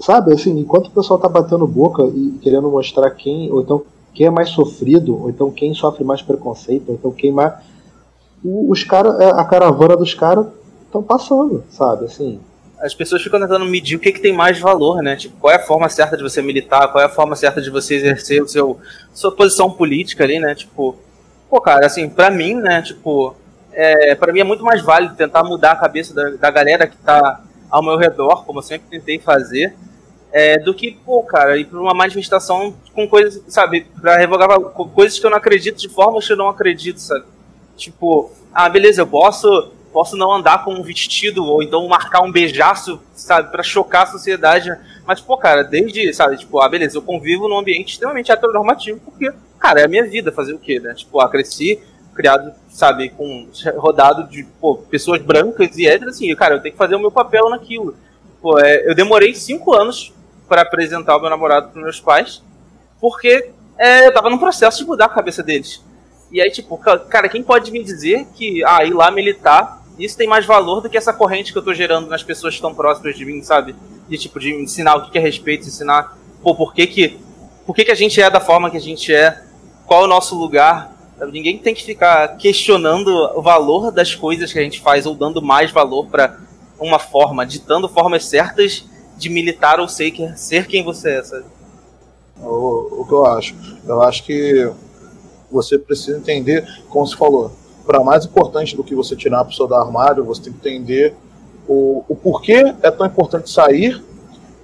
[0.00, 3.82] sabe, assim, enquanto o pessoal tá batendo boca e querendo mostrar quem, ou então
[4.14, 7.54] quem é mais sofrido, ou então quem sofre mais preconceito, ou então quem mais.
[8.42, 10.46] Os caras, é, a caravana dos caras
[10.86, 12.40] estão passando, sabe, assim
[12.80, 15.14] as pessoas ficam tentando medir o que, que tem mais valor, né?
[15.14, 17.68] Tipo, qual é a forma certa de você militar, qual é a forma certa de
[17.68, 18.80] você exercer o seu
[19.12, 20.54] sua posição política ali, né?
[20.54, 20.96] Tipo,
[21.48, 23.36] pô, cara, assim, pra mim, né, tipo,
[23.72, 26.96] é, para mim é muito mais válido tentar mudar a cabeça da, da galera que
[26.96, 29.76] tá ao meu redor, como eu sempre tentei fazer,
[30.32, 35.18] é, do que, pô, cara, ir pra uma manifestação com coisas, sabe, pra revogar coisas
[35.18, 37.24] que eu não acredito de formas que eu não acredito, sabe?
[37.76, 42.30] Tipo, ah, beleza, eu posso posso não andar com um vestido ou então marcar um
[42.30, 44.70] beijaço, sabe, para chocar a sociedade.
[45.04, 49.32] Mas, pô, cara, desde, sabe, tipo, ah, beleza, eu convivo num ambiente extremamente heteronormativo, porque,
[49.58, 50.94] cara, é a minha vida fazer o quê, né?
[50.94, 51.80] Tipo, ah, cresci,
[52.14, 56.78] criado, sabe, com rodado de, pô, pessoas brancas e héteras, assim, cara, eu tenho que
[56.78, 57.96] fazer o meu papel naquilo.
[58.40, 60.12] Pô, é, eu demorei cinco anos
[60.50, 62.42] para apresentar o meu namorado para meus pais,
[63.00, 65.80] porque é, eu tava num processo de mudar a cabeça deles.
[66.32, 70.26] E aí, tipo, cara, quem pode me dizer que, ah, ir lá militar isso tem
[70.26, 73.14] mais valor do que essa corrente que eu tô gerando nas pessoas que estão próximas
[73.16, 73.76] de mim, sabe?
[74.08, 77.18] De tipo, de ensinar o que é respeito, ensinar, pô, por que que,
[77.66, 79.42] por que que a gente é da forma que a gente é,
[79.86, 80.90] qual é o nosso lugar,
[81.28, 85.42] Ninguém tem que ficar questionando o valor das coisas que a gente faz ou dando
[85.42, 86.38] mais valor para
[86.78, 88.86] uma forma, ditando formas certas
[89.20, 91.44] de militar ou ser, ser quem você é, sabe?
[92.40, 93.54] O, o que eu acho?
[93.86, 94.72] Eu acho que
[95.50, 97.52] você precisa entender, como você falou,
[97.84, 101.14] para mais importante do que você tirar a pessoa do armário, você tem que entender
[101.68, 104.02] o, o porquê é tão importante sair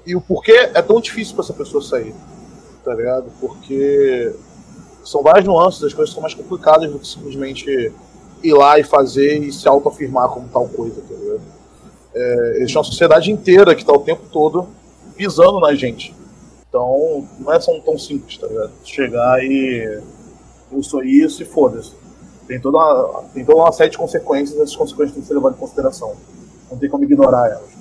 [0.06, 2.14] e o porquê é tão difícil para essa pessoa sair.
[2.82, 3.26] Tá ligado?
[3.38, 4.34] Porque
[5.04, 7.92] são várias nuances, as coisas são mais complicadas do que simplesmente
[8.42, 11.55] ir lá e fazer e se autoafirmar como tal coisa, tá ligado?
[12.18, 14.66] É, existe uma sociedade inteira que está o tempo todo
[15.14, 16.14] pisando na gente.
[16.66, 18.72] Então, não é tão, tão simples, tá ligado?
[18.84, 20.02] Chegar e.
[20.72, 21.92] Eu sou isso e foda-se.
[22.48, 25.58] Tem toda, uma, tem toda uma série de consequências, essas consequências têm que ser levadas
[25.58, 26.16] em consideração.
[26.70, 27.70] Não tem como ignorar elas.
[27.70, 27.76] Tá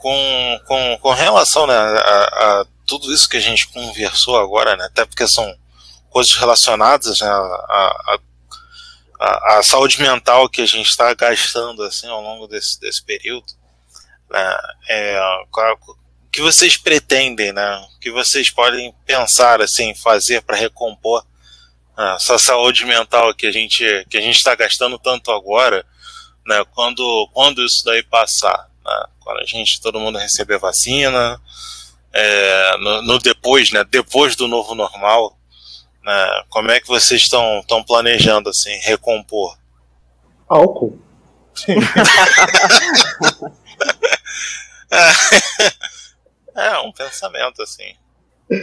[0.00, 4.86] com, com, com relação né, a, a, tudo isso que a gente conversou agora, né,
[4.86, 5.56] até porque são
[6.10, 7.28] coisas relacionadas né,
[9.20, 13.46] a, saúde mental que a gente está gastando assim ao longo desse, desse período,
[14.28, 14.58] né,
[14.88, 15.20] é,
[15.52, 21.24] o que vocês pretendem, né, o que vocês podem pensar assim fazer para recompor
[21.96, 25.86] né, essa saúde mental que a gente que a gente está gastando tanto agora,
[26.44, 29.04] né, quando quando isso daí passar, né?
[29.20, 31.40] Quando a gente, todo mundo receber vacina,
[32.12, 33.84] é, no, no, depois, né?
[33.90, 35.36] Depois do novo normal,
[36.02, 36.42] né?
[36.48, 39.56] Como é que vocês estão estão planejando assim recompor?
[40.48, 40.98] Álcool.
[46.56, 47.94] é, é um pensamento assim.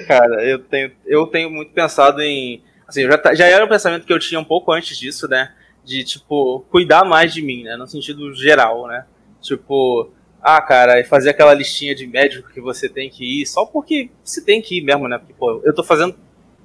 [0.05, 2.61] Cara, eu tenho, eu tenho muito pensado em.
[2.85, 5.53] Assim, já, tá, já era um pensamento que eu tinha um pouco antes disso, né?
[5.83, 7.77] De, tipo, cuidar mais de mim, né?
[7.77, 9.05] No sentido geral, né?
[9.41, 10.11] Tipo,
[10.41, 14.41] ah, cara, fazer aquela listinha de médico que você tem que ir, só porque você
[14.41, 15.17] tem que ir mesmo, né?
[15.17, 16.15] Porque, pô, eu tô fazendo.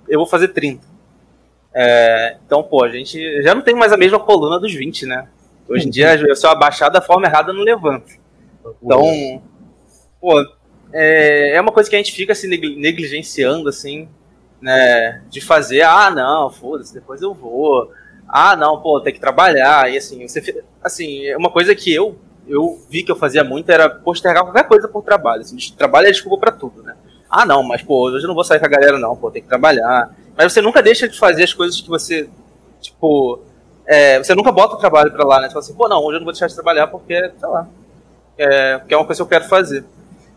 [0.09, 0.87] Eu vou fazer 30.
[1.75, 5.27] É, então, pô, a gente já não tem mais a mesma coluna dos 20, né?
[5.69, 8.13] Hoje em dia, eu abaixar da forma errada, não levanto.
[8.83, 9.43] Então,
[10.21, 10.41] pô,
[10.93, 14.09] é, é uma coisa que a gente fica se negligenciando, assim,
[14.61, 15.23] né?
[15.31, 17.91] De fazer, ah, não, foda-se, depois eu vou.
[18.29, 19.91] Ah, não, pô, tem que trabalhar.
[19.91, 22.19] E assim, você, assim, é uma coisa que eu
[22.53, 25.41] eu vi que eu fazia muito era postergar qualquer coisa por trabalho.
[25.41, 26.95] Assim, trabalho é desculpa para tudo, né?
[27.31, 29.41] Ah, não, mas pô, hoje eu não vou sair com a galera, não, pô, tem
[29.41, 30.15] que trabalhar.
[30.37, 32.29] Mas você nunca deixa de fazer as coisas que você,
[32.79, 33.41] tipo,
[33.87, 35.47] é, você nunca bota o trabalho pra lá, né?
[35.47, 37.67] Você fala assim, pô, não, hoje eu não vou deixar de trabalhar porque, sei lá,
[38.37, 39.83] é, porque é uma coisa que eu quero fazer.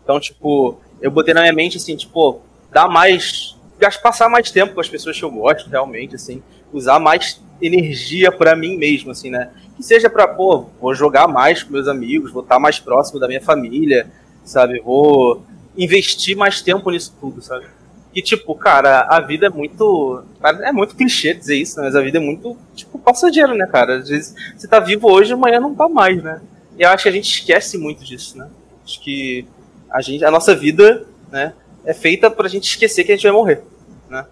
[0.02, 2.40] Então, tipo, eu botei na minha mente, assim, tipo,
[2.72, 3.54] dar mais,
[4.02, 8.54] passar mais tempo com as pessoas que eu gosto, realmente, assim, usar mais energia para
[8.54, 9.50] mim mesmo, assim, né?
[9.76, 13.28] que seja para, pô, vou jogar mais com meus amigos, vou estar mais próximo da
[13.28, 14.06] minha família,
[14.42, 14.80] sabe?
[14.80, 15.44] Vou
[15.76, 17.66] investir mais tempo nisso tudo, sabe?
[18.14, 20.24] E, tipo, cara, a vida é muito.
[20.62, 21.84] É muito clichê dizer isso, né?
[21.84, 23.98] mas a vida é muito, tipo, passageiro, né, cara?
[23.98, 26.40] Às vezes você tá vivo hoje, amanhã não tá mais, né?
[26.78, 28.48] E eu acho que a gente esquece muito disso, né?
[28.82, 29.46] Acho que
[29.90, 31.52] a, gente, a nossa vida, né,
[31.84, 33.62] é feita pra gente esquecer que a gente vai morrer,
[34.08, 34.24] né?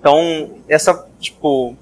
[0.00, 1.76] Então, essa, tipo,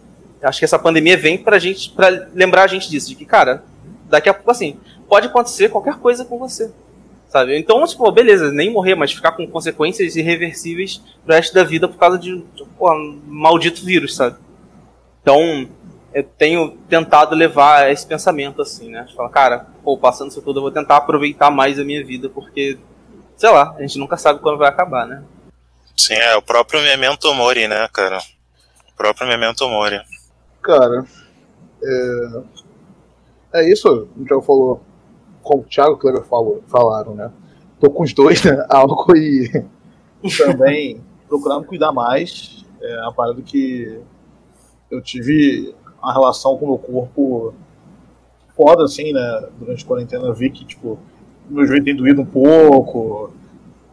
[0.46, 3.64] Acho que essa pandemia vem pra gente, para lembrar a gente disso, de que, cara,
[4.04, 4.78] daqui a pouco, assim,
[5.08, 6.70] pode acontecer qualquer coisa com você.
[7.28, 7.58] Sabe?
[7.58, 11.98] Então, tipo, beleza, nem morrer, mas ficar com consequências irreversíveis pro resto da vida por
[11.98, 12.42] causa de
[12.78, 14.36] pô, um maldito vírus, sabe?
[15.20, 15.68] Então,
[16.14, 19.06] eu tenho tentado levar esse pensamento assim, né?
[19.14, 22.78] Falar, cara, pô, passando isso tudo, eu vou tentar aproveitar mais a minha vida, porque,
[23.36, 25.22] sei lá, a gente nunca sabe quando vai acabar, né?
[25.96, 28.18] Sim, é o próprio Memento Mori, né, cara?
[28.88, 30.00] O próprio Memento Mori.
[30.66, 31.06] Cara,
[31.80, 32.42] é,
[33.54, 34.80] é isso, gente já falou,
[35.40, 36.24] como o Thiago e o Kleber
[36.66, 37.30] falaram, né?
[37.78, 38.66] Tô com os dois, né?
[38.68, 39.64] Álcool e.
[40.36, 42.66] Também procurando cuidar mais.
[42.82, 44.00] É a parada que
[44.90, 45.72] eu tive
[46.02, 47.54] a relação com o meu corpo
[48.56, 49.48] foda, assim, né?
[49.56, 50.98] Durante a quarentena, eu vi que, tipo,
[51.48, 53.32] meu joelho tem doído um pouco,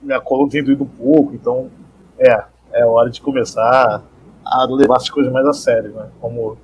[0.01, 1.69] minha coluna tem doído um pouco, então,
[2.17, 4.03] é, é hora de começar
[4.43, 6.09] a levar as coisas mais a sério, né?
[6.19, 6.57] Como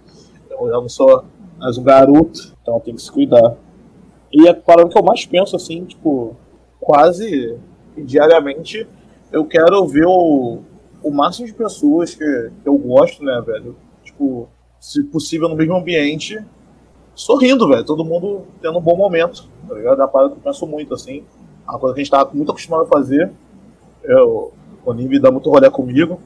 [0.67, 1.23] eu não sou
[1.57, 3.55] mais um garoto, então tem que se cuidar.
[4.31, 6.35] E a parada que eu mais penso, assim, tipo,
[6.79, 7.57] quase
[7.97, 8.87] diariamente,
[9.31, 10.59] eu quero ver o,
[11.03, 13.75] o máximo de pessoas que, que eu gosto, né, velho?
[14.03, 14.47] Tipo,
[14.79, 16.43] se possível no mesmo ambiente,
[17.15, 17.83] sorrindo, velho.
[17.83, 19.99] Todo mundo tendo um bom momento, tá ligado?
[19.99, 21.23] É uma parada que eu penso muito, assim.
[21.67, 23.31] É uma coisa que a gente tava muito acostumado a fazer.
[24.03, 24.53] Eu,
[24.85, 26.19] o Nive dá muito rolê comigo.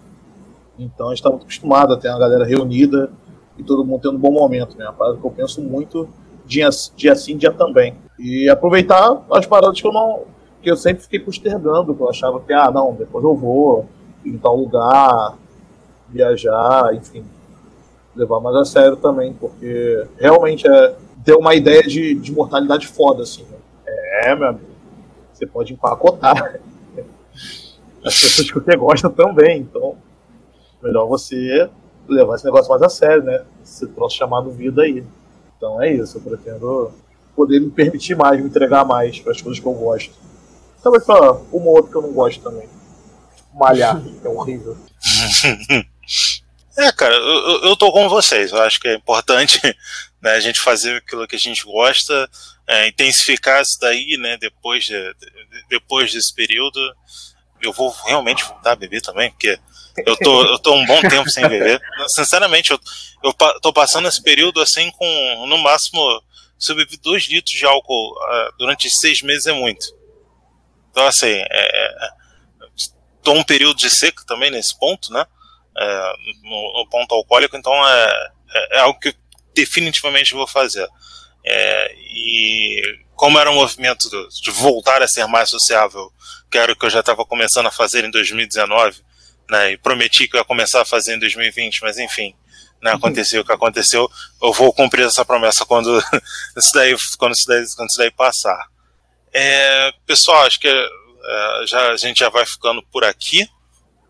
[0.77, 3.11] Então a gente tá muito acostumado a ter uma galera reunida
[3.57, 4.91] e todo mundo tendo um bom momento, né?
[4.97, 6.07] Parada que eu penso muito
[6.45, 7.95] dia, dia sim, dia também.
[8.17, 10.23] E aproveitar as paradas que eu não.
[10.61, 13.87] que eu sempre fiquei postergando, que eu achava que, ah, não, depois eu vou
[14.25, 15.37] em tal lugar,
[16.09, 17.23] viajar, enfim.
[18.15, 23.23] Levar mais a sério também, porque realmente é ter uma ideia de, de mortalidade foda,
[23.23, 23.43] assim.
[23.43, 23.57] Né?
[24.23, 24.73] É, meu amigo.
[25.33, 26.59] Você pode empacotar.
[28.05, 29.95] As pessoas que você gosta também, então.
[30.81, 31.69] Melhor você
[32.07, 33.43] levar esse negócio mais a sério, né?
[33.63, 35.03] Esse troço chamado vida aí.
[35.57, 36.93] Então é isso, eu pretendo
[37.35, 40.13] poder me permitir mais, me entregar mais para as coisas que eu gosto.
[40.81, 42.67] Talvez para uma ou outra que eu não gosto também.
[43.53, 44.77] Malhar, é horrível.
[46.77, 48.51] É, cara, eu, eu tô com vocês.
[48.51, 49.61] Eu acho que é importante
[50.21, 52.29] né, a gente fazer aquilo que a gente gosta,
[52.67, 55.15] é, intensificar isso daí, né, depois, de,
[55.69, 56.79] depois desse período.
[57.61, 59.57] Eu vou realmente voltar a beber também, porque
[59.97, 61.81] eu tô, eu tô um bom tempo sem beber.
[62.15, 62.79] Sinceramente, eu,
[63.23, 66.01] eu tô passando esse período assim com, no máximo,
[66.57, 69.85] se eu beber dois litros de álcool uh, durante seis meses é muito.
[70.91, 72.09] Então, assim, é, é,
[73.23, 75.25] tô um período de seca também nesse ponto, né?
[75.75, 76.13] É,
[76.43, 79.15] no, no, ponto alcoólico, então é, é, é algo que
[79.55, 80.87] definitivamente vou fazer.
[81.45, 86.11] É, e como era um movimento de voltar a ser mais sociável,
[86.51, 89.03] que era o que eu já estava começando a fazer em 2019,
[89.49, 92.35] né, e prometi que eu ia começar a fazer em 2020, mas enfim,
[92.81, 92.97] né, uhum.
[92.97, 94.09] aconteceu o que aconteceu,
[94.41, 95.97] eu vou cumprir essa promessa quando
[96.57, 98.67] isso daí, quando isso daí, quando isso daí passar.
[99.33, 103.47] É, pessoal, acho que é, já, a gente já vai ficando por aqui.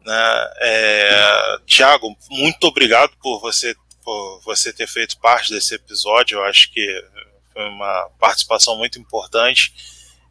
[0.05, 0.49] Né?
[0.59, 3.73] É, Tiago, muito obrigado por você,
[4.03, 6.39] por você ter feito parte desse episódio.
[6.39, 7.05] Eu acho que
[7.53, 9.71] foi uma participação muito importante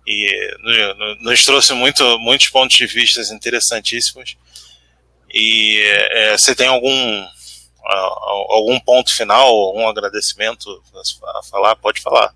[0.07, 0.57] e
[1.20, 4.37] nos trouxe muito, muitos pontos de vista interessantíssimos.
[5.33, 7.27] E é, você tem algum
[7.85, 10.83] algum ponto final, algum agradecimento
[11.35, 11.77] a falar?
[11.77, 12.35] Pode falar.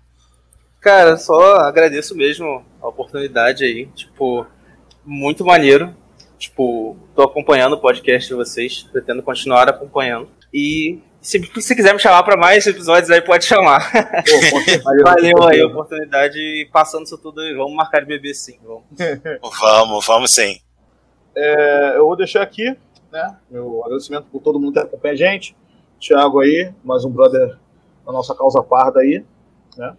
[0.81, 3.87] Cara, só agradeço mesmo a oportunidade aí.
[3.87, 4.45] Tipo,
[5.05, 5.95] muito maneiro.
[6.37, 10.29] Tipo, tô acompanhando o podcast de vocês, pretendo continuar acompanhando.
[10.53, 13.91] E se, se quiser me chamar para mais episódios aí, pode chamar.
[13.91, 17.55] Pô, valeu, valeu aí a oportunidade e passando isso tudo aí.
[17.55, 18.59] Vamos marcar de beber sim.
[18.63, 20.59] Vamos, vamos, vamos sim.
[21.35, 22.75] É, eu vou deixar aqui
[23.11, 25.55] né, meu agradecimento por todo mundo que acompanha a gente.
[25.99, 27.57] Thiago aí, mais um brother
[28.05, 29.23] da nossa causa parda aí.
[29.77, 29.95] Né?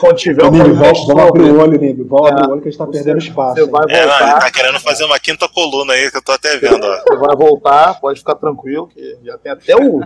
[0.00, 2.06] Quando tiver um vamos abrir o olho, Níbio.
[2.06, 3.54] Vamos abrir o olho que a gente tá perdendo espaço.
[3.54, 3.94] Você vai voltar.
[3.94, 6.84] É, ele tá querendo fazer uma quinta coluna aí, que eu tô até vendo.
[6.84, 6.96] Ó.
[6.96, 10.00] Você vai voltar, pode ficar tranquilo, que já tem até o,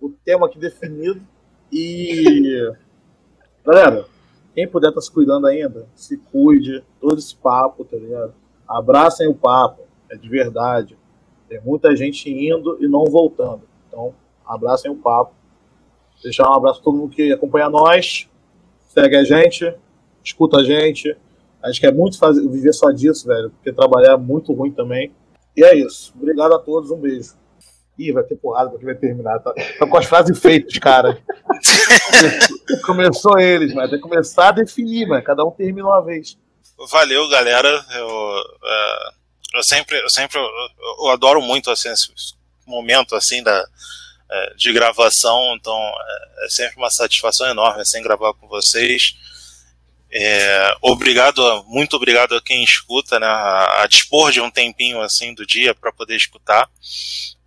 [0.00, 1.22] o tema aqui definido.
[1.72, 2.72] E.
[3.64, 4.04] Galera,
[4.54, 8.34] quem puder estar tá se cuidando ainda, se cuide, todo esse papo, tá ligado?
[8.74, 10.98] Abracem o papo, é de verdade.
[11.48, 13.62] Tem muita gente indo e não voltando.
[13.88, 14.14] Então,
[14.46, 15.34] abracem o papo
[16.24, 18.26] Deixar um abraço a todo mundo que acompanha nós,
[18.88, 19.74] segue a gente,
[20.24, 21.14] escuta a gente.
[21.62, 25.12] A gente quer muito fazer, viver só disso, velho, porque trabalhar é muito ruim também.
[25.54, 26.14] E é isso.
[26.16, 27.34] Obrigado a todos, um beijo.
[27.98, 29.38] Ih, vai ter porrada porque vai terminar.
[29.40, 31.18] Tá, tá com as frases feitas, cara.
[32.84, 36.38] Começou eles, mas tem que começar a definir, mas cada um termina uma vez.
[36.90, 37.84] Valeu, galera.
[37.90, 39.14] Eu, uh,
[39.54, 40.46] eu sempre, eu sempre eu,
[41.00, 42.08] eu adoro muito assim, esse
[42.66, 43.64] momento assim da,
[44.30, 49.14] é, de gravação, então é, é, sempre uma satisfação enorme assim, gravar com vocês.
[50.10, 55.34] É, obrigado, muito obrigado a quem escuta, né, a, a dispor de um tempinho assim
[55.34, 56.68] do dia para poder escutar.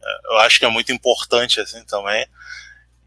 [0.01, 2.25] É, eu acho que é muito importante assim também.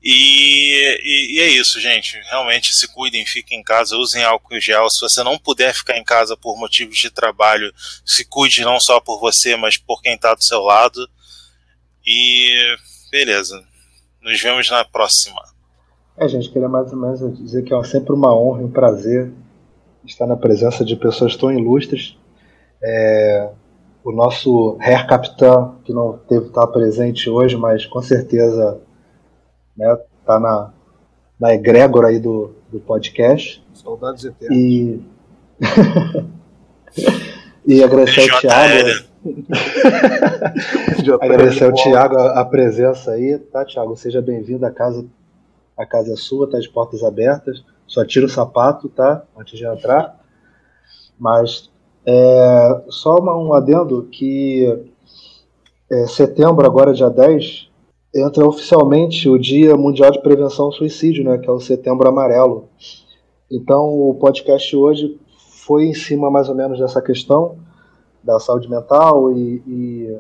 [0.03, 2.19] E, e, e, é isso, gente.
[2.31, 4.89] Realmente se cuidem, fiquem em casa, usem álcool em gel.
[4.89, 7.73] Se você não puder ficar em casa por motivos de trabalho,
[8.05, 11.09] se cuide não só por você, mas por quem está do seu lado.
[12.07, 12.77] E
[13.11, 13.61] Beleza.
[14.23, 15.43] Nos vemos na próxima.
[16.17, 19.33] É, gente, queria mais ou menos dizer que é sempre uma honra e um prazer
[20.05, 22.17] estar na presença de pessoas tão ilustres.
[22.81, 23.51] É,
[24.05, 28.81] o nosso Herr Capitão, que não teve estar presente hoje, mas com certeza
[29.81, 30.71] né, tá na,
[31.41, 33.65] na egrégora aí do, do podcast.
[33.73, 34.59] Saudades eternas.
[34.59, 35.01] E,
[37.67, 39.11] e agradecer ao Thiago.
[41.21, 43.97] Agradecer ao Thiago a, a, presença aí, tá, Thiago?
[43.97, 45.07] Seja bem-vindo à casa.
[45.77, 47.65] A casa é sua, tá de portas abertas.
[47.87, 49.23] Só tira o sapato, tá?
[49.37, 50.21] Antes de entrar.
[51.19, 51.71] Mas
[52.05, 54.85] é, só uma, um adendo que
[55.91, 57.70] é, setembro, agora dia 10,
[58.15, 61.39] entra oficialmente o Dia Mundial de Prevenção ao Suicídio, né?
[61.39, 62.69] Que é o Setembro Amarelo.
[63.51, 65.19] Então o podcast hoje
[65.67, 67.57] foi em cima mais ou menos dessa questão
[68.23, 70.19] da saúde mental e, e,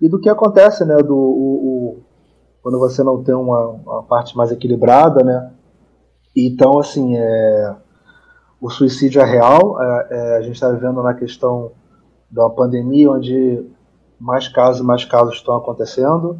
[0.00, 2.02] e, do que acontece, né, do, o, o,
[2.62, 5.50] quando você não tem uma, uma, parte mais equilibrada, né,
[6.36, 7.74] Então, assim, é,
[8.60, 9.82] o suicídio é real.
[9.82, 11.72] É, é, a gente está vivendo na questão
[12.30, 13.64] da pandemia, onde
[14.20, 16.38] mais casos e mais casos estão acontecendo.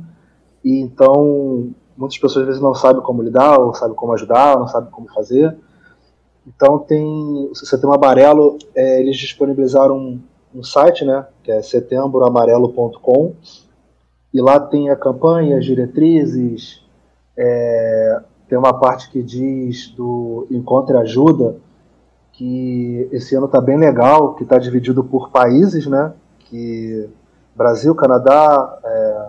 [0.64, 4.68] E então, muitas pessoas às vezes não sabem como lidar, ou sabem como ajudar, não
[4.68, 5.56] sabem como fazer.
[6.46, 10.20] Então, tem, se você tem um amarelo, é, eles disponibilizaram um,
[10.54, 13.34] um site, né, que é setembroamarelo.com,
[14.32, 16.82] e lá tem a campanha, as diretrizes,
[17.36, 21.56] é, tem uma parte que diz do Encontre Ajuda,
[22.32, 26.12] que esse ano está bem legal, que está dividido por países, né?
[26.38, 27.08] Que
[27.54, 29.28] Brasil, Canadá, é,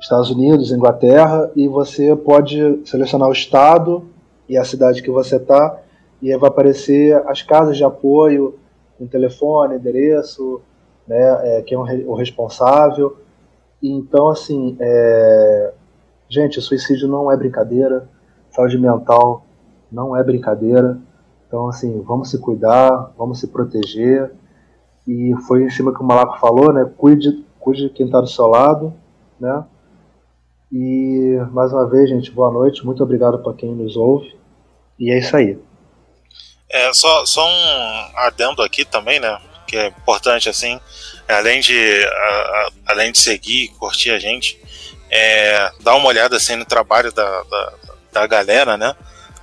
[0.00, 4.04] Estados Unidos, Inglaterra, e você pode selecionar o estado
[4.48, 5.78] e a cidade que você está,
[6.20, 8.58] e aí vai aparecer as casas de apoio,
[8.98, 10.60] com telefone, endereço,
[11.06, 13.16] né, é, quem é o responsável.
[13.82, 15.72] Então, assim, é,
[16.28, 18.08] gente, suicídio não é brincadeira,
[18.50, 19.44] saúde mental
[19.90, 20.98] não é brincadeira.
[21.46, 24.32] Então, assim, vamos se cuidar, vamos se proteger.
[25.06, 26.90] E foi em cima que o Malaco falou, né?
[26.96, 28.92] Cuide, cuide de quem está do seu lado,
[29.38, 29.64] né?
[30.78, 32.84] E mais uma vez, gente, boa noite.
[32.84, 34.36] Muito obrigado para quem nos ouve.
[34.98, 35.58] E é isso aí.
[36.68, 39.40] É, só, só um adendo aqui também, né?
[39.66, 40.78] Que é importante, assim,
[41.26, 44.60] além de, a, a, além de seguir, curtir a gente,
[45.10, 47.72] é, dar uma olhada assim, no trabalho da, da,
[48.12, 48.94] da galera, né?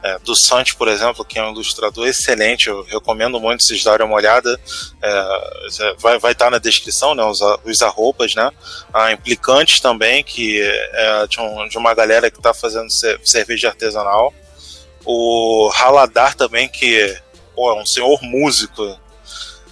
[0.03, 4.05] É, do Santi, por exemplo, que é um ilustrador excelente, eu recomendo muito vocês darem
[4.05, 4.59] uma olhada.
[5.01, 7.23] É, vai, vai estar na descrição, né?
[7.23, 8.51] Os, os arrobas, né?
[8.93, 12.89] A Implicantes também, que é de, um, de uma galera que está fazendo
[13.23, 14.33] cerveja artesanal.
[15.05, 17.17] O Haladar também, que
[17.55, 18.83] pô, é um senhor músico.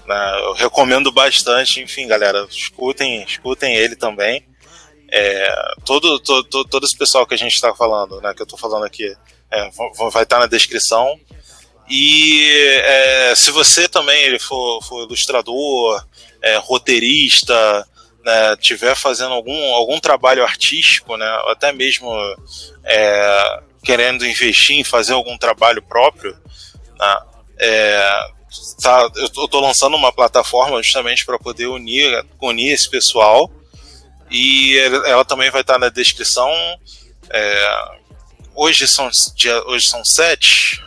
[0.08, 0.40] Né?
[0.45, 1.82] Eu recomendo bastante.
[1.82, 4.45] Enfim, galera, escutem, escutem ele também.
[5.12, 8.58] É, todo, todo, todo esse pessoal que a gente está falando, né, que eu estou
[8.58, 9.14] falando aqui,
[9.52, 9.69] é,
[10.11, 11.19] vai estar na descrição.
[11.90, 12.48] E
[12.84, 16.06] é, se você também for, for ilustrador,
[16.41, 17.88] é, roteirista,
[18.23, 22.10] né, tiver fazendo algum, algum trabalho artístico, né, até mesmo
[22.86, 26.38] é, querendo investir em fazer algum trabalho próprio,
[26.98, 27.22] né,
[27.60, 28.28] é,
[28.82, 33.52] tá, eu estou lançando uma plataforma justamente para poder unir, unir esse pessoal
[34.30, 36.49] e ela também vai estar na descrição.
[37.30, 38.01] É,
[38.56, 40.84] hoje são dia, hoje são sete.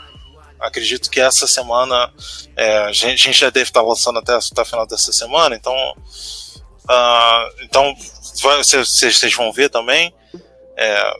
[0.60, 2.12] Acredito que essa semana
[2.56, 5.54] é, a, gente, a, gente, já deve estar lançando até, o final dessa semana.
[5.54, 7.94] Então, uh, então
[8.40, 10.14] vocês vão ver também
[10.76, 11.14] é,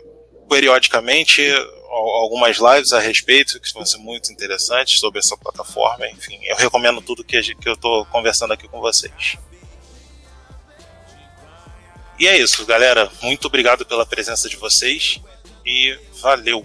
[0.49, 1.43] periodicamente
[1.91, 6.09] algumas lives a respeito que vão ser muito interessantes sobre essa plataforma.
[6.09, 9.37] Enfim, eu recomendo tudo que, que eu estou conversando aqui com vocês.
[12.19, 13.11] E é isso, galera.
[13.23, 15.21] Muito obrigado pela presença de vocês
[15.65, 16.65] e valeu!